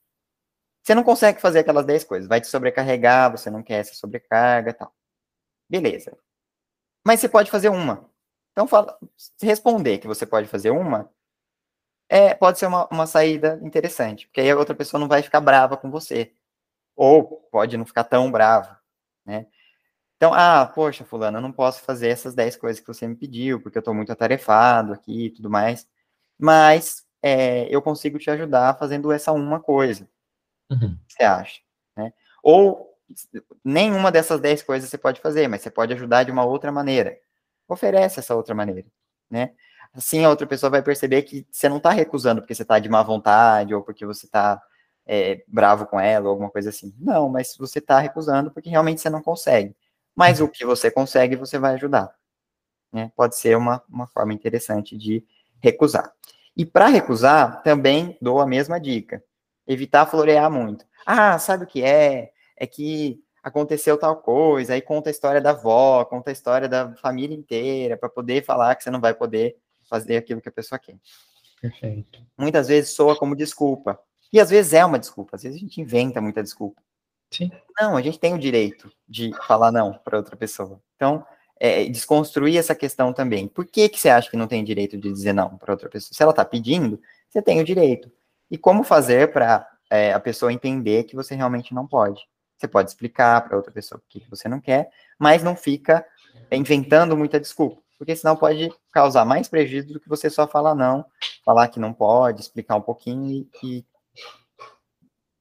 Você 0.83 0.95
não 0.95 1.03
consegue 1.03 1.39
fazer 1.39 1.59
aquelas 1.59 1.85
10 1.85 2.03
coisas, 2.03 2.27
vai 2.27 2.41
te 2.41 2.47
sobrecarregar, 2.47 3.31
você 3.31 3.51
não 3.51 3.61
quer 3.61 3.81
essa 3.81 3.93
sobrecarga 3.93 4.73
tal. 4.73 4.91
Beleza. 5.69 6.17
Mas 7.05 7.19
você 7.19 7.29
pode 7.29 7.51
fazer 7.51 7.69
uma. 7.69 8.09
Então, 8.51 8.67
fala, 8.67 8.97
responder 9.41 9.99
que 9.99 10.07
você 10.07 10.25
pode 10.25 10.47
fazer 10.47 10.71
uma, 10.71 11.11
é, 12.09 12.33
pode 12.33 12.57
ser 12.57 12.65
uma, 12.67 12.87
uma 12.87 13.05
saída 13.05 13.59
interessante, 13.61 14.27
porque 14.27 14.41
aí 14.41 14.49
a 14.49 14.57
outra 14.57 14.73
pessoa 14.75 14.99
não 14.99 15.07
vai 15.07 15.21
ficar 15.21 15.41
brava 15.41 15.77
com 15.77 15.91
você. 15.91 16.33
Ou 16.95 17.47
pode 17.51 17.77
não 17.77 17.85
ficar 17.85 18.05
tão 18.05 18.31
brava, 18.31 18.79
né? 19.25 19.47
Então, 20.15 20.33
ah, 20.33 20.65
poxa, 20.73 21.05
fulano, 21.05 21.37
eu 21.37 21.41
não 21.41 21.51
posso 21.51 21.81
fazer 21.83 22.09
essas 22.09 22.33
10 22.33 22.57
coisas 22.57 22.79
que 22.81 22.87
você 22.87 23.07
me 23.07 23.15
pediu, 23.15 23.61
porque 23.61 23.77
eu 23.77 23.81
estou 23.81 23.93
muito 23.93 24.11
atarefado 24.11 24.93
aqui 24.93 25.27
e 25.27 25.31
tudo 25.31 25.49
mais, 25.49 25.87
mas 26.37 27.05
é, 27.21 27.67
eu 27.73 27.81
consigo 27.81 28.19
te 28.19 28.29
ajudar 28.29 28.77
fazendo 28.77 29.11
essa 29.11 29.31
uma 29.31 29.59
coisa. 29.59 30.07
Uhum. 30.69 30.97
Você 31.07 31.23
acha? 31.23 31.61
Né? 31.95 32.13
Ou 32.43 32.93
nenhuma 33.63 34.11
dessas 34.11 34.39
10 34.39 34.63
coisas 34.63 34.89
você 34.89 34.97
pode 34.97 35.21
fazer, 35.21 35.47
mas 35.47 35.61
você 35.61 35.69
pode 35.69 35.93
ajudar 35.93 36.23
de 36.23 36.31
uma 36.31 36.45
outra 36.45 36.71
maneira. 36.71 37.17
Oferece 37.67 38.19
essa 38.19 38.35
outra 38.35 38.55
maneira, 38.55 38.87
né? 39.29 39.53
Assim 39.93 40.23
a 40.23 40.29
outra 40.29 40.45
pessoa 40.45 40.69
vai 40.69 40.81
perceber 40.81 41.23
que 41.23 41.47
você 41.51 41.67
não 41.67 41.77
está 41.77 41.89
recusando 41.89 42.41
porque 42.41 42.53
você 42.53 42.61
está 42.61 42.77
de 42.79 42.89
má 42.89 43.01
vontade 43.01 43.73
ou 43.73 43.81
porque 43.81 44.05
você 44.05 44.25
está 44.25 44.61
é, 45.05 45.43
bravo 45.47 45.87
com 45.87 45.99
ela 45.99 46.25
ou 46.25 46.31
alguma 46.31 46.51
coisa 46.51 46.69
assim. 46.69 46.93
Não, 46.99 47.29
mas 47.29 47.55
você 47.57 47.79
está 47.79 47.99
recusando 47.99 48.51
porque 48.51 48.69
realmente 48.69 49.01
você 49.01 49.09
não 49.09 49.21
consegue. 49.21 49.75
Mas 50.15 50.41
o 50.41 50.47
que 50.47 50.65
você 50.65 50.91
consegue, 50.91 51.35
você 51.35 51.57
vai 51.59 51.75
ajudar. 51.75 52.13
Né? 52.91 53.11
Pode 53.15 53.35
ser 53.35 53.55
uma, 53.55 53.83
uma 53.89 54.07
forma 54.07 54.33
interessante 54.33 54.97
de 54.97 55.23
recusar. 55.61 56.11
E 56.55 56.65
para 56.65 56.87
recusar, 56.87 57.61
também 57.61 58.17
dou 58.21 58.39
a 58.39 58.47
mesma 58.47 58.79
dica 58.79 59.23
evitar 59.67 60.05
florear 60.05 60.49
muito. 60.49 60.85
Ah, 61.05 61.37
sabe 61.37 61.65
o 61.65 61.67
que 61.67 61.83
é? 61.83 62.31
É 62.55 62.65
que 62.65 63.21
aconteceu 63.43 63.97
tal 63.97 64.17
coisa, 64.17 64.73
aí 64.73 64.81
conta 64.81 65.09
a 65.09 65.11
história 65.11 65.41
da 65.41 65.51
avó, 65.51 66.03
conta 66.05 66.31
a 66.31 66.33
história 66.33 66.67
da 66.67 66.93
família 66.95 67.35
inteira, 67.35 67.97
para 67.97 68.09
poder 68.09 68.43
falar 68.43 68.75
que 68.75 68.83
você 68.83 68.89
não 68.89 68.99
vai 68.99 69.13
poder 69.13 69.57
fazer 69.89 70.17
aquilo 70.17 70.41
que 70.41 70.49
a 70.49 70.51
pessoa 70.51 70.79
quer. 70.79 70.97
Perfeito. 71.61 72.19
Muitas 72.37 72.67
vezes 72.67 72.91
soa 72.91 73.15
como 73.15 73.35
desculpa. 73.35 73.99
E 74.31 74.39
às 74.39 74.49
vezes 74.49 74.73
é 74.73 74.83
uma 74.83 74.99
desculpa, 74.99 75.35
às 75.35 75.43
vezes 75.43 75.57
a 75.57 75.59
gente 75.61 75.79
inventa 75.79 76.19
muita 76.19 76.43
desculpa. 76.43 76.81
Sim. 77.31 77.51
Não, 77.79 77.95
a 77.95 78.01
gente 78.01 78.19
tem 78.19 78.33
o 78.33 78.39
direito 78.39 78.91
de 79.07 79.33
falar 79.45 79.71
não 79.71 79.93
para 79.93 80.17
outra 80.17 80.35
pessoa. 80.35 80.81
Então, 80.95 81.25
é, 81.59 81.85
desconstruir 81.85 82.57
essa 82.57 82.75
questão 82.75 83.13
também. 83.13 83.47
Por 83.47 83.65
que, 83.65 83.89
que 83.89 83.99
você 83.99 84.09
acha 84.09 84.29
que 84.29 84.37
não 84.37 84.47
tem 84.47 84.63
direito 84.63 84.97
de 84.97 85.11
dizer 85.11 85.33
não 85.33 85.57
para 85.57 85.73
outra 85.73 85.89
pessoa? 85.89 86.13
Se 86.13 86.21
ela 86.21 86.31
está 86.31 86.45
pedindo, 86.45 86.99
você 87.29 87.41
tem 87.41 87.59
o 87.59 87.63
direito 87.63 88.11
e 88.49 88.57
como 88.57 88.83
fazer 88.83 89.31
para 89.31 89.67
é, 89.89 90.13
a 90.13 90.19
pessoa 90.19 90.53
entender 90.53 91.03
que 91.03 91.15
você 91.15 91.35
realmente 91.35 91.73
não 91.73 91.87
pode. 91.87 92.21
Você 92.57 92.67
pode 92.67 92.89
explicar 92.89 93.47
para 93.47 93.55
outra 93.55 93.71
pessoa 93.71 93.99
o 93.99 94.03
que 94.09 94.27
você 94.29 94.47
não 94.47 94.59
quer, 94.59 94.89
mas 95.19 95.43
não 95.43 95.55
fica 95.55 96.05
inventando 96.51 97.15
muita 97.15 97.39
desculpa, 97.39 97.81
porque 97.97 98.15
senão 98.15 98.35
pode 98.35 98.71
causar 98.91 99.25
mais 99.25 99.47
prejuízo 99.47 99.93
do 99.93 99.99
que 99.99 100.09
você 100.09 100.29
só 100.29 100.47
falar 100.47 100.73
não, 100.73 101.05
falar 101.43 101.67
que 101.67 101.79
não 101.79 101.93
pode, 101.93 102.41
explicar 102.41 102.75
um 102.75 102.81
pouquinho 102.81 103.47
e, 103.61 103.77
e 103.79 103.85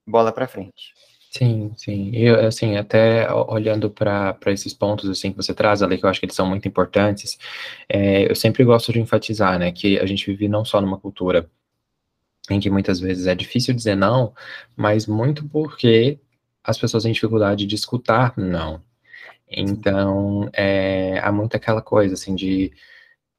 bola 0.07 0.31
para 0.31 0.47
frente. 0.47 0.95
Sim, 1.37 1.72
sim. 1.76 2.11
E 2.14 2.28
assim, 2.28 2.76
até 2.76 3.30
olhando 3.32 3.91
para 3.91 4.39
esses 4.47 4.72
pontos 4.72 5.09
assim 5.11 5.30
que 5.32 5.37
você 5.37 5.53
traz 5.53 5.82
ali, 5.82 5.99
que 5.99 6.05
eu 6.07 6.09
acho 6.09 6.18
que 6.20 6.24
eles 6.26 6.34
são 6.37 6.47
muito 6.49 6.66
importantes, 6.66 7.37
é, 7.89 8.30
eu 8.30 8.34
sempre 8.34 8.64
gosto 8.64 8.93
de 8.93 9.01
enfatizar, 9.01 9.59
né, 9.59 9.70
que 9.70 9.99
a 9.99 10.07
gente 10.07 10.24
vive 10.26 10.49
não 10.49 10.64
só 10.64 10.80
numa 10.80 10.99
cultura 10.99 11.51
em 12.51 12.61
que 12.61 12.70
muitas 12.70 13.01
vezes 13.01 13.26
é 13.26 13.34
difícil 13.34 13.74
dizer 13.74 13.97
não, 13.97 14.34
mas 14.76 15.07
muito 15.07 15.49
porque 15.49 16.18
as 16.64 16.78
pessoas 16.78 17.05
têm 17.05 17.12
dificuldade 17.12 17.66
de 17.66 17.74
escutar 17.74 18.34
não. 18.37 18.82
Então, 19.51 20.49
é, 20.55 21.18
há 21.20 21.32
muito 21.32 21.57
aquela 21.57 21.82
coisa, 21.82 22.14
assim, 22.14 22.34
de 22.34 22.72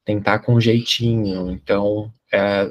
tentar 0.05 0.39
com 0.39 0.59
jeitinho. 0.59 1.51
Então, 1.51 2.11
é, 2.33 2.65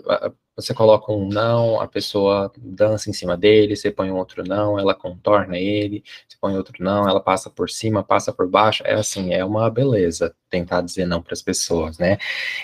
você 0.56 0.72
coloca 0.72 1.12
um 1.12 1.28
não, 1.28 1.78
a 1.80 1.86
pessoa 1.86 2.50
dança 2.56 3.10
em 3.10 3.12
cima 3.12 3.36
dele, 3.36 3.76
você 3.76 3.90
põe 3.90 4.10
um 4.10 4.16
outro 4.16 4.42
não, 4.42 4.78
ela 4.78 4.94
contorna 4.94 5.58
ele, 5.58 6.02
você 6.26 6.36
põe 6.40 6.56
outro 6.56 6.82
não, 6.82 7.06
ela 7.06 7.20
passa 7.20 7.50
por 7.50 7.68
cima, 7.68 8.02
passa 8.02 8.32
por 8.32 8.48
baixo. 8.48 8.82
É 8.86 8.94
assim, 8.94 9.34
é 9.34 9.44
uma 9.44 9.70
beleza 9.70 10.34
tentar 10.48 10.80
dizer 10.80 11.06
não 11.06 11.20
para 11.20 11.34
as 11.34 11.42
pessoas, 11.42 11.98
né? 11.98 12.16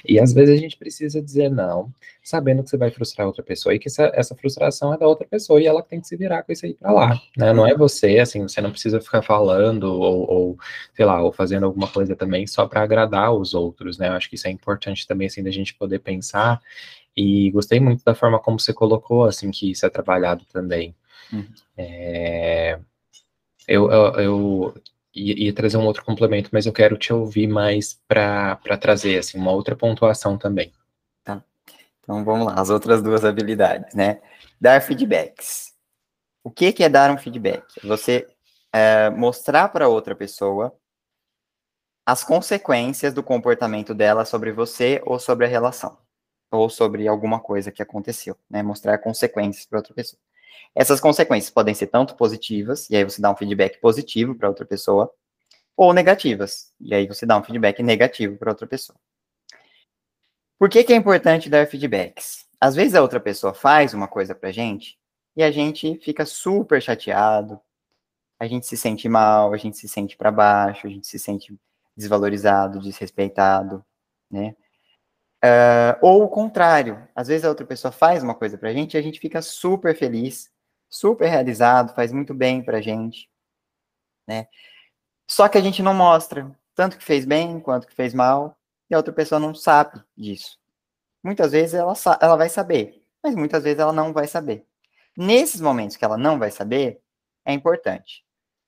E 0.08 0.18
às 0.18 0.32
vezes 0.32 0.56
a 0.56 0.60
gente 0.60 0.76
precisa 0.76 1.20
dizer 1.20 1.50
não, 1.50 1.92
sabendo 2.22 2.62
que 2.62 2.70
você 2.70 2.76
vai 2.78 2.90
frustrar 2.90 3.26
outra 3.26 3.42
pessoa 3.42 3.74
e 3.74 3.78
que 3.78 3.88
essa, 3.88 4.10
essa 4.14 4.34
frustração 4.34 4.94
é 4.94 4.98
da 4.98 5.06
outra 5.06 5.26
pessoa 5.26 5.60
e 5.60 5.66
ela 5.66 5.82
tem 5.82 6.00
que 6.00 6.06
se 6.06 6.16
virar 6.16 6.44
com 6.44 6.52
isso 6.52 6.64
aí 6.64 6.74
para 6.74 6.92
lá, 6.92 7.20
né? 7.36 7.52
Não 7.52 7.66
é 7.66 7.74
você, 7.74 8.18
assim, 8.20 8.42
você 8.42 8.60
não 8.62 8.70
precisa 8.70 9.00
ficar 9.00 9.20
falando 9.20 9.84
ou, 9.84 10.30
ou 10.30 10.58
sei 10.94 11.04
lá, 11.04 11.22
ou 11.22 11.32
fazendo 11.32 11.66
alguma 11.66 11.88
coisa 11.88 12.16
também 12.16 12.46
só 12.46 12.66
para 12.66 12.82
agradar 12.82 13.34
os 13.34 13.52
outros, 13.52 13.98
né? 13.98 14.08
Eu 14.08 14.12
acho 14.12 14.30
que 14.30 14.36
isso 14.36 14.48
é 14.48 14.50
importante 14.50 15.06
também, 15.06 15.26
assim, 15.26 15.42
da 15.42 15.50
gente 15.50 15.74
poder 15.74 15.98
pensar 15.98 16.60
e 17.16 17.50
gostei 17.50 17.78
muito 17.78 18.02
da 18.04 18.14
forma 18.14 18.38
como 18.38 18.58
você 18.58 18.72
colocou, 18.72 19.24
assim, 19.24 19.50
que 19.50 19.70
isso 19.70 19.84
é 19.84 19.90
trabalhado 19.90 20.44
também. 20.46 20.94
Uhum. 21.32 21.46
É, 21.76 22.78
eu, 23.68 23.90
eu, 23.90 24.14
eu 24.14 24.74
ia, 25.14 25.52
trazer 25.52 25.76
um 25.76 25.84
outro 25.84 26.04
complemento, 26.04 26.50
mas 26.52 26.66
eu 26.66 26.72
quero 26.72 26.96
te 26.96 27.12
ouvir 27.12 27.46
mais 27.46 28.00
para 28.08 28.56
trazer, 28.80 29.18
assim, 29.18 29.38
uma 29.38 29.52
outra 29.52 29.76
pontuação 29.76 30.38
também. 30.38 30.72
Tá. 31.22 31.42
Então, 32.00 32.24
vamos 32.24 32.46
lá, 32.46 32.54
as 32.54 32.70
outras 32.70 33.02
duas 33.02 33.24
habilidades, 33.24 33.94
né? 33.94 34.20
Dar 34.60 34.80
feedbacks. 34.80 35.72
O 36.42 36.50
que, 36.50 36.72
que 36.72 36.82
é 36.82 36.88
dar 36.88 37.10
um 37.10 37.18
feedback? 37.18 37.64
Você 37.84 38.26
é, 38.72 39.10
mostrar 39.10 39.68
para 39.68 39.88
outra 39.88 40.14
pessoa 40.14 40.74
as 42.04 42.24
consequências 42.24 43.14
do 43.14 43.22
comportamento 43.22 43.94
dela 43.94 44.24
sobre 44.24 44.50
você 44.50 45.00
ou 45.04 45.20
sobre 45.20 45.46
a 45.46 45.48
relação 45.48 46.01
ou 46.56 46.68
sobre 46.68 47.08
alguma 47.08 47.40
coisa 47.40 47.72
que 47.72 47.82
aconteceu, 47.82 48.36
né? 48.48 48.62
Mostrar 48.62 48.98
consequências 48.98 49.66
para 49.66 49.78
outra 49.78 49.94
pessoa. 49.94 50.20
Essas 50.74 51.00
consequências 51.00 51.50
podem 51.50 51.74
ser 51.74 51.88
tanto 51.88 52.14
positivas, 52.14 52.88
e 52.88 52.96
aí 52.96 53.04
você 53.04 53.20
dá 53.20 53.30
um 53.30 53.36
feedback 53.36 53.80
positivo 53.80 54.34
para 54.34 54.48
outra 54.48 54.64
pessoa, 54.64 55.12
ou 55.76 55.92
negativas, 55.92 56.72
e 56.80 56.94
aí 56.94 57.06
você 57.06 57.26
dá 57.26 57.36
um 57.36 57.42
feedback 57.42 57.82
negativo 57.82 58.36
para 58.36 58.50
outra 58.50 58.66
pessoa. 58.66 58.98
Por 60.58 60.68
que, 60.68 60.84
que 60.84 60.92
é 60.92 60.96
importante 60.96 61.50
dar 61.50 61.66
feedbacks? 61.66 62.46
Às 62.60 62.76
vezes 62.76 62.94
a 62.94 63.02
outra 63.02 63.18
pessoa 63.18 63.52
faz 63.52 63.92
uma 63.92 64.06
coisa 64.06 64.34
pra 64.34 64.52
gente 64.52 64.96
e 65.34 65.42
a 65.42 65.50
gente 65.50 65.98
fica 65.98 66.24
super 66.24 66.80
chateado, 66.80 67.58
a 68.38 68.46
gente 68.46 68.66
se 68.66 68.76
sente 68.76 69.08
mal, 69.08 69.52
a 69.52 69.56
gente 69.56 69.76
se 69.76 69.88
sente 69.88 70.16
para 70.16 70.30
baixo, 70.30 70.86
a 70.86 70.90
gente 70.90 71.06
se 71.06 71.18
sente 71.18 71.56
desvalorizado, 71.96 72.80
desrespeitado, 72.80 73.84
né? 74.30 74.54
Uh, 75.44 75.98
ou 76.00 76.22
o 76.22 76.28
contrário, 76.28 77.08
às 77.16 77.26
vezes 77.26 77.44
a 77.44 77.48
outra 77.48 77.66
pessoa 77.66 77.90
faz 77.90 78.22
uma 78.22 78.34
coisa 78.34 78.56
pra 78.56 78.72
gente 78.72 78.94
e 78.94 78.98
a 78.98 79.02
gente 79.02 79.18
fica 79.18 79.42
super 79.42 79.96
feliz, 79.96 80.52
super 80.88 81.28
realizado, 81.28 81.94
faz 81.94 82.12
muito 82.12 82.32
bem 82.32 82.62
pra 82.62 82.80
gente, 82.80 83.28
né? 84.26 84.46
Só 85.28 85.48
que 85.48 85.58
a 85.58 85.60
gente 85.60 85.82
não 85.82 85.94
mostra, 85.94 86.56
tanto 86.76 86.96
que 86.96 87.04
fez 87.04 87.24
bem 87.24 87.58
quanto 87.58 87.88
que 87.88 87.94
fez 87.94 88.14
mal, 88.14 88.56
e 88.88 88.94
a 88.94 88.98
outra 88.98 89.12
pessoa 89.12 89.40
não 89.40 89.52
sabe 89.52 90.00
disso. 90.16 90.60
Muitas 91.24 91.50
vezes 91.50 91.74
ela, 91.74 91.94
ela 92.20 92.36
vai 92.36 92.48
saber, 92.48 93.02
mas 93.22 93.34
muitas 93.34 93.64
vezes 93.64 93.80
ela 93.80 93.92
não 93.92 94.12
vai 94.12 94.28
saber. 94.28 94.64
Nesses 95.16 95.60
momentos 95.60 95.96
que 95.96 96.04
ela 96.04 96.16
não 96.16 96.38
vai 96.38 96.52
saber, 96.52 97.00
é 97.44 97.52
importante. 97.52 98.24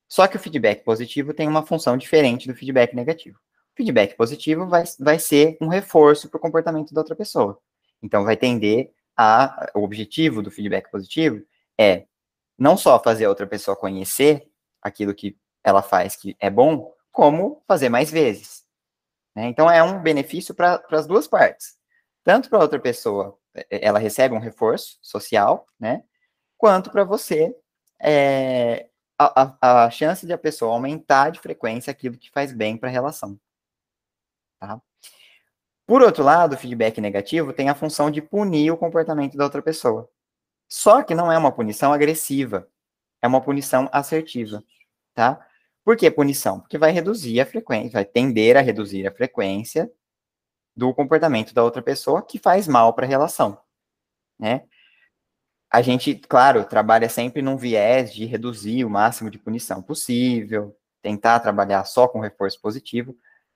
Só 0.09 0.27
que 0.27 0.35
o 0.35 0.39
feedback 0.39 0.83
positivo 0.83 1.33
tem 1.33 1.47
uma 1.47 1.65
função 1.65 1.97
diferente 1.97 2.47
do 2.47 2.55
feedback 2.55 2.93
negativo 2.93 3.39
feedback 3.75 4.15
positivo 4.15 4.67
vai, 4.67 4.83
vai 4.99 5.19
ser 5.19 5.57
um 5.61 5.67
reforço 5.67 6.29
para 6.29 6.37
o 6.37 6.41
comportamento 6.41 6.93
da 6.93 7.01
outra 7.01 7.15
pessoa. 7.15 7.59
Então, 8.01 8.23
vai 8.23 8.37
tender 8.37 8.91
a. 9.15 9.71
O 9.75 9.83
objetivo 9.83 10.41
do 10.41 10.51
feedback 10.51 10.89
positivo 10.89 11.43
é 11.77 12.05
não 12.57 12.77
só 12.77 13.01
fazer 13.01 13.25
a 13.25 13.29
outra 13.29 13.45
pessoa 13.45 13.75
conhecer 13.75 14.49
aquilo 14.81 15.13
que 15.13 15.37
ela 15.63 15.81
faz 15.81 16.15
que 16.15 16.35
é 16.39 16.49
bom, 16.49 16.93
como 17.11 17.63
fazer 17.67 17.89
mais 17.89 18.09
vezes. 18.11 18.63
Né? 19.35 19.47
Então, 19.47 19.69
é 19.69 19.83
um 19.83 20.01
benefício 20.01 20.53
para 20.53 20.83
as 20.91 21.07
duas 21.07 21.27
partes. 21.27 21.75
Tanto 22.23 22.49
para 22.49 22.59
a 22.59 22.61
outra 22.61 22.79
pessoa, 22.79 23.37
ela 23.69 23.99
recebe 23.99 24.33
um 24.33 24.39
reforço 24.39 24.97
social, 25.01 25.67
né? 25.79 26.03
Quanto 26.57 26.89
para 26.91 27.03
você, 27.03 27.55
é, 28.01 28.87
a, 29.17 29.57
a, 29.61 29.85
a 29.85 29.89
chance 29.89 30.25
de 30.25 30.33
a 30.33 30.37
pessoa 30.37 30.73
aumentar 30.73 31.31
de 31.31 31.39
frequência 31.39 31.91
aquilo 31.91 32.17
que 32.17 32.31
faz 32.31 32.51
bem 32.51 32.77
para 32.77 32.89
a 32.89 32.91
relação. 32.91 33.39
Tá? 34.59 34.81
Por 35.85 36.01
outro 36.01 36.23
lado, 36.23 36.53
o 36.53 36.57
feedback 36.57 36.99
negativo 36.99 37.53
tem 37.53 37.69
a 37.69 37.75
função 37.75 38.09
de 38.09 38.21
punir 38.21 38.71
o 38.71 38.77
comportamento 38.77 39.37
da 39.37 39.43
outra 39.43 39.61
pessoa. 39.61 40.09
Só 40.67 41.03
que 41.03 41.13
não 41.13 41.31
é 41.31 41.37
uma 41.37 41.51
punição 41.51 41.93
agressiva, 41.93 42.67
é 43.21 43.27
uma 43.27 43.41
punição 43.41 43.87
assertiva, 43.91 44.63
tá? 45.13 45.45
Por 45.83 45.95
que 45.95 46.09
punição? 46.09 46.59
Porque 46.59 46.77
vai 46.77 46.91
reduzir 46.91 47.39
a 47.39 47.45
frequência, 47.45 47.91
vai 47.91 48.05
tender 48.05 48.57
a 48.57 48.61
reduzir 48.61 49.05
a 49.07 49.11
frequência 49.11 49.91
do 50.75 50.93
comportamento 50.93 51.53
da 51.53 51.63
outra 51.63 51.81
pessoa 51.81 52.23
que 52.23 52.39
faz 52.39 52.67
mal 52.67 52.93
para 52.93 53.05
a 53.05 53.09
relação, 53.09 53.59
né? 54.39 54.63
A 55.69 55.81
gente, 55.81 56.15
claro, 56.15 56.65
trabalha 56.65 57.09
sempre 57.09 57.41
num 57.41 57.57
viés 57.57 58.13
de 58.13 58.25
reduzir 58.25 58.85
o 58.85 58.89
máximo 58.89 59.29
de 59.29 59.37
punição 59.37 59.81
possível, 59.81 60.75
tentar 61.01 61.39
trabalhar 61.39 61.83
só 61.85 62.07
com 62.07 62.19
reforço 62.19 62.59
positivo, 62.61 63.15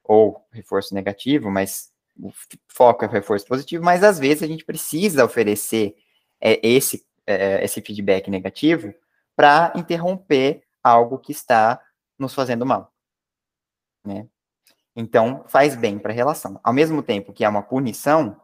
ou 0.10 0.44
reforço 0.52 0.96
negativo, 0.96 1.52
mas 1.52 1.92
o 2.20 2.32
foco 2.68 3.06
é 3.06 3.08
o 3.08 3.12
reforço 3.12 3.46
positivo, 3.46 3.84
mas 3.84 4.04
às 4.04 4.18
vezes 4.18 4.42
a 4.42 4.48
gente 4.48 4.66
precisa 4.66 5.24
oferecer 5.24 5.96
é, 6.42 6.60
esse, 6.68 7.06
é, 7.28 7.64
esse 7.64 7.80
feedback 7.80 8.28
negativo 8.28 8.92
para 9.36 9.72
interromper 9.76 10.64
algo 10.84 11.20
que 11.20 11.32
está 11.32 11.80
nos 12.18 12.34
fazendo 12.34 12.66
mal. 12.66 12.92
Né? 14.04 14.28
Então, 14.96 15.46
faz 15.48 15.76
bem 15.76 16.00
para 16.00 16.12
a 16.12 16.16
relação. 16.16 16.60
Ao 16.64 16.74
mesmo 16.74 17.04
tempo 17.04 17.32
que 17.32 17.46
é 17.46 17.50
uma 17.50 17.62
punição, 17.62 18.36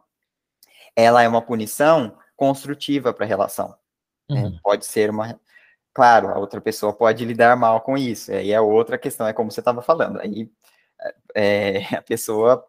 ela 0.94 1.20
é 1.20 1.28
uma 1.28 1.42
punição 1.42 2.16
construtiva 2.36 3.12
para 3.12 3.24
a 3.24 3.28
relação. 3.28 3.76
Né? 4.30 4.44
Uhum. 4.44 4.60
Pode 4.62 4.86
ser 4.86 5.10
uma. 5.10 5.38
Claro, 5.92 6.28
a 6.28 6.38
outra 6.38 6.60
pessoa 6.60 6.92
pode 6.92 7.24
lidar 7.24 7.56
mal 7.56 7.80
com 7.80 7.98
isso. 7.98 8.30
Aí 8.30 8.52
é 8.52 8.60
outra 8.60 8.96
questão, 8.96 9.26
é 9.26 9.32
como 9.32 9.50
você 9.50 9.60
estava 9.60 9.82
falando. 9.82 10.20
Aí 10.20 10.48
é, 11.34 11.78
a 11.96 12.02
pessoa 12.02 12.66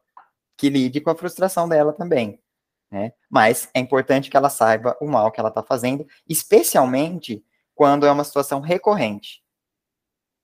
que 0.58 0.70
lide 0.70 1.02
com 1.02 1.10
a 1.10 1.16
frustração 1.16 1.70
dela 1.70 1.94
também. 1.94 2.40
Né? 2.92 3.14
Mas 3.30 3.70
é 3.74 3.80
importante 3.80 4.30
que 4.30 4.38
ela 4.38 4.50
saiba 4.50 4.98
o 5.00 5.08
mal 5.08 5.32
que 5.32 5.40
ela 5.40 5.50
está 5.50 5.62
fazendo, 5.62 6.08
especialmente 6.28 7.44
quando 7.76 8.06
é 8.06 8.12
uma 8.12 8.24
situação 8.24 8.60
recorrente. 8.60 9.44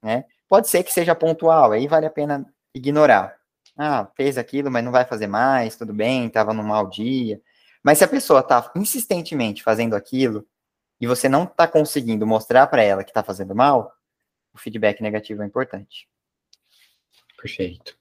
Né? 0.02 0.26
Pode 0.48 0.68
ser 0.68 0.84
que 0.84 0.94
seja 0.94 1.16
pontual, 1.16 1.72
aí 1.72 1.88
vale 1.88 2.06
a 2.06 2.12
pena 2.12 2.46
ignorar. 2.76 3.36
Ah, 3.76 4.08
fez 4.16 4.38
aquilo, 4.38 4.70
mas 4.70 4.84
não 4.84 4.92
vai 4.92 5.06
fazer 5.06 5.26
mais, 5.26 5.76
tudo 5.76 5.94
bem, 5.94 6.28
estava 6.28 6.54
num 6.54 6.64
mau 6.64 6.88
dia. 6.88 7.42
Mas 7.82 7.98
se 7.98 8.04
a 8.04 8.08
pessoa 8.08 8.42
está 8.42 8.72
insistentemente 8.76 9.64
fazendo 9.64 9.96
aquilo 9.96 10.46
e 11.02 11.08
você 11.08 11.28
não 11.28 11.46
está 11.46 11.68
conseguindo 11.68 12.28
mostrar 12.28 12.68
para 12.68 12.84
ela 12.84 13.04
que 13.04 13.10
está 13.10 13.24
fazendo 13.24 13.56
mal, 13.56 13.92
o 14.54 14.58
feedback 14.60 15.02
negativo 15.02 15.42
é 15.42 15.46
importante. 15.46 16.08
Perfeito. 17.44 17.98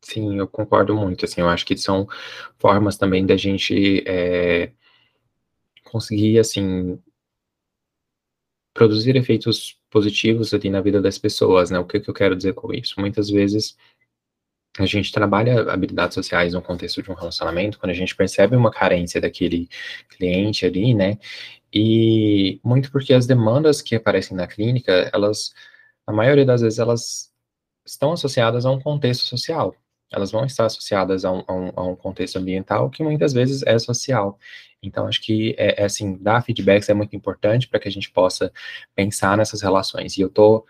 Sim, 0.00 0.38
eu 0.38 0.46
concordo 0.46 0.94
muito, 0.94 1.24
assim, 1.24 1.40
eu 1.40 1.48
acho 1.48 1.66
que 1.66 1.76
são 1.76 2.06
formas 2.56 2.96
também 2.96 3.26
da 3.26 3.36
gente 3.36 4.04
é, 4.06 4.70
conseguir, 5.84 6.38
assim, 6.38 7.00
produzir 8.72 9.16
efeitos 9.16 9.76
positivos 9.90 10.54
ali 10.54 10.70
na 10.70 10.80
vida 10.80 11.00
das 11.02 11.18
pessoas, 11.18 11.70
né? 11.70 11.78
O 11.80 11.86
que, 11.86 11.98
que 11.98 12.08
eu 12.08 12.14
quero 12.14 12.36
dizer 12.36 12.54
com 12.54 12.72
isso? 12.72 13.00
Muitas 13.00 13.28
vezes 13.28 13.76
a 14.78 14.86
gente 14.86 15.10
trabalha 15.10 15.72
habilidades 15.72 16.14
sociais 16.14 16.52
no 16.54 16.62
contexto 16.62 17.02
de 17.02 17.10
um 17.10 17.14
relacionamento, 17.14 17.78
quando 17.80 17.90
a 17.90 17.94
gente 17.94 18.14
percebe 18.14 18.54
uma 18.56 18.70
carência 18.70 19.20
daquele 19.20 19.68
cliente 20.10 20.64
ali, 20.64 20.94
né? 20.94 21.18
E 21.72 22.60
muito 22.64 22.92
porque 22.92 23.12
as 23.14 23.26
demandas 23.26 23.82
que 23.82 23.96
aparecem 23.96 24.36
na 24.36 24.46
clínica, 24.46 25.10
elas, 25.12 25.52
a 26.06 26.12
maioria 26.12 26.44
das 26.46 26.60
vezes, 26.62 26.78
elas 26.78 27.33
estão 27.84 28.12
associadas 28.12 28.64
a 28.66 28.70
um 28.70 28.80
contexto 28.80 29.24
social. 29.24 29.74
Elas 30.12 30.30
vão 30.30 30.44
estar 30.44 30.66
associadas 30.66 31.24
a 31.24 31.32
um, 31.32 31.44
a 31.46 31.52
um, 31.52 31.72
a 31.76 31.82
um 31.82 31.96
contexto 31.96 32.36
ambiental 32.36 32.88
que 32.88 33.02
muitas 33.02 33.32
vezes 33.32 33.62
é 33.64 33.78
social. 33.78 34.38
Então, 34.82 35.06
acho 35.06 35.20
que, 35.22 35.54
é, 35.58 35.82
é 35.82 35.84
assim, 35.84 36.16
dar 36.20 36.42
feedbacks 36.42 36.88
é 36.88 36.94
muito 36.94 37.16
importante 37.16 37.68
para 37.68 37.80
que 37.80 37.88
a 37.88 37.92
gente 37.92 38.10
possa 38.10 38.52
pensar 38.94 39.36
nessas 39.36 39.62
relações. 39.62 40.16
E 40.16 40.20
eu 40.20 40.28
estou 40.28 40.66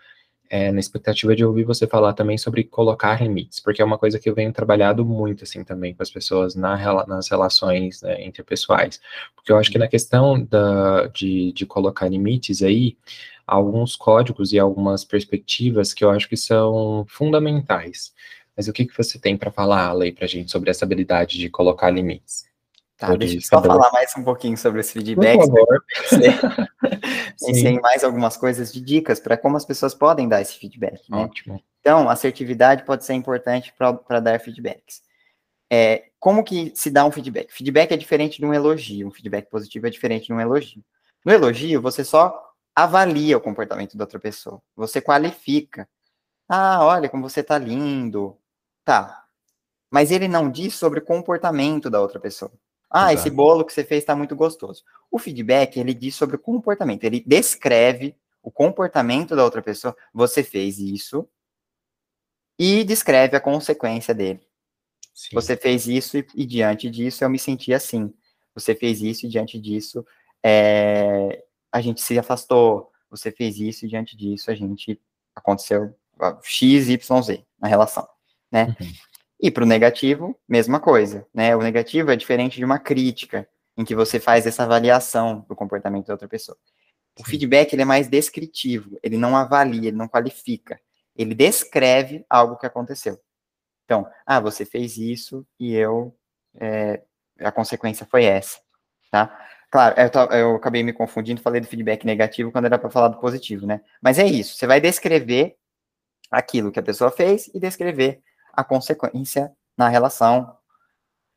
é, 0.49 0.71
na 0.71 0.79
expectativa 0.79 1.35
de 1.35 1.43
ouvir 1.43 1.63
você 1.63 1.87
falar 1.87 2.13
também 2.13 2.37
sobre 2.37 2.63
colocar 2.63 3.21
limites, 3.21 3.59
porque 3.59 3.81
é 3.81 3.85
uma 3.85 3.97
coisa 3.97 4.19
que 4.19 4.29
eu 4.29 4.35
venho 4.35 4.53
trabalhado 4.53 5.05
muito, 5.05 5.43
assim, 5.43 5.63
também 5.63 5.93
com 5.93 6.03
as 6.03 6.09
pessoas 6.09 6.55
na, 6.55 7.05
nas 7.05 7.29
relações 7.29 8.01
né, 8.01 8.25
interpessoais. 8.25 9.01
Porque 9.35 9.51
eu 9.51 9.57
acho 9.57 9.71
que 9.71 9.77
na 9.77 9.87
questão 9.87 10.41
da, 10.43 11.07
de, 11.07 11.51
de 11.51 11.65
colocar 11.65 12.07
limites 12.07 12.61
aí, 12.61 12.97
alguns 13.45 13.95
códigos 13.95 14.51
e 14.53 14.59
algumas 14.59 15.03
perspectivas 15.03 15.93
que 15.93 16.03
eu 16.03 16.09
acho 16.09 16.27
que 16.27 16.37
são 16.37 17.05
fundamentais. 17.07 18.13
Mas 18.55 18.67
o 18.67 18.73
que, 18.73 18.85
que 18.85 18.97
você 18.97 19.19
tem 19.19 19.37
para 19.37 19.51
falar, 19.51 19.91
Lei, 19.93 20.11
para 20.11 20.25
a 20.25 20.27
gente 20.27 20.51
sobre 20.51 20.69
essa 20.69 20.85
habilidade 20.85 21.37
de 21.37 21.49
colocar 21.49 21.89
limites? 21.89 22.45
Tá, 22.97 23.07
Pode 23.07 23.19
deixa 23.19 23.35
eu 23.35 23.41
só 23.41 23.61
falar 23.61 23.91
mais 23.91 24.13
um 24.17 24.23
pouquinho 24.23 24.57
sobre 24.57 24.79
esse 24.79 24.93
feedback. 24.93 25.37
Por 25.37 25.47
favor. 25.47 25.85
Pensei 27.45 27.73
em 27.73 27.81
mais 27.81 28.05
algumas 28.05 28.37
coisas 28.37 28.71
de 28.71 28.79
dicas 28.79 29.19
para 29.19 29.35
como 29.35 29.57
as 29.57 29.65
pessoas 29.65 29.93
podem 29.93 30.29
dar 30.29 30.41
esse 30.41 30.57
feedback. 30.57 31.01
Né? 31.09 31.17
Ótimo. 31.17 31.61
Então, 31.81 32.09
assertividade 32.09 32.85
pode 32.85 33.03
ser 33.03 33.13
importante 33.13 33.73
para 33.77 34.19
dar 34.21 34.39
feedbacks. 34.39 35.03
É, 35.69 36.05
como 36.19 36.43
que 36.43 36.71
se 36.73 36.89
dá 36.89 37.05
um 37.05 37.11
feedback? 37.11 37.51
Feedback 37.51 37.91
é 37.91 37.97
diferente 37.97 38.39
de 38.39 38.45
um 38.45 38.53
elogio. 38.53 39.07
Um 39.07 39.11
feedback 39.11 39.49
positivo 39.49 39.87
é 39.87 39.89
diferente 39.89 40.27
de 40.27 40.33
um 40.33 40.39
elogio. 40.39 40.81
No 41.25 41.33
elogio, 41.33 41.81
você 41.81 42.03
só 42.03 42.44
avalia 42.75 43.37
o 43.37 43.41
comportamento 43.41 43.95
da 43.95 44.03
outra 44.03 44.19
pessoa. 44.19 44.61
Você 44.75 44.99
qualifica. 44.99 45.87
Ah, 46.47 46.85
olha 46.85 47.09
como 47.09 47.27
você 47.27 47.41
tá 47.41 47.57
lindo. 47.57 48.37
Tá. 48.83 49.25
Mas 49.89 50.11
ele 50.11 50.27
não 50.27 50.51
diz 50.51 50.75
sobre 50.75 50.99
o 50.99 51.05
comportamento 51.05 51.89
da 51.89 52.01
outra 52.01 52.19
pessoa. 52.19 52.51
Ah, 52.89 53.13
Exato. 53.13 53.27
esse 53.27 53.35
bolo 53.35 53.65
que 53.65 53.73
você 53.73 53.83
fez 53.83 54.03
está 54.03 54.15
muito 54.15 54.35
gostoso. 54.35 54.83
O 55.09 55.17
feedback, 55.17 55.79
ele 55.79 55.93
diz 55.93 56.15
sobre 56.15 56.35
o 56.35 56.39
comportamento. 56.39 57.03
Ele 57.03 57.23
descreve 57.25 58.15
o 58.43 58.51
comportamento 58.51 59.35
da 59.35 59.43
outra 59.43 59.61
pessoa. 59.61 59.95
Você 60.13 60.43
fez 60.43 60.77
isso 60.77 61.27
e 62.59 62.83
descreve 62.83 63.35
a 63.35 63.41
consequência 63.41 64.13
dele. 64.13 64.45
Sim. 65.13 65.29
Você 65.33 65.55
fez 65.55 65.87
isso 65.87 66.17
e, 66.17 66.27
e, 66.35 66.45
diante 66.45 66.89
disso 66.89 67.23
eu 67.23 67.29
me 67.29 67.39
senti 67.39 67.73
assim. 67.73 68.13
Você 68.53 68.75
fez 68.75 69.01
isso 69.01 69.25
e 69.25 69.29
diante 69.29 69.59
disso 69.59 70.05
é, 70.43 71.43
a 71.75 71.81
gente 71.81 72.01
se 72.01 72.17
afastou. 72.17 72.89
Você 73.09 73.31
fez 73.31 73.59
isso 73.59 73.85
e 73.85 73.89
diante 73.89 74.15
disso 74.15 74.49
a 74.49 74.55
gente 74.55 74.99
aconteceu 75.35 75.93
X, 76.41 76.87
Y, 76.87 77.21
Z 77.21 77.45
na 77.59 77.67
relação, 77.67 78.07
né? 78.49 78.73
Uhum. 78.79 78.91
E 79.41 79.51
para 79.51 79.63
o 79.63 79.67
negativo, 79.67 80.39
mesma 80.47 80.79
coisa, 80.79 81.27
né? 81.33 81.53
O 81.53 81.61
negativo 81.61 82.11
é 82.11 82.15
diferente 82.15 82.55
de 82.55 82.63
uma 82.63 82.79
crítica, 82.79 83.45
em 83.75 83.83
que 83.83 83.93
você 83.93 84.21
faz 84.21 84.47
essa 84.47 84.63
avaliação 84.63 85.45
do 85.49 85.55
comportamento 85.55 86.07
da 86.07 86.13
outra 86.13 86.29
pessoa. 86.29 86.57
O 87.19 87.25
feedback 87.25 87.73
ele 87.73 87.81
é 87.81 87.85
mais 87.85 88.07
descritivo, 88.07 88.97
ele 89.03 89.17
não 89.17 89.35
avalia, 89.35 89.89
ele 89.89 89.97
não 89.97 90.07
qualifica, 90.07 90.79
ele 91.13 91.35
descreve 91.35 92.25
algo 92.29 92.55
que 92.55 92.65
aconteceu. 92.65 93.19
Então, 93.83 94.07
ah, 94.25 94.39
você 94.39 94.65
fez 94.65 94.95
isso 94.95 95.45
e 95.59 95.73
eu, 95.73 96.17
é, 96.55 97.03
a 97.41 97.51
consequência 97.51 98.05
foi 98.05 98.23
essa, 98.23 98.61
tá? 99.11 99.37
Claro, 99.75 99.93
eu, 99.99 100.39
eu, 100.39 100.55
acabei 100.55 100.83
me 100.83 100.93
confundindo, 100.93 101.41
falei 101.41 101.59
do 101.59 101.67
feedback 101.67 102.05
negativo 102.05 102.49
quando 102.49 102.63
era 102.63 102.79
para 102.79 102.89
falar 102.89 103.09
do 103.09 103.19
positivo, 103.19 103.67
né? 103.67 103.81
Mas 104.01 104.17
é 104.17 104.25
isso, 104.25 104.55
você 104.55 104.65
vai 104.65 104.79
descrever 104.79 105.57
aquilo 106.31 106.71
que 106.71 106.79
a 106.79 106.81
pessoa 106.81 107.11
fez 107.11 107.51
e 107.53 107.59
descrever 107.59 108.21
a 108.53 108.63
consequência 108.63 109.51
na 109.77 109.89
relação. 109.89 110.57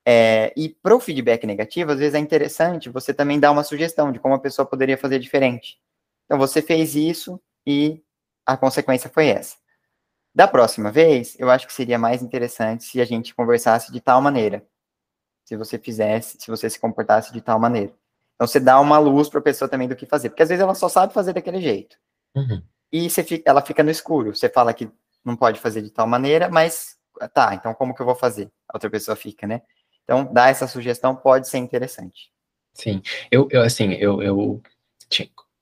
É, 0.06 0.52
e 0.56 0.68
para 0.68 0.94
o 0.94 1.00
feedback 1.00 1.48
negativo, 1.48 1.90
às 1.90 1.98
vezes 1.98 2.14
é 2.14 2.20
interessante 2.20 2.88
você 2.88 3.12
também 3.12 3.40
dar 3.40 3.50
uma 3.50 3.64
sugestão 3.64 4.12
de 4.12 4.20
como 4.20 4.36
a 4.36 4.38
pessoa 4.38 4.64
poderia 4.64 4.96
fazer 4.96 5.18
diferente. 5.18 5.76
Então, 6.26 6.38
você 6.38 6.62
fez 6.62 6.94
isso 6.94 7.40
e 7.66 8.00
a 8.46 8.56
consequência 8.56 9.10
foi 9.10 9.30
essa. 9.30 9.56
Da 10.32 10.46
próxima 10.46 10.92
vez, 10.92 11.34
eu 11.40 11.50
acho 11.50 11.66
que 11.66 11.72
seria 11.72 11.98
mais 11.98 12.22
interessante 12.22 12.84
se 12.84 13.00
a 13.00 13.04
gente 13.04 13.34
conversasse 13.34 13.90
de 13.90 14.00
tal 14.00 14.22
maneira. 14.22 14.64
Se 15.44 15.56
você 15.56 15.76
fizesse, 15.76 16.38
se 16.38 16.48
você 16.48 16.70
se 16.70 16.78
comportasse 16.78 17.32
de 17.32 17.40
tal 17.40 17.58
maneira. 17.58 17.92
Então, 18.38 18.46
você 18.46 18.60
dá 18.60 18.78
uma 18.78 18.98
luz 18.98 19.28
para 19.28 19.40
a 19.40 19.42
pessoa 19.42 19.68
também 19.68 19.88
do 19.88 19.96
que 19.96 20.06
fazer. 20.06 20.28
Porque 20.28 20.44
às 20.44 20.48
vezes 20.48 20.62
ela 20.62 20.74
só 20.74 20.88
sabe 20.88 21.12
fazer 21.12 21.32
daquele 21.32 21.60
jeito. 21.60 21.96
Uhum. 22.36 22.62
E 22.92 23.10
você, 23.10 23.42
ela 23.44 23.60
fica 23.60 23.82
no 23.82 23.90
escuro. 23.90 24.32
Você 24.32 24.48
fala 24.48 24.72
que 24.72 24.88
não 25.24 25.34
pode 25.34 25.58
fazer 25.58 25.82
de 25.82 25.90
tal 25.90 26.06
maneira, 26.06 26.48
mas 26.48 26.96
tá, 27.34 27.52
então 27.52 27.74
como 27.74 27.92
que 27.92 28.00
eu 28.00 28.06
vou 28.06 28.14
fazer? 28.14 28.48
A 28.68 28.76
outra 28.76 28.88
pessoa 28.88 29.16
fica, 29.16 29.44
né? 29.44 29.62
Então, 30.04 30.24
dar 30.32 30.50
essa 30.50 30.68
sugestão 30.68 31.16
pode 31.16 31.48
ser 31.48 31.58
interessante. 31.58 32.30
Sim, 32.72 33.02
eu, 33.28 33.48
eu 33.50 33.62
assim, 33.62 33.94
eu, 33.94 34.22
eu 34.22 34.62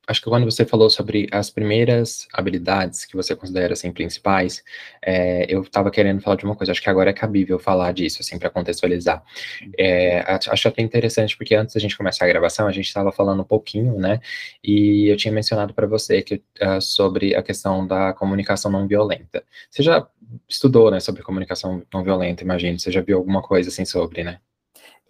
acho 0.06 0.22
que 0.22 0.28
quando 0.28 0.44
você 0.44 0.64
falou 0.64 0.88
sobre 0.88 1.26
as 1.32 1.50
primeiras 1.50 2.28
habilidades 2.32 3.04
que 3.04 3.16
você 3.16 3.34
considera 3.34 3.72
assim 3.72 3.90
principais, 3.92 4.62
é, 5.02 5.46
eu 5.52 5.62
estava 5.62 5.90
querendo 5.90 6.20
falar 6.20 6.36
de 6.36 6.44
uma 6.44 6.54
coisa. 6.54 6.72
Acho 6.72 6.82
que 6.82 6.88
agora 6.88 7.10
é 7.10 7.12
cabível 7.12 7.58
falar 7.58 7.92
disso, 7.92 8.18
assim, 8.20 8.38
para 8.38 8.48
contextualizar. 8.48 9.22
É, 9.78 10.20
acho 10.48 10.68
até 10.68 10.82
interessante 10.82 11.36
porque 11.36 11.54
antes 11.54 11.74
da 11.74 11.80
gente 11.80 11.96
começar 11.96 12.24
a 12.24 12.28
gravação, 12.28 12.66
a 12.66 12.72
gente 12.72 12.86
estava 12.86 13.10
falando 13.10 13.40
um 13.40 13.44
pouquinho, 13.44 13.98
né? 13.98 14.20
E 14.62 15.08
eu 15.08 15.16
tinha 15.16 15.32
mencionado 15.32 15.74
para 15.74 15.86
você 15.86 16.22
que 16.22 16.36
uh, 16.62 16.80
sobre 16.80 17.34
a 17.34 17.42
questão 17.42 17.86
da 17.86 18.12
comunicação 18.12 18.70
não 18.70 18.86
violenta. 18.86 19.42
Você 19.70 19.82
já 19.82 20.06
estudou, 20.48 20.90
né, 20.90 21.00
sobre 21.00 21.22
comunicação 21.22 21.82
não 21.92 22.04
violenta? 22.04 22.42
Imagino. 22.42 22.78
Você 22.78 22.90
já 22.92 23.00
viu 23.00 23.18
alguma 23.18 23.42
coisa 23.42 23.68
assim 23.70 23.84
sobre, 23.84 24.22
né? 24.22 24.38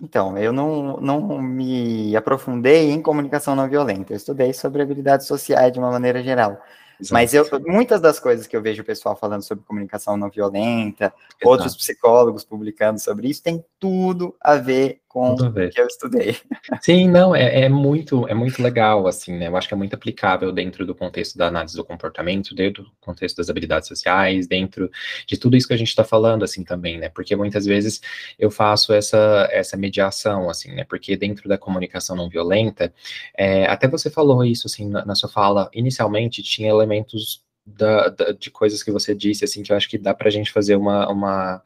Então, 0.01 0.37
eu 0.37 0.53
não, 0.53 0.99
não 0.99 1.41
me 1.41 2.15
aprofundei 2.15 2.91
em 2.91 3.01
comunicação 3.01 3.57
não 3.57 3.69
violenta, 3.69 4.13
eu 4.13 4.17
estudei 4.17 4.53
sobre 4.53 4.83
habilidades 4.83 5.27
sociais 5.27 5.73
de 5.73 5.79
uma 5.79 5.91
maneira 5.91 6.23
geral. 6.23 6.61
Exato. 7.01 7.13
Mas 7.13 7.35
eu, 7.35 7.47
muitas 7.67 8.01
das 8.01 8.19
coisas 8.19 8.47
que 8.47 8.57
eu 8.57 8.63
vejo 8.63 8.83
o 8.83 8.85
pessoal 8.85 9.17
falando 9.17 9.43
sobre 9.43 9.65
comunicação 9.65 10.17
não 10.17 10.31
violenta, 10.31 11.07
Exato. 11.07 11.49
outros 11.49 11.77
psicólogos 11.77 12.45
publicando 12.45 12.99
sobre 13.01 13.29
isso, 13.29 13.43
tem 13.43 13.65
tudo 13.79 14.35
a 14.41 14.57
ver 14.57 15.01
com 15.17 15.33
o 15.33 15.71
que 15.71 15.81
eu 15.81 15.87
estudei. 15.87 16.37
Sim, 16.83 17.09
não, 17.09 17.35
é, 17.35 17.63
é, 17.63 17.69
muito, 17.71 18.29
é 18.29 18.35
muito 18.35 18.63
legal, 18.63 19.07
assim, 19.07 19.35
né? 19.35 19.49
Eu 19.49 19.57
acho 19.57 19.67
que 19.67 19.73
é 19.73 19.77
muito 19.77 19.95
aplicável 19.95 20.53
dentro 20.53 20.85
do 20.85 20.95
contexto 20.95 21.39
da 21.39 21.47
análise 21.47 21.75
do 21.75 21.83
comportamento, 21.83 22.55
dentro 22.55 22.83
do 22.83 22.93
contexto 23.01 23.39
das 23.39 23.49
habilidades 23.49 23.89
sociais, 23.89 24.47
dentro 24.47 24.91
de 25.27 25.39
tudo 25.39 25.57
isso 25.57 25.67
que 25.67 25.73
a 25.73 25.77
gente 25.79 25.89
está 25.89 26.05
falando, 26.05 26.45
assim, 26.45 26.63
também, 26.63 26.99
né? 26.99 27.09
Porque 27.09 27.35
muitas 27.35 27.65
vezes 27.65 28.03
eu 28.39 28.51
faço 28.51 28.93
essa, 28.93 29.49
essa 29.51 29.75
mediação, 29.75 30.51
assim, 30.51 30.75
né? 30.75 30.85
Porque 30.85 31.17
dentro 31.17 31.49
da 31.49 31.57
comunicação 31.57 32.15
não 32.15 32.29
violenta, 32.29 32.93
é, 33.39 33.65
até 33.65 33.89
você 33.89 34.11
falou 34.11 34.45
isso, 34.45 34.67
assim, 34.67 34.87
na, 34.87 35.03
na 35.07 35.15
sua 35.15 35.31
fala, 35.31 35.71
inicialmente 35.73 36.43
tinha 36.43 36.69
elementos 36.69 37.43
da, 37.65 38.11
da, 38.11 38.33
de 38.33 38.51
coisas 38.51 38.83
que 38.83 38.93
você 38.93 39.15
disse, 39.15 39.47
assim, 39.47 39.63
que 39.63 39.73
eu 39.73 39.77
acho 39.79 39.89
que 39.89 39.97
dá 39.97 40.13
para 40.13 40.29
a 40.29 40.31
gente 40.31 40.53
fazer 40.53 40.77
uma, 40.77 41.09
uma, 41.11 41.63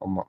uma 0.00 0.26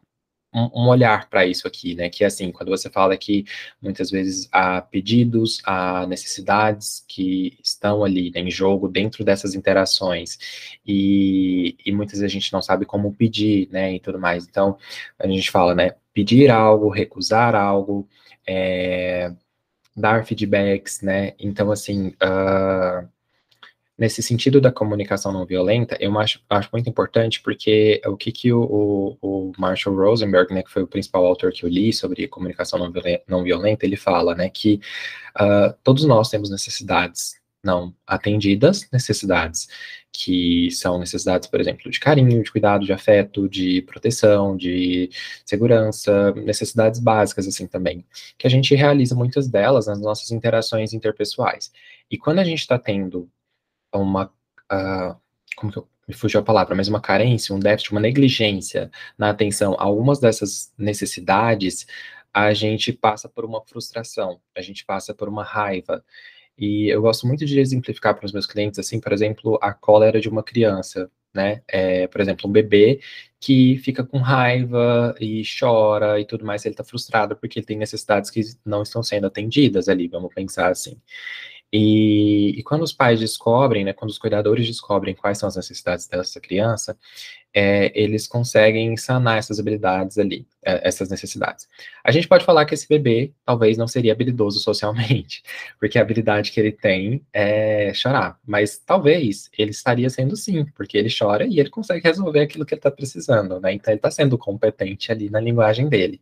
um, 0.53 0.87
olhar 0.87 1.29
para 1.29 1.45
isso 1.45 1.67
aqui, 1.67 1.95
né? 1.95 2.09
Que 2.09 2.23
é 2.23 2.27
assim, 2.27 2.51
quando 2.51 2.69
você 2.69 2.89
fala 2.89 3.15
que 3.17 3.45
muitas 3.81 4.11
vezes 4.11 4.47
há 4.51 4.81
pedidos, 4.81 5.61
há 5.65 6.05
necessidades 6.07 7.03
que 7.07 7.57
estão 7.63 8.03
ali 8.03 8.31
né, 8.31 8.41
em 8.41 8.51
jogo 8.51 8.87
dentro 8.87 9.23
dessas 9.23 9.55
interações, 9.55 10.37
e, 10.85 11.77
e 11.85 11.91
muitas 11.91 12.19
vezes 12.19 12.31
a 12.31 12.39
gente 12.39 12.51
não 12.53 12.61
sabe 12.61 12.85
como 12.85 13.13
pedir, 13.13 13.69
né? 13.71 13.93
E 13.95 13.99
tudo 13.99 14.19
mais. 14.19 14.45
Então, 14.47 14.77
a 15.19 15.27
gente 15.27 15.49
fala, 15.51 15.73
né? 15.75 15.95
Pedir 16.13 16.49
algo, 16.51 16.89
recusar 16.89 17.55
algo, 17.55 18.07
é, 18.45 19.31
dar 19.95 20.25
feedbacks, 20.25 21.01
né? 21.01 21.33
Então, 21.39 21.71
assim. 21.71 22.09
Uh, 22.21 23.07
nesse 24.01 24.23
sentido 24.23 24.59
da 24.59 24.71
comunicação 24.71 25.31
não 25.31 25.45
violenta, 25.45 25.95
eu 25.99 26.19
acho, 26.19 26.41
acho 26.49 26.69
muito 26.73 26.89
importante 26.89 27.39
porque 27.39 28.01
o 28.03 28.17
que, 28.17 28.31
que 28.31 28.51
o, 28.51 29.15
o, 29.21 29.51
Marshall 29.59 29.95
Rosenberg, 29.95 30.51
né, 30.51 30.63
que 30.63 30.71
foi 30.71 30.81
o 30.81 30.87
principal 30.87 31.23
autor 31.23 31.51
que 31.51 31.63
eu 31.63 31.69
li 31.69 31.93
sobre 31.93 32.27
comunicação 32.27 32.79
não 32.79 32.91
violenta, 32.91 33.23
não 33.27 33.43
violenta 33.43 33.85
ele 33.85 33.95
fala, 33.95 34.33
né, 34.33 34.49
que 34.49 34.81
uh, 35.39 35.71
todos 35.83 36.03
nós 36.03 36.31
temos 36.31 36.49
necessidades 36.49 37.39
não 37.63 37.93
atendidas, 38.07 38.89
necessidades 38.91 39.67
que 40.11 40.71
são 40.71 40.97
necessidades, 40.97 41.47
por 41.47 41.61
exemplo, 41.61 41.91
de 41.91 41.99
carinho, 41.99 42.41
de 42.41 42.51
cuidado, 42.51 42.83
de 42.83 42.91
afeto, 42.91 43.47
de 43.47 43.83
proteção, 43.83 44.57
de 44.57 45.11
segurança, 45.45 46.31
necessidades 46.31 46.99
básicas 46.99 47.47
assim 47.47 47.67
também, 47.67 48.03
que 48.35 48.47
a 48.47 48.49
gente 48.49 48.73
realiza 48.73 49.13
muitas 49.13 49.47
delas 49.47 49.85
nas 49.85 50.01
nossas 50.01 50.31
interações 50.31 50.91
interpessoais. 50.91 51.71
E 52.09 52.17
quando 52.17 52.39
a 52.39 52.43
gente 52.43 52.61
está 52.61 52.79
tendo 52.79 53.29
uma. 53.93 54.31
Uh, 54.71 55.15
como 55.55 55.71
que 55.71 55.77
eu, 55.79 55.87
me 56.07 56.13
fugiu 56.13 56.39
a 56.39 56.43
palavra, 56.43 56.75
mas 56.75 56.87
uma 56.87 57.01
carência, 57.01 57.55
um 57.55 57.59
déficit, 57.59 57.91
uma 57.91 58.01
negligência 58.01 58.91
na 59.17 59.29
atenção 59.29 59.75
a 59.79 59.83
algumas 59.83 60.19
dessas 60.19 60.73
necessidades, 60.77 61.87
a 62.33 62.53
gente 62.53 62.91
passa 62.93 63.29
por 63.29 63.45
uma 63.45 63.61
frustração, 63.65 64.39
a 64.55 64.61
gente 64.61 64.85
passa 64.85 65.13
por 65.13 65.29
uma 65.29 65.43
raiva. 65.43 66.03
E 66.57 66.89
eu 66.89 67.01
gosto 67.01 67.27
muito 67.27 67.45
de 67.45 67.59
exemplificar 67.59 68.15
para 68.15 68.25
os 68.25 68.33
meus 68.33 68.45
clientes, 68.45 68.79
assim, 68.79 68.99
por 68.99 69.13
exemplo, 69.13 69.57
a 69.61 69.73
cólera 69.73 70.19
de 70.19 70.29
uma 70.29 70.43
criança, 70.43 71.09
né? 71.33 71.61
É, 71.67 72.07
por 72.07 72.21
exemplo, 72.21 72.49
um 72.49 72.51
bebê 72.53 72.99
que 73.39 73.77
fica 73.77 74.03
com 74.03 74.17
raiva 74.19 75.15
e 75.19 75.41
chora 75.59 76.19
e 76.19 76.25
tudo 76.25 76.45
mais, 76.45 76.65
ele 76.65 76.73
está 76.73 76.83
frustrado 76.83 77.35
porque 77.35 77.59
ele 77.59 77.65
tem 77.65 77.77
necessidades 77.77 78.29
que 78.29 78.41
não 78.65 78.83
estão 78.83 79.01
sendo 79.01 79.27
atendidas 79.27 79.89
ali, 79.89 80.07
vamos 80.07 80.33
pensar 80.33 80.69
assim. 80.71 81.01
E, 81.73 82.59
e, 82.59 82.63
quando 82.63 82.81
os 82.81 82.91
pais 82.91 83.19
descobrem, 83.19 83.85
né, 83.85 83.93
quando 83.93 84.11
os 84.11 84.17
cuidadores 84.17 84.67
descobrem 84.67 85.15
quais 85.15 85.37
são 85.37 85.47
as 85.47 85.55
necessidades 85.55 86.05
dessa 86.05 86.39
criança, 86.41 86.97
é, 87.53 87.91
eles 87.99 88.27
conseguem 88.27 88.95
sanar 88.97 89.37
essas 89.37 89.59
habilidades 89.59 90.17
ali, 90.17 90.45
é, 90.65 90.87
essas 90.87 91.09
necessidades. 91.09 91.67
A 92.03 92.11
gente 92.11 92.27
pode 92.27 92.45
falar 92.45 92.65
que 92.65 92.73
esse 92.73 92.87
bebê 92.87 93.31
talvez 93.45 93.77
não 93.77 93.87
seria 93.87 94.13
habilidoso 94.13 94.59
socialmente, 94.61 95.43
porque 95.79 95.97
a 95.97 96.01
habilidade 96.01 96.51
que 96.51 96.59
ele 96.59 96.71
tem 96.71 97.25
é 97.33 97.93
chorar, 97.93 98.37
mas 98.45 98.77
talvez 98.77 99.49
ele 99.57 99.71
estaria 99.71 100.09
sendo 100.09 100.35
sim, 100.35 100.65
porque 100.75 100.97
ele 100.97 101.09
chora 101.09 101.45
e 101.45 101.59
ele 101.59 101.69
consegue 101.69 102.05
resolver 102.05 102.41
aquilo 102.41 102.65
que 102.65 102.73
ele 102.73 102.79
está 102.79 102.91
precisando, 102.91 103.59
né? 103.59 103.73
Então 103.73 103.93
ele 103.93 103.99
está 103.99 104.11
sendo 104.11 104.37
competente 104.37 105.11
ali 105.11 105.29
na 105.29 105.39
linguagem 105.39 105.87
dele. 105.89 106.21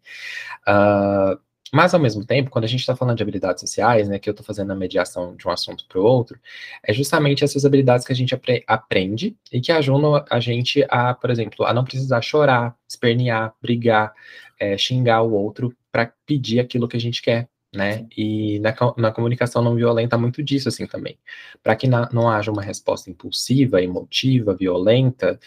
Uh, 0.68 1.40
Mas, 1.72 1.94
ao 1.94 2.00
mesmo 2.00 2.26
tempo, 2.26 2.50
quando 2.50 2.66
a 2.66 2.68
gente 2.68 2.80
está 2.80 2.96
falando 2.96 3.18
de 3.18 3.24
habilidades 3.24 3.62
sociais, 3.62 4.10
né, 4.10 4.18
que 4.18 4.30
eu 4.30 4.32
estou 4.32 4.46
fazendo 4.46 4.72
a 4.72 4.76
mediação 4.76 5.36
de 5.36 5.48
um 5.48 5.52
assunto 5.52 5.86
para 5.88 6.00
o 6.00 6.04
outro, 6.04 6.40
é 6.84 6.94
justamente 6.94 7.44
essas 7.44 7.64
habilidades 7.66 8.06
que 8.06 8.12
a 8.12 8.16
gente 8.16 8.34
apre 8.34 8.64
aprende 8.68 9.36
e 9.52 9.62
que 9.62 9.72
ajudam 9.72 10.24
a 10.30 10.40
gente 10.40 10.86
a, 10.90 11.14
por 11.14 11.30
exemplo, 11.30 11.66
a 11.66 11.74
não 11.74 11.84
precisar 11.84 12.22
chorar, 12.22 12.76
espernear, 12.88 13.54
brigar, 13.62 14.14
é, 14.60 14.78
xingar 14.78 15.22
o 15.22 15.34
outro 15.34 15.76
para 15.92 16.12
pedir 16.26 16.60
aquilo 16.60 16.88
que 16.88 16.98
a 16.98 17.00
gente 17.00 17.22
quer, 17.22 17.48
né? 17.74 18.08
E 18.18 18.60
na, 18.60 18.76
na 18.98 19.12
comunicação 19.12 19.62
não 19.62 19.76
violenta 19.76 20.18
muito 20.18 20.44
disso 20.44 20.70
assim 20.70 20.88
também. 20.88 21.18
Para 21.64 21.76
que 21.76 21.88
na, 21.88 22.10
não 22.12 22.30
haja 22.30 22.52
uma 22.52 22.62
resposta 22.62 23.10
impulsiva, 23.10 23.82
emotiva, 23.82 24.56
violenta, 24.56 25.40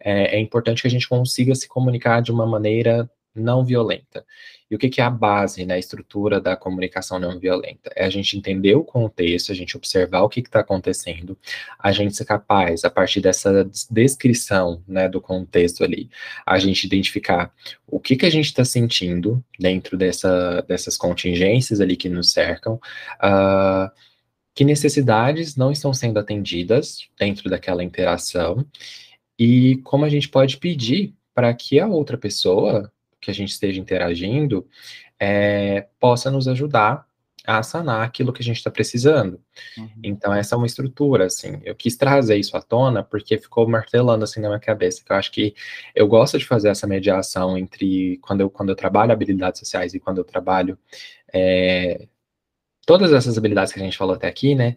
é, 0.00 0.36
é, 0.36 0.40
importante 0.40 0.82
que 0.82 0.88
a 0.88 0.90
gente 0.90 1.08
consiga 1.08 1.54
se 1.54 1.68
comunicar 1.68 2.20
de 2.22 2.32
uma 2.32 2.46
maneira 2.46 3.10
não 3.34 3.64
violenta. 3.64 4.24
E 4.70 4.74
o 4.74 4.78
que, 4.78 4.88
que 4.88 5.00
é 5.00 5.04
a 5.04 5.10
base, 5.10 5.64
né, 5.64 5.74
a 5.74 5.78
estrutura 5.78 6.40
da 6.40 6.56
comunicação 6.56 7.18
não 7.18 7.38
violenta? 7.38 7.90
É 7.94 8.04
a 8.04 8.10
gente 8.10 8.36
entender 8.36 8.74
o 8.74 8.82
contexto, 8.84 9.52
a 9.52 9.54
gente 9.54 9.76
observar 9.76 10.22
o 10.22 10.28
que 10.28 10.40
está 10.40 10.60
acontecendo, 10.60 11.38
a 11.78 11.92
gente 11.92 12.16
ser 12.16 12.24
capaz, 12.24 12.84
a 12.84 12.90
partir 12.90 13.20
dessa 13.20 13.68
descrição 13.90 14.82
né, 14.86 15.08
do 15.08 15.20
contexto 15.20 15.84
ali, 15.84 16.10
a 16.44 16.58
gente 16.58 16.84
identificar 16.84 17.52
o 17.86 18.00
que, 18.00 18.16
que 18.16 18.26
a 18.26 18.30
gente 18.30 18.46
está 18.46 18.64
sentindo 18.64 19.44
dentro 19.58 19.96
dessa, 19.96 20.62
dessas 20.62 20.96
contingências 20.96 21.80
ali 21.80 21.96
que 21.96 22.08
nos 22.08 22.32
cercam, 22.32 22.74
uh, 23.22 23.90
que 24.52 24.64
necessidades 24.64 25.54
não 25.54 25.70
estão 25.70 25.94
sendo 25.94 26.18
atendidas 26.18 27.08
dentro 27.18 27.48
daquela 27.48 27.84
interação, 27.84 28.66
e 29.38 29.76
como 29.84 30.04
a 30.04 30.08
gente 30.08 30.28
pode 30.28 30.56
pedir 30.56 31.14
para 31.34 31.52
que 31.54 31.78
a 31.78 31.86
outra 31.86 32.16
pessoa 32.16 32.90
que 33.20 33.30
a 33.30 33.34
gente 33.34 33.50
esteja 33.50 33.80
interagindo 33.80 34.66
é, 35.18 35.88
possa 35.98 36.30
nos 36.30 36.46
ajudar 36.48 37.06
a 37.46 37.62
sanar 37.62 38.02
aquilo 38.02 38.32
que 38.32 38.42
a 38.42 38.44
gente 38.44 38.56
está 38.56 38.70
precisando. 38.70 39.40
Uhum. 39.78 39.88
Então, 40.02 40.34
essa 40.34 40.56
é 40.56 40.58
uma 40.58 40.66
estrutura, 40.66 41.26
assim. 41.26 41.60
Eu 41.64 41.76
quis 41.76 41.96
trazer 41.96 42.36
isso 42.36 42.56
à 42.56 42.60
tona 42.60 43.04
porque 43.04 43.38
ficou 43.38 43.68
martelando, 43.68 44.24
assim, 44.24 44.40
na 44.40 44.48
minha 44.48 44.58
cabeça, 44.58 45.02
que 45.04 45.12
eu 45.12 45.16
acho 45.16 45.30
que 45.30 45.54
eu 45.94 46.08
gosto 46.08 46.38
de 46.38 46.44
fazer 46.44 46.70
essa 46.70 46.88
mediação 46.88 47.56
entre 47.56 48.18
quando 48.18 48.40
eu, 48.40 48.50
quando 48.50 48.70
eu 48.70 48.76
trabalho 48.76 49.12
habilidades 49.12 49.60
sociais 49.60 49.94
e 49.94 50.00
quando 50.00 50.18
eu 50.18 50.24
trabalho 50.24 50.76
é, 51.32 52.08
todas 52.84 53.12
essas 53.12 53.38
habilidades 53.38 53.72
que 53.72 53.78
a 53.80 53.82
gente 53.82 53.96
falou 53.96 54.16
até 54.16 54.26
aqui, 54.26 54.54
né? 54.56 54.74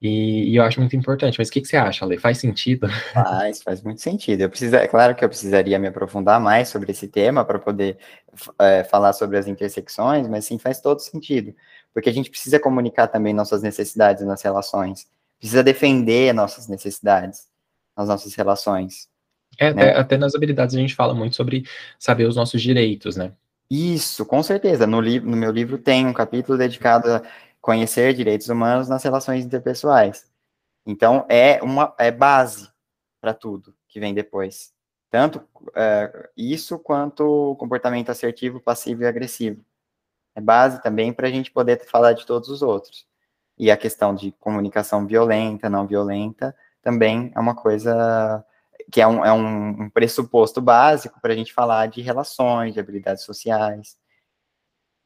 E, 0.00 0.52
e, 0.52 0.56
eu 0.56 0.62
acho 0.62 0.78
muito 0.78 0.94
importante. 0.94 1.38
Mas 1.38 1.48
o 1.48 1.52
que, 1.52 1.60
que, 1.60 1.66
você 1.66 1.76
acha, 1.76 2.04
Ale? 2.04 2.18
Faz 2.18 2.38
sentido? 2.38 2.88
Faz, 3.12 3.62
faz 3.62 3.82
muito 3.82 4.00
sentido. 4.00 4.42
Eu 4.42 4.48
precisa, 4.48 4.78
é 4.78 4.86
claro 4.86 5.14
que 5.14 5.24
eu 5.24 5.28
precisaria 5.28 5.78
me 5.78 5.88
aprofundar 5.88 6.40
mais 6.40 6.68
sobre 6.68 6.92
esse 6.92 7.08
tema 7.08 7.44
para 7.44 7.58
poder 7.58 7.98
é, 8.60 8.84
falar 8.84 9.12
sobre 9.12 9.36
as 9.36 9.48
intersecções, 9.48 10.28
mas 10.28 10.44
sim, 10.44 10.58
faz 10.58 10.80
todo 10.80 11.00
sentido. 11.00 11.54
Porque 11.92 12.08
a 12.08 12.12
gente 12.12 12.30
precisa 12.30 12.60
comunicar 12.60 13.08
também 13.08 13.34
nossas 13.34 13.62
necessidades 13.62 14.24
nas 14.24 14.40
relações. 14.42 15.08
Precisa 15.38 15.62
defender 15.64 16.32
nossas 16.32 16.68
necessidades 16.68 17.48
nas 17.96 18.08
nossas 18.08 18.34
relações. 18.34 19.08
É, 19.58 19.74
né? 19.74 19.82
até, 19.82 20.00
até 20.00 20.16
nas 20.16 20.34
habilidades 20.34 20.76
a 20.76 20.78
gente 20.78 20.94
fala 20.94 21.12
muito 21.12 21.34
sobre 21.34 21.64
saber 21.98 22.26
os 22.26 22.36
nossos 22.36 22.62
direitos, 22.62 23.16
né? 23.16 23.32
Isso, 23.70 24.24
com 24.24 24.42
certeza. 24.42 24.86
No, 24.86 25.02
no 25.02 25.36
meu 25.36 25.50
livro 25.50 25.76
tem 25.76 26.06
um 26.06 26.12
capítulo 26.12 26.56
dedicado 26.56 27.10
a 27.10 27.22
conhecer 27.60 28.14
direitos 28.14 28.48
humanos 28.48 28.88
nas 28.88 29.02
relações 29.02 29.44
interpessoais. 29.44 30.26
Então, 30.86 31.26
é 31.28 31.62
uma 31.62 31.94
é 31.98 32.10
base 32.10 32.70
para 33.20 33.34
tudo 33.34 33.74
que 33.88 34.00
vem 34.00 34.14
depois. 34.14 34.72
Tanto 35.10 35.42
é, 35.74 36.30
isso 36.36 36.78
quanto 36.78 37.52
o 37.52 37.56
comportamento 37.56 38.10
assertivo, 38.10 38.60
passivo 38.60 39.02
e 39.02 39.06
agressivo. 39.06 39.64
É 40.34 40.40
base 40.40 40.80
também 40.82 41.12
para 41.12 41.26
a 41.28 41.30
gente 41.30 41.50
poder 41.50 41.84
falar 41.84 42.12
de 42.12 42.26
todos 42.26 42.48
os 42.48 42.62
outros. 42.62 43.06
E 43.58 43.70
a 43.70 43.76
questão 43.76 44.14
de 44.14 44.32
comunicação 44.32 45.06
violenta, 45.06 45.68
não 45.68 45.86
violenta, 45.86 46.54
também 46.82 47.32
é 47.34 47.40
uma 47.40 47.56
coisa 47.56 48.44
que 48.90 49.00
é 49.00 49.06
um, 49.06 49.24
é 49.24 49.32
um 49.32 49.90
pressuposto 49.90 50.60
básico 50.60 51.20
para 51.20 51.32
a 51.32 51.36
gente 51.36 51.52
falar 51.52 51.86
de 51.86 52.00
relações, 52.00 52.74
de 52.74 52.80
habilidades 52.80 53.24
sociais. 53.24 53.98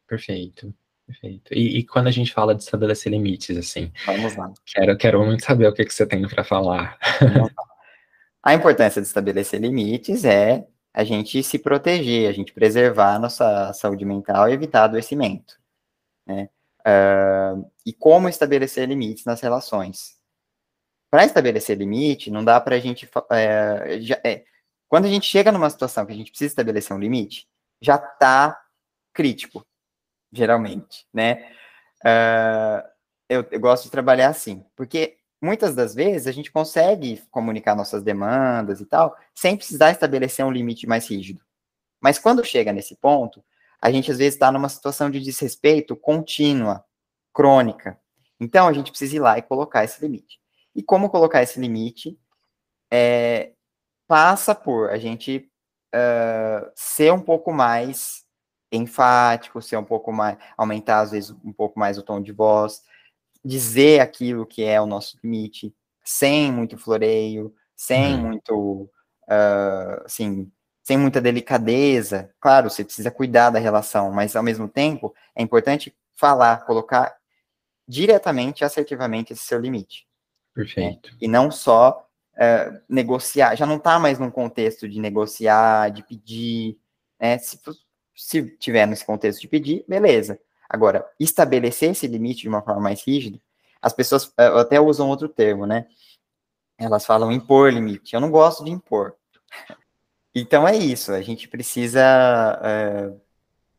Perfeito. 0.06 0.74
Perfeito. 1.12 1.52
E, 1.52 1.78
e, 1.78 1.84
quando 1.84 2.06
a 2.06 2.10
gente 2.10 2.32
fala 2.32 2.54
de 2.54 2.62
estabelecer 2.62 3.12
limites, 3.12 3.56
assim, 3.56 3.92
vamos 4.06 4.34
lá. 4.34 4.52
Quero, 4.64 4.96
quero 4.96 5.24
muito 5.24 5.44
saber 5.44 5.66
o 5.66 5.72
que, 5.74 5.84
que 5.84 5.92
você 5.92 6.06
tem 6.06 6.26
para 6.26 6.42
falar. 6.42 6.98
A 8.42 8.54
importância 8.54 9.00
de 9.00 9.06
estabelecer 9.06 9.60
limites 9.60 10.24
é 10.24 10.66
a 10.92 11.04
gente 11.04 11.42
se 11.42 11.58
proteger, 11.58 12.28
a 12.28 12.32
gente 12.32 12.52
preservar 12.52 13.14
a 13.14 13.18
nossa 13.18 13.72
saúde 13.72 14.04
mental 14.04 14.48
e 14.48 14.52
evitar 14.52 14.84
adoecimento. 14.84 15.60
Né? 16.26 16.48
Uh, 16.80 17.70
e 17.86 17.92
como 17.92 18.28
estabelecer 18.28 18.88
limites 18.88 19.24
nas 19.24 19.40
relações? 19.40 20.18
Para 21.10 21.24
estabelecer 21.24 21.76
limite, 21.76 22.30
não 22.30 22.44
dá 22.44 22.60
para 22.60 22.76
a 22.76 22.80
gente. 22.80 23.08
É, 23.30 24.00
já, 24.00 24.18
é, 24.24 24.44
quando 24.88 25.04
a 25.04 25.08
gente 25.08 25.26
chega 25.26 25.52
numa 25.52 25.70
situação 25.70 26.06
que 26.06 26.12
a 26.12 26.16
gente 26.16 26.30
precisa 26.30 26.50
estabelecer 26.50 26.96
um 26.96 27.00
limite, 27.00 27.46
já 27.80 27.96
está 27.96 28.58
crítico 29.12 29.64
geralmente, 30.32 31.06
né? 31.12 31.50
Uh, 32.04 32.88
eu, 33.28 33.46
eu 33.50 33.60
gosto 33.60 33.84
de 33.84 33.90
trabalhar 33.90 34.28
assim, 34.28 34.64
porque 34.74 35.18
muitas 35.40 35.74
das 35.74 35.94
vezes 35.94 36.26
a 36.26 36.32
gente 36.32 36.50
consegue 36.50 37.22
comunicar 37.30 37.74
nossas 37.74 38.02
demandas 38.02 38.80
e 38.80 38.86
tal, 38.86 39.16
sem 39.34 39.56
precisar 39.56 39.90
estabelecer 39.90 40.44
um 40.44 40.50
limite 40.50 40.86
mais 40.86 41.08
rígido. 41.08 41.40
Mas 42.00 42.18
quando 42.18 42.44
chega 42.44 42.72
nesse 42.72 42.96
ponto, 42.96 43.44
a 43.80 43.90
gente 43.90 44.10
às 44.10 44.18
vezes 44.18 44.34
está 44.34 44.50
numa 44.52 44.68
situação 44.68 45.10
de 45.10 45.20
desrespeito 45.20 45.96
contínua, 45.96 46.84
crônica. 47.32 47.98
Então 48.38 48.68
a 48.68 48.72
gente 48.72 48.90
precisa 48.90 49.16
ir 49.16 49.20
lá 49.20 49.38
e 49.38 49.42
colocar 49.42 49.84
esse 49.84 50.00
limite. 50.00 50.40
E 50.74 50.82
como 50.82 51.10
colocar 51.10 51.42
esse 51.42 51.60
limite? 51.60 52.18
É, 52.90 53.52
passa 54.06 54.54
por 54.54 54.90
a 54.90 54.98
gente 54.98 55.50
uh, 55.94 56.70
ser 56.74 57.12
um 57.12 57.20
pouco 57.20 57.52
mais 57.52 58.21
enfático, 58.76 59.60
ser 59.60 59.76
um 59.76 59.84
pouco 59.84 60.12
mais, 60.12 60.36
aumentar 60.56 61.00
às 61.00 61.10
vezes 61.12 61.30
um 61.44 61.52
pouco 61.52 61.78
mais 61.78 61.98
o 61.98 62.02
tom 62.02 62.20
de 62.20 62.32
voz, 62.32 62.82
dizer 63.44 64.00
aquilo 64.00 64.46
que 64.46 64.64
é 64.64 64.80
o 64.80 64.86
nosso 64.86 65.18
limite, 65.22 65.74
sem 66.02 66.50
muito 66.50 66.78
floreio, 66.78 67.54
sem 67.76 68.14
uhum. 68.14 68.20
muito, 68.22 68.82
uh, 69.28 70.04
assim, 70.04 70.50
sem 70.82 70.96
muita 70.96 71.20
delicadeza. 71.20 72.32
Claro, 72.40 72.70
você 72.70 72.84
precisa 72.84 73.10
cuidar 73.10 73.50
da 73.50 73.58
relação, 73.58 74.10
mas 74.12 74.34
ao 74.34 74.42
mesmo 74.42 74.68
tempo 74.68 75.14
é 75.34 75.42
importante 75.42 75.94
falar, 76.12 76.64
colocar 76.64 77.14
diretamente, 77.86 78.64
assertivamente 78.64 79.32
esse 79.32 79.44
seu 79.44 79.58
limite. 79.58 80.06
Perfeito. 80.54 81.10
Né? 81.10 81.16
E 81.22 81.28
não 81.28 81.50
só 81.50 82.08
uh, 82.34 82.80
negociar, 82.88 83.54
já 83.56 83.66
não 83.66 83.76
está 83.76 83.98
mais 83.98 84.18
num 84.18 84.30
contexto 84.30 84.88
de 84.88 85.00
negociar, 85.00 85.90
de 85.90 86.02
pedir, 86.02 86.78
né? 87.20 87.38
Se, 87.38 87.58
se 88.14 88.42
tiver 88.58 88.86
nesse 88.86 89.04
contexto 89.04 89.40
de 89.40 89.48
pedir, 89.48 89.84
beleza. 89.88 90.38
Agora, 90.68 91.06
estabelecer 91.20 91.90
esse 91.90 92.06
limite 92.06 92.42
de 92.42 92.48
uma 92.48 92.62
forma 92.62 92.80
mais 92.80 93.02
rígida, 93.06 93.38
as 93.80 93.92
pessoas 93.92 94.32
eh, 94.38 94.46
até 94.60 94.80
usam 94.80 95.08
outro 95.08 95.28
termo, 95.28 95.66
né? 95.66 95.86
Elas 96.78 97.04
falam 97.04 97.32
impor 97.32 97.72
limite. 97.72 98.14
Eu 98.14 98.20
não 98.20 98.30
gosto 98.30 98.64
de 98.64 98.70
impor. 98.70 99.14
Então 100.34 100.66
é 100.66 100.74
isso, 100.74 101.12
a 101.12 101.20
gente 101.20 101.46
precisa 101.46 102.00
é, 102.62 103.12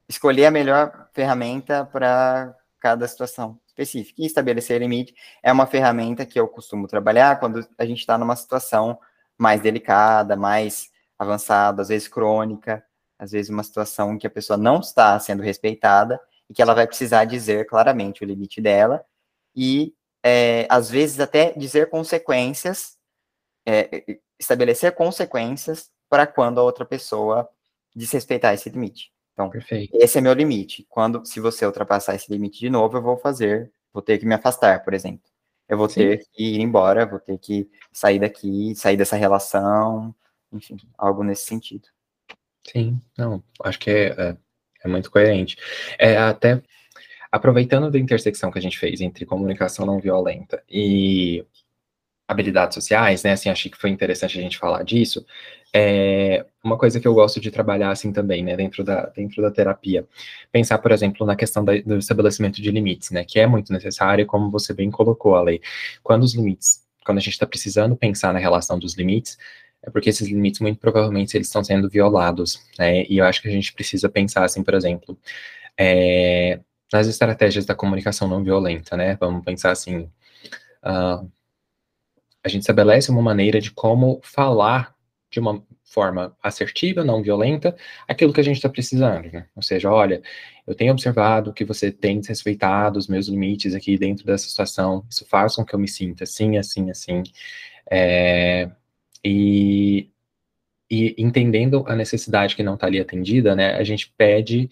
escolher 0.07 0.45
a 0.45 0.51
melhor 0.51 1.09
ferramenta 1.11 1.83
para 1.83 2.55
cada 2.79 3.07
situação 3.07 3.59
específica. 3.65 4.21
E 4.21 4.27
estabelecer 4.27 4.79
limite 4.79 5.15
é 5.41 5.51
uma 5.51 5.65
ferramenta 5.65 6.27
que 6.27 6.39
eu 6.39 6.47
costumo 6.47 6.87
trabalhar 6.87 7.39
quando 7.39 7.67
a 7.75 7.85
gente 7.87 8.01
está 8.01 8.19
numa 8.19 8.35
situação 8.35 8.99
mais 9.35 9.61
delicada, 9.61 10.35
mais 10.35 10.91
avançada, 11.17 11.81
às 11.81 11.87
vezes 11.87 12.07
crônica, 12.07 12.83
às 13.23 13.31
vezes 13.31 13.49
uma 13.49 13.63
situação 13.63 14.13
em 14.13 14.17
que 14.17 14.27
a 14.27 14.29
pessoa 14.29 14.57
não 14.57 14.81
está 14.81 15.17
sendo 15.17 15.41
respeitada 15.41 16.19
e 16.49 16.53
que 16.53 16.61
ela 16.61 16.73
vai 16.73 16.85
precisar 16.85 17.23
dizer 17.23 17.65
claramente 17.65 18.21
o 18.21 18.27
limite 18.27 18.59
dela 18.59 19.03
e, 19.55 19.95
é, 20.21 20.67
às 20.69 20.89
vezes, 20.89 21.21
até 21.21 21.53
dizer 21.53 21.89
consequências, 21.89 22.97
é, 23.65 24.19
estabelecer 24.37 24.93
consequências 24.93 25.89
para 26.09 26.27
quando 26.27 26.59
a 26.59 26.63
outra 26.63 26.85
pessoa 26.85 27.49
desrespeitar 27.95 28.53
esse 28.53 28.69
limite. 28.69 29.09
Então, 29.31 29.49
Perfeito. 29.49 29.95
esse 29.95 30.17
é 30.17 30.21
meu 30.21 30.33
limite. 30.33 30.85
Quando, 30.89 31.25
se 31.25 31.39
você 31.39 31.65
ultrapassar 31.65 32.15
esse 32.15 32.29
limite 32.29 32.59
de 32.59 32.69
novo, 32.69 32.97
eu 32.97 33.01
vou 33.01 33.15
fazer, 33.15 33.71
vou 33.93 34.03
ter 34.03 34.17
que 34.17 34.25
me 34.25 34.35
afastar, 34.35 34.83
por 34.83 34.93
exemplo. 34.93 35.23
Eu 35.69 35.77
vou 35.77 35.87
Sim. 35.87 36.01
ter 36.01 36.25
que 36.33 36.55
ir 36.55 36.59
embora, 36.59 37.05
vou 37.05 37.19
ter 37.19 37.37
que 37.37 37.69
sair 37.91 38.19
daqui, 38.19 38.75
sair 38.75 38.97
dessa 38.97 39.15
relação, 39.15 40.13
enfim, 40.51 40.75
algo 40.97 41.23
nesse 41.23 41.45
sentido. 41.45 41.87
Sim, 42.65 43.01
não, 43.17 43.43
acho 43.63 43.79
que 43.79 43.89
é, 43.89 44.07
é, 44.17 44.37
é 44.83 44.87
muito 44.87 45.11
coerente. 45.11 45.57
É 45.99 46.17
até 46.17 46.61
aproveitando 47.31 47.89
da 47.91 47.99
intersecção 47.99 48.51
que 48.51 48.59
a 48.59 48.61
gente 48.61 48.77
fez 48.77 49.01
entre 49.01 49.25
comunicação 49.25 49.85
não 49.85 49.99
violenta 49.99 50.63
e 50.69 51.45
habilidades 52.27 52.75
sociais, 52.75 53.23
né? 53.23 53.33
Assim, 53.33 53.49
achei 53.49 53.69
que 53.71 53.77
foi 53.77 53.89
interessante 53.89 54.37
a 54.37 54.41
gente 54.41 54.57
falar 54.57 54.83
disso. 54.83 55.25
é 55.73 56.45
uma 56.63 56.77
coisa 56.77 56.99
que 56.99 57.07
eu 57.07 57.13
gosto 57.13 57.39
de 57.41 57.51
trabalhar 57.51 57.91
assim 57.91 58.13
também, 58.13 58.43
né, 58.43 58.55
dentro 58.55 58.83
da, 58.83 59.07
dentro 59.07 59.41
da 59.41 59.51
terapia. 59.51 60.07
Pensar, 60.51 60.77
por 60.79 60.91
exemplo, 60.91 61.25
na 61.25 61.35
questão 61.35 61.65
da, 61.65 61.73
do 61.81 61.97
estabelecimento 61.97 62.61
de 62.61 62.71
limites, 62.71 63.11
né, 63.11 63.25
que 63.25 63.39
é 63.39 63.47
muito 63.47 63.73
necessário, 63.73 64.25
como 64.25 64.51
você 64.51 64.73
bem 64.73 64.91
colocou, 64.91 65.35
a 65.35 65.41
lei. 65.41 65.61
Quando 66.03 66.23
os 66.23 66.35
limites, 66.35 66.83
quando 67.05 67.17
a 67.17 67.21
gente 67.21 67.33
está 67.33 67.47
precisando 67.47 67.95
pensar 67.97 68.33
na 68.33 68.39
relação 68.39 68.79
dos 68.79 68.95
limites, 68.95 69.37
é 69.83 69.89
porque 69.89 70.09
esses 70.09 70.27
limites, 70.27 70.59
muito 70.61 70.79
provavelmente, 70.79 71.35
eles 71.35 71.47
estão 71.47 71.63
sendo 71.63 71.89
violados, 71.89 72.61
né, 72.79 73.03
e 73.05 73.17
eu 73.17 73.25
acho 73.25 73.41
que 73.41 73.47
a 73.47 73.51
gente 73.51 73.73
precisa 73.73 74.09
pensar, 74.09 74.43
assim, 74.45 74.63
por 74.63 74.73
exemplo, 74.73 75.17
é, 75.77 76.59
nas 76.91 77.07
estratégias 77.07 77.65
da 77.65 77.75
comunicação 77.75 78.27
não 78.27 78.43
violenta, 78.43 78.95
né, 78.97 79.17
vamos 79.19 79.43
pensar 79.43 79.71
assim, 79.71 80.09
uh, 80.83 81.29
a 82.43 82.49
gente 82.49 82.61
estabelece 82.61 83.09
uma 83.11 83.21
maneira 83.21 83.59
de 83.61 83.71
como 83.71 84.19
falar 84.23 84.93
de 85.31 85.39
uma 85.39 85.63
forma 85.83 86.35
assertiva, 86.41 87.03
não 87.03 87.21
violenta, 87.21 87.75
aquilo 88.07 88.33
que 88.33 88.39
a 88.39 88.43
gente 88.43 88.57
está 88.57 88.67
precisando, 88.69 89.31
né? 89.31 89.47
Ou 89.55 89.61
seja, 89.61 89.91
olha, 89.91 90.21
eu 90.65 90.73
tenho 90.75 90.91
observado 90.91 91.53
que 91.53 91.63
você 91.63 91.91
tem 91.91 92.19
desrespeitado 92.19 92.97
os 92.97 93.07
meus 93.07 93.27
limites 93.27 93.75
aqui 93.75 93.97
dentro 93.97 94.25
dessa 94.25 94.47
situação, 94.47 95.05
isso 95.09 95.25
faz 95.27 95.55
com 95.55 95.63
que 95.63 95.73
eu 95.73 95.79
me 95.79 95.87
sinta 95.87 96.23
assim, 96.23 96.57
assim, 96.57 96.89
assim, 96.89 97.23
é, 97.89 98.69
e, 99.23 100.09
e 100.89 101.15
entendendo 101.17 101.83
a 101.87 101.95
necessidade 101.95 102.55
que 102.55 102.63
não 102.63 102.75
está 102.75 102.87
ali 102.87 102.99
atendida, 102.99 103.55
né, 103.55 103.75
a 103.75 103.83
gente 103.83 104.13
pede 104.17 104.69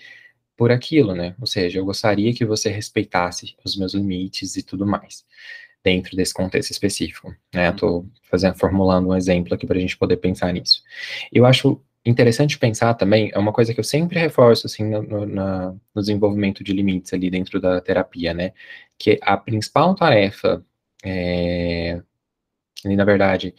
por 0.57 0.71
aquilo, 0.71 1.15
né, 1.15 1.35
ou 1.39 1.47
seja, 1.47 1.79
eu 1.79 1.85
gostaria 1.85 2.33
que 2.33 2.45
você 2.45 2.69
respeitasse 2.69 3.55
os 3.63 3.75
meus 3.75 3.93
limites 3.93 4.55
e 4.55 4.63
tudo 4.63 4.85
mais 4.85 5.25
dentro 5.83 6.15
desse 6.15 6.33
contexto 6.33 6.71
específico. 6.71 7.35
Né? 7.53 7.69
Estou 7.69 8.07
fazendo, 8.29 8.55
formulando 8.55 9.09
um 9.09 9.15
exemplo 9.15 9.53
aqui 9.53 9.65
para 9.65 9.77
a 9.77 9.81
gente 9.81 9.97
poder 9.97 10.17
pensar 10.17 10.53
nisso. 10.53 10.83
Eu 11.31 11.45
acho 11.45 11.81
interessante 12.05 12.57
pensar 12.57 12.93
também, 12.95 13.31
é 13.33 13.37
uma 13.37 13.53
coisa 13.53 13.73
que 13.73 13.79
eu 13.79 13.83
sempre 13.83 14.19
reforço 14.19 14.65
assim 14.65 14.83
no, 14.83 15.01
no, 15.03 15.25
no 15.25 16.01
desenvolvimento 16.01 16.63
de 16.63 16.73
limites 16.73 17.13
ali 17.13 17.29
dentro 17.29 17.59
da 17.59 17.79
terapia, 17.79 18.33
né? 18.33 18.53
Que 18.97 19.19
a 19.21 19.37
principal 19.37 19.93
tarefa, 19.95 20.65
é, 21.03 22.01
e 22.85 22.95
na 22.95 23.05
verdade, 23.05 23.53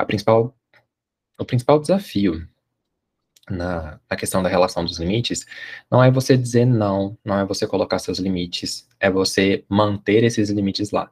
a 0.00 0.04
principal, 0.04 0.56
o 1.38 1.44
principal 1.44 1.78
desafio 1.78 2.46
na, 3.48 4.00
na, 4.08 4.16
questão 4.16 4.42
da 4.42 4.48
relação 4.48 4.84
dos 4.84 4.98
limites, 4.98 5.44
não 5.90 6.02
é 6.02 6.10
você 6.10 6.36
dizer 6.36 6.64
não, 6.64 7.18
não 7.24 7.38
é 7.38 7.44
você 7.44 7.66
colocar 7.66 7.98
seus 7.98 8.18
limites, 8.18 8.88
é 8.98 9.10
você 9.10 9.64
manter 9.68 10.24
esses 10.24 10.50
limites 10.50 10.90
lá. 10.90 11.10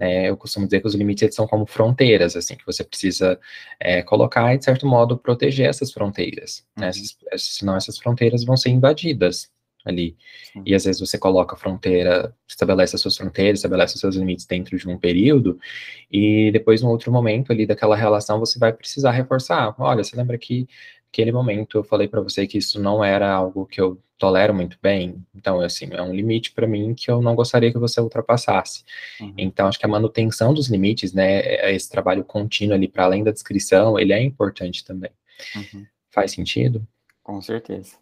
É, 0.00 0.30
eu 0.30 0.36
costumo 0.36 0.64
dizer 0.66 0.80
que 0.80 0.86
os 0.86 0.94
limites 0.94 1.34
são 1.34 1.46
como 1.46 1.66
fronteiras, 1.66 2.36
assim, 2.36 2.56
que 2.56 2.64
você 2.64 2.84
precisa 2.84 3.38
é, 3.80 4.00
colocar 4.02 4.54
e, 4.54 4.58
de 4.58 4.64
certo 4.64 4.86
modo, 4.86 5.18
proteger 5.18 5.68
essas 5.68 5.92
fronteiras. 5.92 6.64
Né? 6.76 6.86
Uhum. 6.86 6.88
Essas, 7.32 7.56
senão 7.56 7.76
essas 7.76 7.98
fronteiras 7.98 8.44
vão 8.44 8.56
ser 8.56 8.70
invadidas 8.70 9.50
ali. 9.84 10.16
Sim. 10.52 10.62
E 10.66 10.74
às 10.74 10.84
vezes 10.84 11.00
você 11.00 11.18
coloca 11.18 11.54
a 11.54 11.58
fronteira, 11.58 12.34
estabelece 12.46 12.96
as 12.96 13.02
suas 13.02 13.16
fronteiras, 13.16 13.58
estabelece 13.58 13.94
os 13.94 14.00
seus 14.00 14.16
limites 14.16 14.46
dentro 14.46 14.76
de 14.76 14.88
um 14.88 14.98
período, 14.98 15.58
e 16.10 16.50
depois, 16.52 16.82
num 16.82 16.90
outro 16.90 17.12
momento 17.12 17.52
ali 17.52 17.66
daquela 17.66 17.96
relação, 17.96 18.38
você 18.38 18.58
vai 18.58 18.72
precisar 18.72 19.12
reforçar. 19.12 19.74
Olha, 19.78 20.04
você 20.04 20.16
lembra 20.16 20.36
que 20.38 20.68
naquele 21.06 21.32
momento 21.32 21.78
eu 21.78 21.84
falei 21.84 22.06
para 22.06 22.20
você 22.20 22.46
que 22.46 22.58
isso 22.58 22.80
não 22.80 23.02
era 23.02 23.30
algo 23.32 23.66
que 23.66 23.80
eu 23.80 24.00
tolero 24.18 24.52
muito 24.52 24.76
bem, 24.82 25.24
então, 25.32 25.60
assim, 25.60 25.88
é 25.92 26.02
um 26.02 26.12
limite 26.12 26.52
para 26.52 26.66
mim 26.66 26.92
que 26.92 27.08
eu 27.08 27.22
não 27.22 27.36
gostaria 27.36 27.70
que 27.70 27.78
você 27.78 28.00
ultrapassasse. 28.00 28.84
Uhum. 29.20 29.32
Então, 29.38 29.68
acho 29.68 29.78
que 29.78 29.86
a 29.86 29.88
manutenção 29.88 30.52
dos 30.52 30.68
limites, 30.68 31.12
né, 31.12 31.38
é, 31.38 31.72
esse 31.72 31.88
trabalho 31.88 32.24
contínuo 32.24 32.74
ali 32.74 32.88
para 32.88 33.04
além 33.04 33.22
da 33.22 33.30
descrição, 33.30 33.96
ele 33.96 34.12
é 34.12 34.20
importante 34.20 34.84
também. 34.84 35.12
Uhum. 35.54 35.86
Faz 36.10 36.32
sentido? 36.32 36.84
Com 37.22 37.40
certeza. 37.40 37.92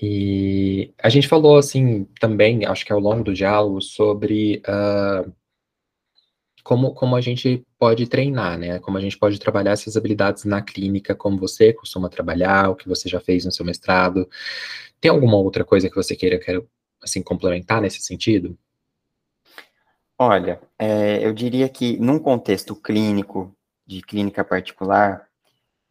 E 0.00 0.92
a 1.02 1.08
gente 1.08 1.26
falou, 1.26 1.56
assim, 1.56 2.04
também, 2.20 2.64
acho 2.64 2.86
que 2.86 2.92
ao 2.92 3.00
longo 3.00 3.24
do 3.24 3.34
diálogo, 3.34 3.80
sobre 3.80 4.62
uh, 4.68 5.32
como, 6.62 6.92
como 6.92 7.16
a 7.16 7.20
gente 7.20 7.66
pode 7.78 8.06
treinar, 8.06 8.58
né? 8.58 8.78
Como 8.78 8.98
a 8.98 9.00
gente 9.00 9.18
pode 9.18 9.38
trabalhar 9.40 9.72
essas 9.72 9.96
habilidades 9.96 10.44
na 10.44 10.60
clínica, 10.60 11.14
como 11.14 11.38
você 11.38 11.72
costuma 11.72 12.10
trabalhar, 12.10 12.68
o 12.68 12.76
que 12.76 12.86
você 12.86 13.08
já 13.08 13.18
fez 13.18 13.44
no 13.46 13.50
seu 13.50 13.64
mestrado. 13.64 14.28
Tem 15.00 15.10
alguma 15.10 15.38
outra 15.38 15.64
coisa 15.64 15.88
que 15.88 15.96
você 15.96 16.14
queira, 16.14 16.38
queira 16.38 16.62
assim, 17.02 17.22
complementar 17.22 17.80
nesse 17.80 18.02
sentido? 18.02 18.56
Olha, 20.18 20.60
é, 20.78 21.24
eu 21.24 21.32
diria 21.32 21.68
que 21.68 21.96
num 21.98 22.18
contexto 22.18 22.76
clínico, 22.76 23.56
de 23.86 24.02
clínica 24.02 24.44
particular, 24.44 25.26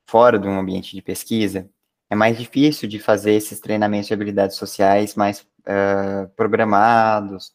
fora 0.05 0.37
de 0.37 0.47
um 0.47 0.59
ambiente 0.59 0.95
de 0.95 1.01
pesquisa, 1.01 1.67
é 2.09 2.15
mais 2.15 2.37
difícil 2.37 2.87
de 2.87 2.99
fazer 2.99 3.33
esses 3.33 3.59
treinamentos 3.59 4.07
de 4.07 4.13
habilidades 4.13 4.55
sociais 4.57 5.15
mais 5.15 5.41
uh, 5.41 6.27
programados, 6.35 7.53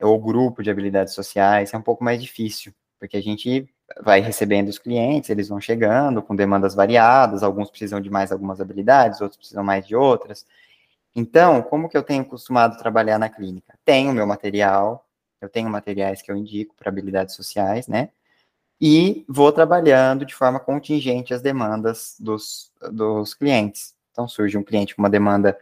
ou 0.00 0.18
grupo 0.18 0.62
de 0.62 0.70
habilidades 0.70 1.14
sociais, 1.14 1.72
é 1.74 1.76
um 1.76 1.82
pouco 1.82 2.02
mais 2.02 2.20
difícil, 2.20 2.72
porque 2.98 3.16
a 3.16 3.22
gente 3.22 3.68
vai 4.02 4.20
recebendo 4.20 4.68
os 4.68 4.78
clientes, 4.78 5.30
eles 5.30 5.48
vão 5.48 5.60
chegando 5.60 6.22
com 6.22 6.34
demandas 6.34 6.74
variadas, 6.74 7.42
alguns 7.42 7.70
precisam 7.70 8.00
de 8.00 8.08
mais 8.08 8.32
algumas 8.32 8.60
habilidades, 8.60 9.20
outros 9.20 9.36
precisam 9.38 9.64
mais 9.64 9.86
de 9.86 9.94
outras. 9.94 10.46
Então, 11.14 11.60
como 11.62 11.88
que 11.88 11.96
eu 11.96 12.02
tenho 12.02 12.24
costumado 12.24 12.78
trabalhar 12.78 13.18
na 13.18 13.28
clínica? 13.28 13.74
Tenho 13.84 14.12
meu 14.12 14.26
material, 14.26 15.06
eu 15.40 15.48
tenho 15.48 15.68
materiais 15.68 16.22
que 16.22 16.30
eu 16.30 16.36
indico 16.36 16.74
para 16.76 16.88
habilidades 16.88 17.34
sociais, 17.34 17.88
né? 17.88 18.10
E 18.80 19.24
vou 19.28 19.52
trabalhando 19.52 20.24
de 20.24 20.34
forma 20.34 20.58
contingente 20.58 21.34
as 21.34 21.42
demandas 21.42 22.14
dos, 22.18 22.72
dos 22.92 23.34
clientes. 23.34 23.94
Então, 24.10 24.26
surge 24.26 24.56
um 24.56 24.62
cliente 24.62 24.94
com 24.94 25.02
uma 25.02 25.10
demanda 25.10 25.58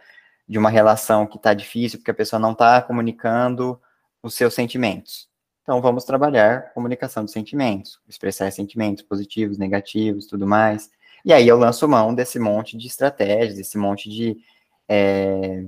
de 0.49 0.59
uma 0.59 0.71
relação 0.71 1.27
que 1.27 1.37
está 1.37 1.53
difícil, 1.53 1.99
porque 1.99 2.11
a 2.11 2.15
pessoa 2.15 2.39
não 2.39 2.53
está 2.53 2.81
comunicando 2.81 3.79
os 4.23 4.35
seus 4.35 4.55
sentimentos. 4.55 5.29
Então, 5.63 5.83
vamos 5.83 6.05
trabalhar 6.05 6.73
comunicação 6.73 7.25
de 7.25 7.31
sentimentos, 7.31 8.01
expressar 8.09 8.51
sentimentos 8.53 9.03
positivos, 9.03 9.59
negativos, 9.59 10.27
tudo 10.27 10.47
mais. 10.47 10.91
E 11.25 11.33
aí 11.33 11.47
eu 11.47 11.59
lanço 11.59 11.87
mão 11.89 12.15
desse 12.15 12.39
monte 12.39 12.77
de 12.77 12.87
estratégias, 12.87 13.57
desse 13.57 13.77
monte 13.77 14.09
de 14.09 14.39
é, 14.89 15.67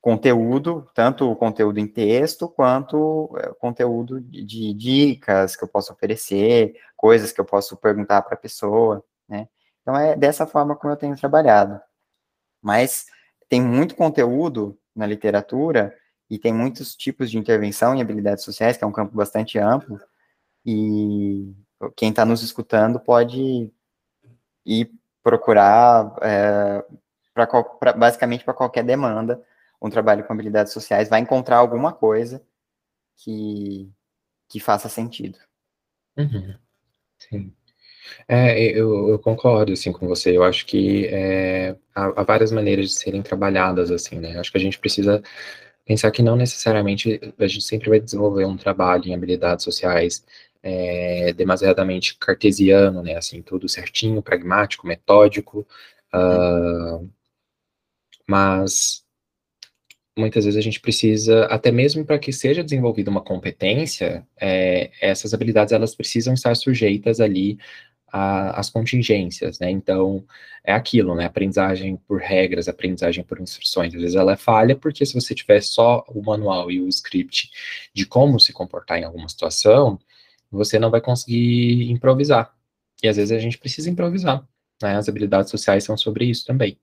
conteúdo, 0.00 0.88
tanto 0.94 1.30
o 1.30 1.36
conteúdo 1.36 1.78
em 1.78 1.86
texto, 1.86 2.48
quanto 2.48 3.30
é, 3.38 3.48
conteúdo 3.54 4.20
de, 4.20 4.72
dicas 4.74 5.56
que 5.56 5.64
eu 5.64 5.68
posso 5.68 5.92
oferecer, 5.92 6.74
coisas 6.96 7.32
que 7.32 7.40
eu 7.40 7.44
posso 7.44 7.76
perguntar 7.76 8.22
para 8.22 8.34
a 8.34 8.38
pessoa, 8.38 9.04
né? 9.28 9.48
Então, 9.82 9.96
é 9.96 10.16
dessa 10.16 10.46
forma 10.46 10.76
como 10.76 10.92
eu 10.92 10.96
tenho 10.96 11.16
trabalhado. 11.16 11.80
Mas 12.62 13.06
tem 13.48 13.60
muito 13.62 13.96
conteúdo 13.96 14.78
na 14.94 15.06
literatura 15.06 15.94
e 16.30 16.38
tem 16.38 16.52
muitos 16.52 16.94
tipos 16.94 17.30
de 17.30 17.38
intervenção 17.38 17.94
em 17.94 18.00
habilidades 18.00 18.44
sociais, 18.44 18.76
que 18.76 18.84
é 18.84 18.86
um 18.86 18.92
campo 18.92 19.16
bastante 19.16 19.58
amplo, 19.58 19.98
e 20.64 21.54
quem 21.96 22.10
está 22.10 22.24
nos 22.24 22.42
escutando 22.42 23.00
pode 23.00 23.72
ir 24.66 24.90
procurar 25.22 26.14
é, 26.22 26.84
pra, 27.32 27.46
pra, 27.46 27.92
basicamente 27.94 28.44
para 28.44 28.54
qualquer 28.54 28.84
demanda 28.84 29.42
um 29.80 29.90
trabalho 29.90 30.24
com 30.24 30.32
habilidades 30.32 30.72
sociais, 30.72 31.08
vai 31.08 31.20
encontrar 31.20 31.56
alguma 31.56 31.92
coisa 31.92 32.42
que, 33.16 33.90
que 34.48 34.60
faça 34.60 34.88
sentido. 34.88 35.38
Uhum. 36.16 36.54
Sim. 37.18 37.52
É, 38.26 38.58
eu, 38.60 39.08
eu, 39.10 39.18
concordo, 39.18 39.72
assim, 39.72 39.92
com 39.92 40.06
você. 40.08 40.36
Eu 40.36 40.42
acho 40.42 40.66
que 40.66 41.06
é, 41.06 41.76
há, 41.94 42.06
há, 42.20 42.22
várias 42.22 42.50
maneiras 42.50 42.88
de 42.88 42.94
serem 42.94 43.22
trabalhadas, 43.22 43.90
assim, 43.90 44.18
né? 44.18 44.38
Acho 44.38 44.50
que 44.50 44.58
a 44.58 44.60
gente 44.60 44.78
precisa 44.78 45.22
pensar 45.84 46.10
que 46.10 46.22
não 46.22 46.36
necessariamente 46.36 47.20
a 47.38 47.46
gente 47.46 47.64
sempre 47.64 47.90
vai 47.90 48.00
desenvolver 48.00 48.44
um 48.44 48.56
trabalho 48.56 49.06
em 49.06 49.14
habilidades 49.14 49.64
sociais 49.64 50.24
é, 50.62 51.32
demasiadamente 51.34 52.16
cartesiano, 52.18 53.02
né? 53.02 53.16
Assim, 53.16 53.42
tudo 53.42 53.68
certinho, 53.68 54.22
pragmático, 54.22 54.86
metódico. 54.86 55.66
Uh, 56.14 57.08
mas 58.26 59.04
muitas 60.18 60.44
vezes 60.44 60.58
a 60.58 60.62
gente 60.62 60.80
precisa, 60.80 61.44
até 61.46 61.70
mesmo 61.70 62.04
para 62.04 62.18
que 62.18 62.32
seja 62.32 62.64
desenvolvida 62.64 63.10
uma 63.10 63.22
competência, 63.22 64.26
é, 64.40 64.90
essas 65.00 65.32
habilidades 65.34 65.72
elas 65.72 65.94
precisam 65.94 66.34
estar 66.34 66.54
sujeitas 66.56 67.20
ali 67.20 67.58
às 68.10 68.70
contingências, 68.70 69.58
né? 69.58 69.70
Então, 69.70 70.24
é 70.64 70.72
aquilo, 70.72 71.14
né? 71.14 71.26
Aprendizagem 71.26 71.96
por 71.96 72.20
regras, 72.20 72.68
aprendizagem 72.68 73.22
por 73.24 73.40
instruções. 73.40 73.94
Às 73.94 74.00
vezes 74.00 74.16
ela 74.16 74.32
é 74.32 74.36
falha, 74.36 74.74
porque 74.76 75.04
se 75.04 75.14
você 75.14 75.34
tiver 75.34 75.60
só 75.62 76.04
o 76.08 76.22
manual 76.22 76.70
e 76.70 76.80
o 76.80 76.88
script 76.88 77.50
de 77.94 78.06
como 78.06 78.40
se 78.40 78.52
comportar 78.52 78.98
em 78.98 79.04
alguma 79.04 79.28
situação, 79.28 79.98
você 80.50 80.78
não 80.78 80.90
vai 80.90 81.00
conseguir 81.00 81.90
improvisar. 81.90 82.54
E 83.02 83.08
às 83.08 83.16
vezes 83.16 83.32
a 83.32 83.38
gente 83.38 83.58
precisa 83.58 83.90
improvisar, 83.90 84.42
né? 84.82 84.96
As 84.96 85.08
habilidades 85.08 85.50
sociais 85.50 85.84
são 85.84 85.96
sobre 85.96 86.24
isso 86.26 86.46
também. 86.46 86.78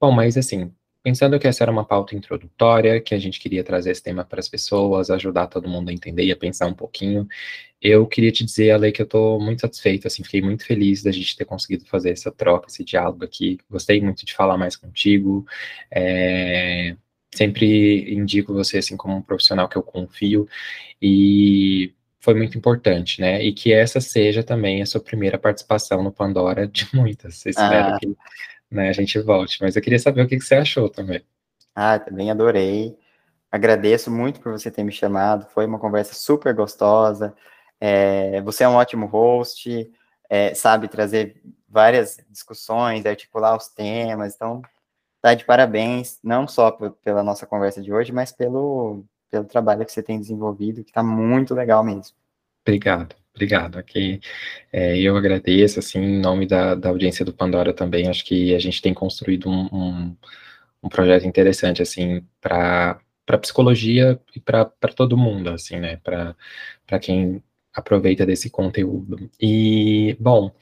Bom, 0.00 0.10
mas 0.12 0.36
assim, 0.36 0.72
pensando 1.04 1.38
que 1.38 1.46
essa 1.46 1.62
era 1.62 1.70
uma 1.70 1.84
pauta 1.84 2.16
introdutória, 2.16 2.98
que 3.00 3.14
a 3.14 3.18
gente 3.18 3.38
queria 3.38 3.62
trazer 3.62 3.90
esse 3.90 4.02
tema 4.02 4.24
para 4.24 4.40
as 4.40 4.48
pessoas, 4.48 5.10
ajudar 5.10 5.48
todo 5.48 5.68
mundo 5.68 5.90
a 5.90 5.92
entender 5.92 6.24
e 6.24 6.32
a 6.32 6.36
pensar 6.36 6.66
um 6.66 6.74
pouquinho, 6.74 7.28
eu 7.80 8.06
queria 8.06 8.32
te 8.32 8.42
dizer, 8.42 8.70
Ale, 8.70 8.90
que 8.90 9.02
eu 9.02 9.04
estou 9.04 9.38
muito 9.38 9.60
satisfeito, 9.60 10.06
assim, 10.06 10.24
fiquei 10.24 10.40
muito 10.40 10.64
feliz 10.64 11.02
da 11.02 11.12
gente 11.12 11.36
ter 11.36 11.44
conseguido 11.44 11.84
fazer 11.84 12.10
essa 12.10 12.32
troca, 12.32 12.68
esse 12.68 12.82
diálogo 12.82 13.22
aqui. 13.22 13.58
Gostei 13.70 14.00
muito 14.00 14.24
de 14.24 14.32
falar 14.32 14.56
mais 14.56 14.74
contigo. 14.74 15.44
É, 15.90 16.96
sempre 17.34 18.10
indico 18.14 18.54
você, 18.54 18.78
assim, 18.78 18.96
como 18.96 19.14
um 19.16 19.22
profissional 19.22 19.68
que 19.68 19.76
eu 19.76 19.82
confio. 19.82 20.48
E 21.02 21.92
foi 22.20 22.32
muito 22.32 22.56
importante, 22.56 23.20
né? 23.20 23.44
E 23.44 23.52
que 23.52 23.70
essa 23.70 24.00
seja 24.00 24.42
também 24.42 24.80
a 24.80 24.86
sua 24.86 25.02
primeira 25.02 25.38
participação 25.38 26.02
no 26.02 26.10
Pandora 26.10 26.66
de 26.66 26.88
muitas. 26.94 27.44
Espero 27.44 27.94
ah. 27.94 27.98
que 28.00 28.16
né, 28.74 28.88
a 28.88 28.92
gente 28.92 29.18
volte. 29.20 29.58
Mas 29.60 29.76
eu 29.76 29.82
queria 29.82 29.98
saber 29.98 30.22
o 30.22 30.28
que, 30.28 30.36
que 30.36 30.44
você 30.44 30.56
achou 30.56 30.88
também. 30.88 31.22
Ah, 31.74 31.98
também 31.98 32.30
adorei. 32.30 32.96
Agradeço 33.50 34.10
muito 34.10 34.40
por 34.40 34.52
você 34.52 34.70
ter 34.70 34.82
me 34.82 34.92
chamado. 34.92 35.46
Foi 35.50 35.66
uma 35.66 35.78
conversa 35.78 36.14
super 36.14 36.52
gostosa. 36.54 37.34
É, 37.80 38.40
você 38.42 38.64
é 38.64 38.68
um 38.68 38.74
ótimo 38.74 39.06
host, 39.06 39.90
é, 40.28 40.54
sabe 40.54 40.88
trazer 40.88 41.40
várias 41.68 42.18
discussões, 42.30 43.04
articular 43.04 43.56
os 43.56 43.68
temas. 43.68 44.34
Então, 44.34 44.62
tá 45.20 45.34
de 45.34 45.44
parabéns, 45.44 46.18
não 46.22 46.46
só 46.46 46.70
pela 47.02 47.22
nossa 47.22 47.46
conversa 47.46 47.82
de 47.82 47.92
hoje, 47.92 48.12
mas 48.12 48.32
pelo, 48.32 49.04
pelo 49.30 49.44
trabalho 49.44 49.84
que 49.84 49.92
você 49.92 50.02
tem 50.02 50.20
desenvolvido, 50.20 50.84
que 50.84 50.90
está 50.90 51.02
muito 51.02 51.54
legal 51.54 51.82
mesmo. 51.82 52.16
Obrigado, 52.66 53.14
obrigado. 53.34 53.78
Aqui 53.78 54.20
é, 54.72 54.98
eu 54.98 55.16
agradeço, 55.16 55.78
assim, 55.78 55.98
em 55.98 56.20
nome 56.20 56.46
da, 56.46 56.74
da 56.74 56.88
audiência 56.88 57.24
do 57.24 57.32
Pandora 57.32 57.72
também. 57.72 58.08
Acho 58.08 58.24
que 58.24 58.54
a 58.54 58.58
gente 58.58 58.80
tem 58.80 58.94
construído 58.94 59.48
um, 59.48 59.68
um, 59.72 60.16
um 60.82 60.88
projeto 60.88 61.26
interessante, 61.26 61.82
assim, 61.82 62.24
para 62.40 63.00
para 63.26 63.38
psicologia 63.38 64.20
e 64.36 64.40
para 64.40 64.66
todo 64.94 65.16
mundo, 65.16 65.48
assim, 65.48 65.78
né? 65.78 65.96
Para 65.96 66.36
quem 67.00 67.42
aproveita 67.74 68.24
desse 68.24 68.48
conteúdo. 68.48 69.28
E, 69.40 70.16
bom, 70.20 70.52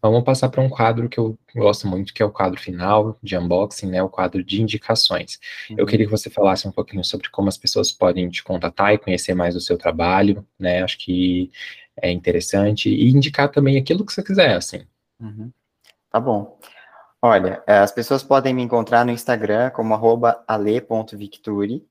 vamos 0.00 0.24
passar 0.24 0.48
para 0.48 0.62
um 0.62 0.70
quadro 0.70 1.06
que 1.06 1.20
eu 1.20 1.38
gosto 1.54 1.86
muito, 1.86 2.14
que 2.14 2.22
é 2.22 2.26
o 2.26 2.30
quadro 2.30 2.58
final 2.58 3.18
de 3.22 3.36
unboxing, 3.36 3.88
né, 3.88 4.02
o 4.02 4.08
quadro 4.08 4.42
de 4.42 4.62
indicações. 4.62 5.38
Uhum. 5.68 5.76
Eu 5.78 5.86
queria 5.86 6.06
que 6.06 6.10
você 6.10 6.30
falasse 6.30 6.66
um 6.66 6.72
pouquinho 6.72 7.04
sobre 7.04 7.28
como 7.28 7.48
as 7.48 7.58
pessoas 7.58 7.92
podem 7.92 8.30
te 8.30 8.42
contatar 8.42 8.94
e 8.94 8.98
conhecer 8.98 9.34
mais 9.34 9.52
do 9.52 9.60
seu 9.60 9.76
trabalho, 9.76 10.46
né, 10.58 10.82
acho 10.82 10.96
que 10.98 11.50
é 11.96 12.10
interessante, 12.10 12.88
e 12.88 13.10
indicar 13.10 13.50
também 13.50 13.76
aquilo 13.76 14.04
que 14.04 14.12
você 14.12 14.22
quiser, 14.22 14.56
assim. 14.56 14.86
Uhum. 15.20 15.50
Tá 16.10 16.20
bom. 16.20 16.58
Olha, 17.20 17.62
é, 17.66 17.78
as 17.78 17.92
pessoas 17.92 18.22
podem 18.22 18.52
me 18.52 18.62
encontrar 18.62 19.04
no 19.04 19.12
Instagram 19.12 19.70
como 19.70 19.94
ale.victuri. 20.46 21.86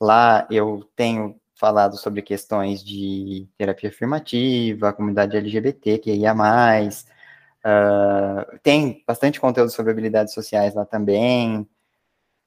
Lá 0.00 0.46
eu 0.50 0.88
tenho 0.94 1.40
falado 1.54 1.96
sobre 1.98 2.22
questões 2.22 2.82
de 2.82 3.48
terapia 3.58 3.90
afirmativa, 3.90 4.92
comunidade 4.92 5.36
LGBT, 5.36 5.98
que 5.98 6.14
ia 6.14 6.34
mais. 6.34 7.06
Uh, 7.64 8.58
tem 8.62 9.04
bastante 9.06 9.38
conteúdo 9.40 9.70
sobre 9.70 9.92
habilidades 9.92 10.32
sociais 10.32 10.74
lá 10.74 10.86
também. 10.86 11.68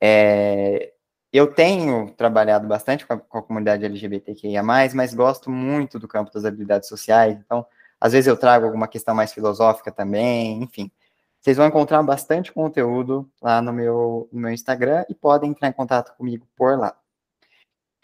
É, 0.01 0.92
eu 1.33 1.51
tenho 1.51 2.11
trabalhado 2.11 2.67
bastante 2.67 3.05
com 3.05 3.13
a, 3.13 3.17
com 3.17 3.37
a 3.39 3.43
comunidade 3.43 3.83
LGBTQIA+, 3.83 4.61
mas 4.61 5.13
gosto 5.13 5.49
muito 5.49 5.97
do 5.97 6.07
campo 6.07 6.31
das 6.31 6.45
habilidades 6.45 6.87
sociais, 6.87 7.37
então, 7.37 7.65
às 7.99 8.13
vezes 8.13 8.27
eu 8.27 8.37
trago 8.37 8.65
alguma 8.65 8.87
questão 8.87 9.15
mais 9.15 9.33
filosófica 9.33 9.91
também, 9.91 10.61
enfim. 10.61 10.91
Vocês 11.39 11.57
vão 11.57 11.67
encontrar 11.67 12.01
bastante 12.03 12.53
conteúdo 12.53 13.29
lá 13.41 13.61
no 13.61 13.73
meu, 13.73 14.29
no 14.31 14.41
meu 14.41 14.51
Instagram 14.51 15.03
e 15.09 15.15
podem 15.15 15.51
entrar 15.51 15.67
em 15.67 15.73
contato 15.73 16.15
comigo 16.15 16.47
por 16.55 16.77
lá. 16.77 16.97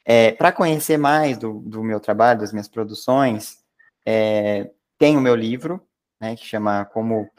É, 0.04 0.32
Para 0.32 0.52
conhecer 0.52 0.98
mais 0.98 1.38
do, 1.38 1.60
do, 1.60 1.84
meu 1.84 2.00
trabalho, 2.00 2.40
das 2.40 2.52
minhas 2.52 2.68
produções, 2.68 3.64
é, 4.06 4.72
tem 4.98 5.16
o 5.16 5.22
meu 5.22 5.36
livro, 5.36 5.80
né, 6.20 6.36
que 6.36 6.46
chama 6.46 6.84
como 6.86 7.30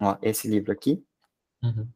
ó, 0.00 0.16
esse 0.20 0.48
livro 0.48 0.72
aqui. 0.72 1.02
Uhum. 1.62 1.88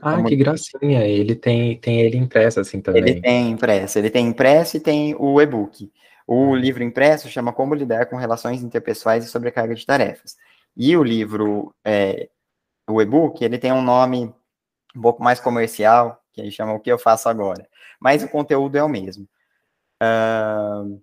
Ah, 0.00 0.16
como... 0.16 0.28
que 0.28 0.36
gracinha! 0.36 1.06
Ele 1.06 1.34
tem, 1.34 1.78
tem 1.78 2.00
ele 2.00 2.16
impresso 2.16 2.60
assim 2.60 2.80
também. 2.80 3.02
Ele 3.02 3.20
tem 3.20 3.50
impresso, 3.50 3.98
ele 3.98 4.10
tem 4.10 4.26
impresso 4.26 4.76
e 4.76 4.80
tem 4.80 5.14
o 5.18 5.40
e-book. 5.40 5.90
O 6.26 6.34
uhum. 6.34 6.56
livro 6.56 6.82
impresso 6.82 7.28
chama 7.28 7.52
Como 7.52 7.74
Lidar 7.74 8.06
com 8.06 8.16
Relações 8.16 8.62
Interpessoais 8.62 9.24
e 9.24 9.28
Sobrecarga 9.28 9.74
de 9.74 9.84
Tarefas. 9.84 10.36
E 10.76 10.96
o 10.96 11.02
livro, 11.02 11.74
é, 11.84 12.28
o 12.88 13.00
e-book, 13.00 13.44
ele 13.44 13.58
tem 13.58 13.72
um 13.72 13.82
nome 13.82 14.34
um 14.94 15.00
pouco 15.00 15.22
mais 15.22 15.40
comercial, 15.40 16.22
que 16.32 16.40
ele 16.40 16.50
chama 16.50 16.72
O 16.72 16.80
que 16.80 16.90
eu 16.90 16.98
faço 16.98 17.28
agora. 17.28 17.68
Mas 18.00 18.22
o 18.22 18.28
conteúdo 18.28 18.76
é 18.76 18.82
o 18.82 18.88
mesmo. 18.88 19.28
Uh, 20.02 21.00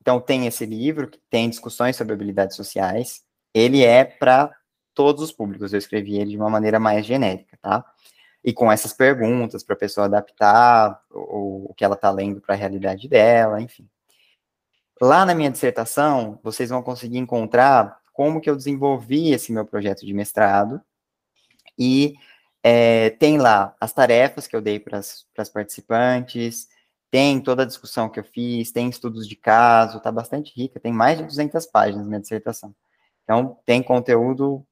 então, 0.00 0.20
tem 0.20 0.46
esse 0.46 0.64
livro, 0.64 1.08
que 1.08 1.20
tem 1.30 1.50
discussões 1.50 1.96
sobre 1.96 2.14
habilidades 2.14 2.56
sociais. 2.56 3.22
Ele 3.52 3.84
é 3.84 4.04
para 4.04 4.54
todos 4.98 5.22
os 5.22 5.30
públicos, 5.30 5.72
eu 5.72 5.78
escrevi 5.78 6.16
ele 6.16 6.30
de 6.30 6.36
uma 6.36 6.50
maneira 6.50 6.80
mais 6.80 7.06
genérica, 7.06 7.56
tá? 7.62 7.84
E 8.42 8.52
com 8.52 8.70
essas 8.70 8.92
perguntas 8.92 9.62
para 9.62 9.76
a 9.76 9.78
pessoa 9.78 10.06
adaptar 10.06 11.00
o, 11.08 11.70
o 11.70 11.74
que 11.74 11.84
ela 11.84 11.94
está 11.94 12.10
lendo 12.10 12.40
para 12.40 12.56
a 12.56 12.58
realidade 12.58 13.06
dela, 13.08 13.62
enfim. 13.62 13.88
Lá 15.00 15.24
na 15.24 15.36
minha 15.36 15.52
dissertação, 15.52 16.40
vocês 16.42 16.70
vão 16.70 16.82
conseguir 16.82 17.18
encontrar 17.18 18.00
como 18.12 18.40
que 18.40 18.50
eu 18.50 18.56
desenvolvi 18.56 19.30
esse 19.30 19.52
meu 19.52 19.64
projeto 19.64 20.04
de 20.04 20.12
mestrado, 20.12 20.82
e 21.78 22.14
é, 22.60 23.10
tem 23.10 23.38
lá 23.38 23.76
as 23.80 23.92
tarefas 23.92 24.48
que 24.48 24.56
eu 24.56 24.60
dei 24.60 24.80
para 24.80 24.98
as 24.98 25.48
participantes, 25.48 26.66
tem 27.08 27.40
toda 27.40 27.62
a 27.62 27.66
discussão 27.66 28.08
que 28.08 28.18
eu 28.18 28.24
fiz, 28.24 28.72
tem 28.72 28.88
estudos 28.88 29.28
de 29.28 29.36
caso, 29.36 29.98
está 29.98 30.10
bastante 30.10 30.52
rica, 30.60 30.80
tem 30.80 30.92
mais 30.92 31.18
de 31.18 31.24
200 31.24 31.66
páginas 31.66 32.08
minha 32.08 32.20
dissertação. 32.20 32.74
Então, 33.28 33.58
tem 33.66 33.82
conteúdo, 33.82 34.66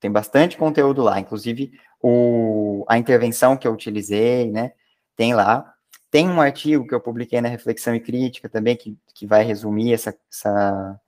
tem 0.00 0.10
bastante 0.10 0.56
conteúdo 0.56 1.02
lá, 1.02 1.20
inclusive 1.20 1.72
o, 2.00 2.84
a 2.88 2.98
intervenção 2.98 3.56
que 3.56 3.66
eu 3.66 3.72
utilizei, 3.72 4.50
né, 4.50 4.72
tem 5.16 5.34
lá. 5.34 5.72
Tem 6.10 6.28
um 6.28 6.40
artigo 6.40 6.86
que 6.86 6.94
eu 6.94 7.00
publiquei 7.00 7.40
na 7.40 7.48
Reflexão 7.48 7.94
e 7.94 8.00
Crítica 8.00 8.48
também, 8.48 8.76
que, 8.76 8.98
que 9.14 9.26
vai 9.26 9.44
resumir 9.44 9.94
essa, 9.94 10.14
essa 10.30 11.00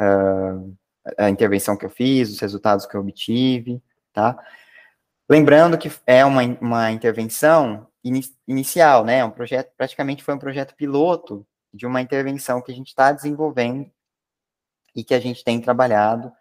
uh, 0.00 0.76
a 1.16 1.30
intervenção 1.30 1.76
que 1.76 1.86
eu 1.86 1.90
fiz, 1.90 2.30
os 2.30 2.40
resultados 2.40 2.84
que 2.84 2.94
eu 2.94 3.00
obtive, 3.00 3.82
tá? 4.12 4.38
Lembrando 5.28 5.78
que 5.78 5.90
é 6.06 6.24
uma, 6.24 6.42
uma 6.60 6.90
intervenção 6.90 7.86
inicial, 8.46 9.04
né? 9.04 9.24
Um 9.24 9.30
projeto, 9.30 9.72
praticamente 9.76 10.22
foi 10.22 10.34
um 10.34 10.38
projeto 10.38 10.74
piloto 10.74 11.46
de 11.72 11.86
uma 11.86 12.00
intervenção 12.00 12.62
que 12.62 12.72
a 12.72 12.74
gente 12.74 12.88
está 12.88 13.12
desenvolvendo 13.12 13.90
e 14.94 15.04
que 15.04 15.14
a 15.14 15.20
gente 15.20 15.44
tem 15.44 15.60
trabalhado 15.60 16.32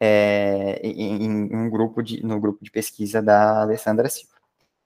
é, 0.00 0.80
em, 0.82 1.24
em, 1.24 1.54
um 1.54 1.68
grupo 1.68 2.02
de, 2.02 2.24
no 2.24 2.40
grupo 2.40 2.64
de 2.64 2.70
pesquisa 2.70 3.20
da 3.20 3.60
Alessandra 3.60 4.08
Silva. 4.08 4.34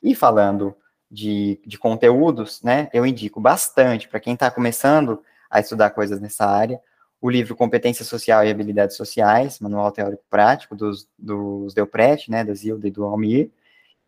E 0.03 0.15
falando 0.15 0.77
de, 1.11 1.61
de 1.65 1.79
conteúdos, 1.79 2.61
né? 2.63 2.91
Eu 2.93 3.07
indico 3.07 3.41
bastante 3.41 4.09
para 4.09 4.21
quem 4.21 4.35
está 4.35 4.51
começando 4.51 5.23
a 5.49 5.61
estudar 5.61 5.91
coisas 5.91 6.21
nessa 6.21 6.45
área, 6.45 6.81
o 7.21 7.31
livro 7.31 7.57
Competência 7.57 8.05
Social 8.05 8.45
e 8.45 8.51
Habilidades 8.51 8.97
Sociais, 8.97 9.61
Manual 9.61 9.91
Teórico 9.93 10.25
Prático, 10.29 10.75
dos, 10.75 11.09
dos 11.19 11.73
Delpret, 11.73 12.29
né, 12.29 12.45
da 12.45 12.53
Zilda 12.53 12.87
e 12.87 12.91
do 12.91 13.05
Almir, 13.05 13.51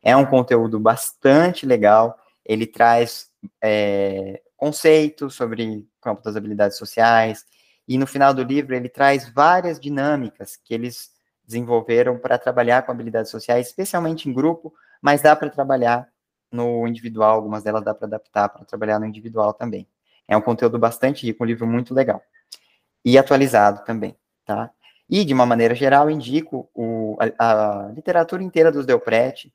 é 0.02 0.14
um 0.14 0.26
conteúdo 0.26 0.78
bastante 0.78 1.64
legal. 1.64 2.18
Ele 2.44 2.66
traz 2.66 3.30
é, 3.62 4.42
conceitos 4.56 5.34
sobre 5.34 5.64
o 5.78 5.86
campo 6.00 6.22
das 6.22 6.36
habilidades 6.36 6.76
sociais. 6.76 7.46
E 7.86 7.96
no 7.96 8.06
final 8.06 8.34
do 8.34 8.42
livro, 8.42 8.74
ele 8.74 8.88
traz 8.88 9.28
várias 9.28 9.78
dinâmicas 9.78 10.56
que 10.56 10.74
eles 10.74 11.10
desenvolveram 11.46 12.18
para 12.18 12.38
trabalhar 12.38 12.82
com 12.82 12.92
habilidades 12.92 13.30
sociais, 13.30 13.68
especialmente 13.68 14.28
em 14.28 14.32
grupo, 14.32 14.74
mas 15.00 15.22
dá 15.22 15.36
para 15.36 15.48
trabalhar 15.48 16.08
no 16.50 16.86
individual. 16.86 17.36
Algumas 17.36 17.62
delas 17.62 17.84
dá 17.84 17.94
para 17.94 18.06
adaptar 18.06 18.48
para 18.48 18.64
trabalhar 18.64 18.98
no 18.98 19.06
individual 19.06 19.52
também. 19.52 19.86
É 20.26 20.36
um 20.36 20.40
conteúdo 20.40 20.78
bastante 20.78 21.24
rico, 21.24 21.44
um 21.44 21.46
livro 21.46 21.66
muito 21.66 21.94
legal. 21.94 22.20
E 23.04 23.16
atualizado 23.16 23.84
também, 23.84 24.16
tá? 24.44 24.70
E, 25.08 25.24
de 25.24 25.32
uma 25.32 25.46
maneira 25.46 25.74
geral, 25.74 26.10
indico 26.10 26.68
o, 26.74 27.16
a, 27.38 27.86
a 27.88 27.92
literatura 27.92 28.42
inteira 28.42 28.72
dos 28.72 28.84
Delpret, 28.84 29.52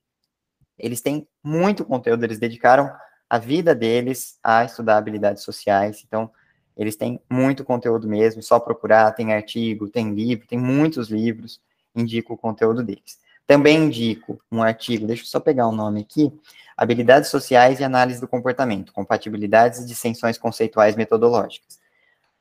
eles 0.80 1.02
têm 1.02 1.28
muito 1.44 1.84
conteúdo, 1.84 2.24
eles 2.24 2.40
dedicaram 2.40 2.90
a 3.30 3.38
vida 3.38 3.76
deles 3.76 4.40
a 4.42 4.64
estudar 4.64 4.98
habilidades 4.98 5.44
sociais, 5.44 6.04
então 6.06 6.32
eles 6.78 6.96
têm 6.96 7.20
muito 7.30 7.64
conteúdo 7.64 8.08
mesmo, 8.08 8.42
só 8.42 8.60
procurar, 8.60 9.12
tem 9.12 9.34
artigo, 9.34 9.90
tem 9.90 10.14
livro, 10.14 10.48
tem 10.48 10.58
muitos 10.58 11.10
livros, 11.10 11.62
indico 11.96 12.34
o 12.34 12.38
conteúdo 12.38 12.84
deles. 12.84 13.20
Também 13.46 13.86
indico 13.86 14.42
um 14.52 14.64
artigo, 14.64 15.06
deixa 15.06 15.24
eu 15.24 15.28
só 15.28 15.40
pegar 15.40 15.68
o 15.68 15.72
nome 15.72 16.02
aqui, 16.02 16.32
Habilidades 16.78 17.30
Sociais 17.30 17.80
e 17.80 17.84
Análise 17.84 18.22
do 18.22 18.28
Comportamento, 18.28 18.94
Compatibilidades 18.94 19.80
e 19.80 19.86
Dissensões 19.86 20.38
Conceituais 20.38 20.96
Metodológicas, 20.96 21.80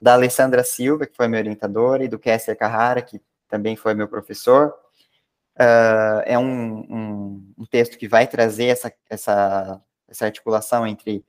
da 0.01 0.15
Alessandra 0.15 0.63
Silva, 0.63 1.07
que 1.07 1.17
foi 1.17 1.29
minha 1.29 1.41
orientadora, 1.41 2.05
e 2.05 2.09
do 2.09 2.19
Kessler 2.19 2.57
Carrara, 2.57 3.03
que 3.03 3.21
também 3.49 3.77
foi 3.77 3.95
meu 3.95 4.09
professor, 4.09 4.75
Uh, 5.57 6.23
é 6.25 6.39
um, 6.39 6.79
um, 6.79 7.55
um, 7.59 7.67
texto 7.67 7.99
que 7.99 8.09
vai 8.09 8.27
trazer 8.27 8.67
essa, 8.67 8.91
essa 9.11 9.83
essa 10.11 10.27
articulação 10.27 10.87
entre 10.87 11.25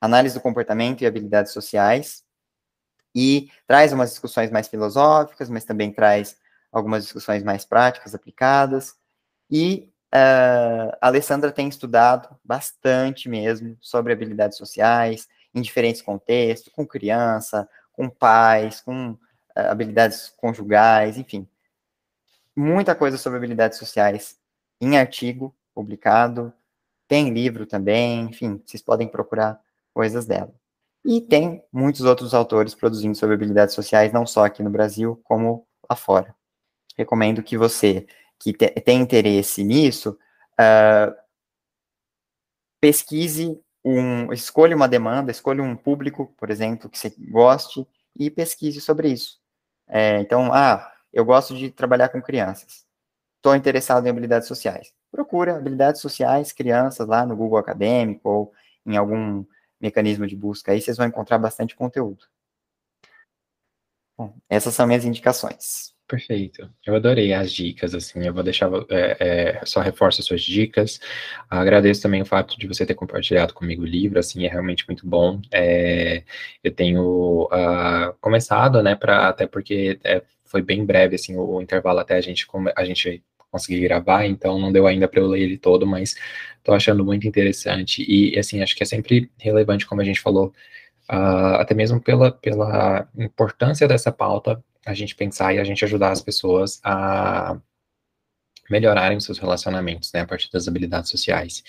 análise 0.00 0.34
do 0.34 0.40
comportamento 0.40 1.02
e 1.02 1.06
habilidades 1.06 1.52
sociais, 1.52 2.24
e 3.14 3.50
traz 3.66 3.92
umas 3.92 4.10
discussões 4.10 4.50
mais 4.50 4.68
filosóficas, 4.68 5.50
mas 5.50 5.64
também 5.64 5.92
traz 5.92 6.36
algumas 6.70 7.04
discussões 7.04 7.42
mais 7.42 7.64
práticas, 7.64 8.14
aplicadas, 8.14 8.96
e 9.50 9.92
uh, 10.14 10.96
a 11.00 11.08
Alessandra 11.08 11.52
tem 11.52 11.68
estudado 11.68 12.28
bastante 12.42 13.28
mesmo 13.28 13.76
sobre 13.80 14.12
habilidades 14.12 14.56
sociais, 14.56 15.28
em 15.54 15.60
diferentes 15.60 16.00
contextos, 16.00 16.72
com 16.72 16.86
criança, 16.86 17.68
com 17.92 18.08
pais, 18.08 18.80
com 18.80 19.10
uh, 19.10 19.18
habilidades 19.54 20.32
conjugais, 20.36 21.18
enfim. 21.18 21.46
Muita 22.56 22.94
coisa 22.94 23.18
sobre 23.18 23.36
habilidades 23.36 23.78
sociais 23.78 24.38
em 24.80 24.96
artigo 24.96 25.54
publicado, 25.74 26.52
tem 27.06 27.30
livro 27.30 27.66
também, 27.66 28.22
enfim, 28.22 28.62
vocês 28.64 28.82
podem 28.82 29.06
procurar 29.06 29.60
coisas 29.92 30.24
dela. 30.24 30.61
E 31.04 31.20
tem 31.20 31.64
muitos 31.72 32.02
outros 32.02 32.32
autores 32.32 32.74
produzindo 32.74 33.16
sobre 33.16 33.34
habilidades 33.34 33.74
sociais, 33.74 34.12
não 34.12 34.24
só 34.24 34.44
aqui 34.44 34.62
no 34.62 34.70
Brasil, 34.70 35.20
como 35.24 35.66
lá 35.88 35.96
fora. 35.96 36.34
Recomendo 36.96 37.42
que 37.42 37.58
você, 37.58 38.06
que 38.38 38.52
te, 38.52 38.68
tem 38.80 39.00
interesse 39.00 39.64
nisso, 39.64 40.16
uh, 40.60 41.12
pesquise 42.80 43.60
um, 43.84 44.32
escolha 44.32 44.76
uma 44.76 44.88
demanda, 44.88 45.30
escolha 45.30 45.62
um 45.62 45.76
público, 45.76 46.32
por 46.38 46.50
exemplo, 46.50 46.88
que 46.88 46.98
você 46.98 47.12
goste 47.18 47.86
e 48.16 48.30
pesquise 48.30 48.80
sobre 48.80 49.08
isso. 49.08 49.40
É, 49.88 50.20
então, 50.20 50.52
ah, 50.52 50.92
eu 51.12 51.24
gosto 51.24 51.56
de 51.56 51.70
trabalhar 51.70 52.08
com 52.08 52.22
crianças. 52.22 52.86
Estou 53.36 53.56
interessado 53.56 54.06
em 54.06 54.10
habilidades 54.10 54.46
sociais. 54.46 54.92
Procura 55.10 55.56
habilidades 55.56 56.00
sociais, 56.00 56.52
crianças 56.52 57.06
lá 57.08 57.26
no 57.26 57.36
Google 57.36 57.58
Acadêmico 57.58 58.28
ou 58.28 58.52
em 58.86 58.96
algum 58.96 59.44
mecanismo 59.82 60.26
de 60.26 60.36
busca 60.36 60.72
aí, 60.72 60.80
vocês 60.80 60.96
vão 60.96 61.06
encontrar 61.06 61.38
bastante 61.38 61.74
conteúdo. 61.74 62.24
Bom, 64.16 64.34
essas 64.48 64.74
são 64.74 64.86
minhas 64.86 65.04
indicações. 65.04 65.92
Perfeito. 66.06 66.68
Eu 66.86 66.94
adorei 66.94 67.32
as 67.32 67.50
dicas, 67.50 67.94
assim, 67.94 68.26
eu 68.26 68.34
vou 68.34 68.42
deixar, 68.42 68.70
é, 68.90 69.56
é, 69.60 69.64
só 69.64 69.80
reforço 69.80 70.20
as 70.20 70.26
suas 70.26 70.42
dicas. 70.42 71.00
Agradeço 71.48 72.02
também 72.02 72.20
o 72.20 72.26
fato 72.26 72.58
de 72.58 72.66
você 72.66 72.84
ter 72.84 72.94
compartilhado 72.94 73.54
comigo 73.54 73.82
o 73.82 73.86
livro, 73.86 74.18
assim, 74.18 74.44
é 74.44 74.48
realmente 74.48 74.84
muito 74.86 75.06
bom. 75.06 75.40
É, 75.50 76.22
eu 76.62 76.70
tenho 76.70 77.44
uh, 77.44 78.12
começado, 78.20 78.82
né, 78.82 78.94
pra, 78.94 79.28
até 79.28 79.46
porque 79.46 79.98
é, 80.04 80.22
foi 80.44 80.60
bem 80.60 80.84
breve, 80.84 81.14
assim, 81.16 81.34
o, 81.34 81.54
o, 81.54 81.62
intervalo 81.62 82.00
até 82.00 82.14
a 82.14 82.20
gente, 82.20 82.46
a 82.76 82.84
gente 82.84 83.22
conseguir 83.52 83.82
gravar, 83.82 84.26
então 84.26 84.58
não 84.58 84.72
deu 84.72 84.86
ainda 84.86 85.06
para 85.06 85.20
eu 85.20 85.28
ler 85.28 85.42
ele 85.42 85.58
todo, 85.58 85.86
mas 85.86 86.16
estou 86.58 86.74
achando 86.74 87.04
muito 87.04 87.28
interessante. 87.28 88.04
E, 88.08 88.36
assim, 88.38 88.62
acho 88.62 88.74
que 88.74 88.82
é 88.82 88.86
sempre 88.86 89.30
relevante, 89.38 89.86
como 89.86 90.00
a 90.00 90.04
gente 90.04 90.20
falou, 90.20 90.52
uh, 91.10 91.56
até 91.60 91.74
mesmo 91.74 92.00
pela, 92.00 92.32
pela 92.32 93.06
importância 93.16 93.86
dessa 93.86 94.10
pauta, 94.10 94.62
a 94.84 94.94
gente 94.94 95.14
pensar 95.14 95.54
e 95.54 95.58
a 95.58 95.64
gente 95.64 95.84
ajudar 95.84 96.10
as 96.10 96.22
pessoas 96.22 96.80
a 96.82 97.56
melhorarem 98.70 99.20
seus 99.20 99.38
relacionamentos, 99.38 100.10
né, 100.12 100.20
a 100.20 100.26
partir 100.26 100.50
das 100.50 100.66
habilidades 100.66 101.10
sociais. 101.10 101.62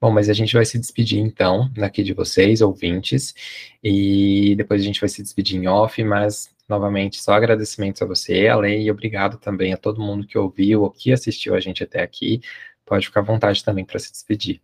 Bom, 0.00 0.10
mas 0.12 0.28
a 0.28 0.32
gente 0.32 0.54
vai 0.54 0.64
se 0.64 0.78
despedir 0.78 1.18
então 1.18 1.70
daqui 1.74 2.02
de 2.04 2.12
vocês, 2.12 2.60
ouvintes, 2.60 3.34
e 3.82 4.54
depois 4.56 4.80
a 4.80 4.84
gente 4.84 5.00
vai 5.00 5.08
se 5.08 5.22
despedir 5.22 5.58
em 5.58 5.66
off, 5.66 6.02
mas 6.04 6.54
novamente 6.68 7.22
só 7.22 7.34
agradecimentos 7.34 8.02
a 8.02 8.06
você, 8.06 8.48
a 8.48 8.56
Lei, 8.56 8.82
e 8.82 8.90
obrigado 8.90 9.38
também 9.38 9.72
a 9.72 9.76
todo 9.76 10.00
mundo 10.00 10.26
que 10.26 10.36
ouviu 10.36 10.82
ou 10.82 10.90
que 10.90 11.12
assistiu 11.12 11.54
a 11.54 11.60
gente 11.60 11.82
até 11.82 12.02
aqui. 12.02 12.40
Pode 12.84 13.06
ficar 13.06 13.20
à 13.20 13.24
vontade 13.24 13.64
também 13.64 13.84
para 13.84 13.98
se 13.98 14.10
despedir. 14.10 14.60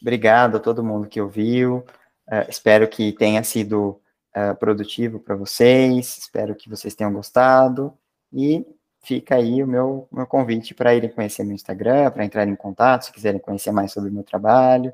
Obrigado 0.00 0.56
a 0.56 0.60
todo 0.60 0.84
mundo 0.84 1.08
que 1.08 1.20
ouviu. 1.20 1.84
Uh, 2.26 2.48
espero 2.48 2.86
que 2.86 3.12
tenha 3.12 3.42
sido 3.42 4.00
uh, 4.36 4.54
produtivo 4.58 5.18
para 5.18 5.34
vocês. 5.34 6.18
Espero 6.18 6.54
que 6.54 6.68
vocês 6.68 6.94
tenham 6.94 7.12
gostado. 7.12 7.92
E 8.32 8.64
fica 9.02 9.36
aí 9.36 9.62
o 9.62 9.66
meu, 9.66 10.06
meu 10.12 10.26
convite 10.26 10.74
para 10.74 10.94
irem 10.94 11.10
conhecer 11.10 11.44
meu 11.44 11.54
Instagram, 11.54 12.10
para 12.10 12.24
entrar 12.24 12.46
em 12.46 12.54
contato, 12.54 13.06
se 13.06 13.12
quiserem 13.12 13.40
conhecer 13.40 13.72
mais 13.72 13.92
sobre 13.92 14.10
o 14.10 14.12
meu 14.12 14.22
trabalho. 14.22 14.92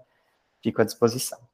Fico 0.62 0.80
à 0.80 0.84
disposição. 0.84 1.53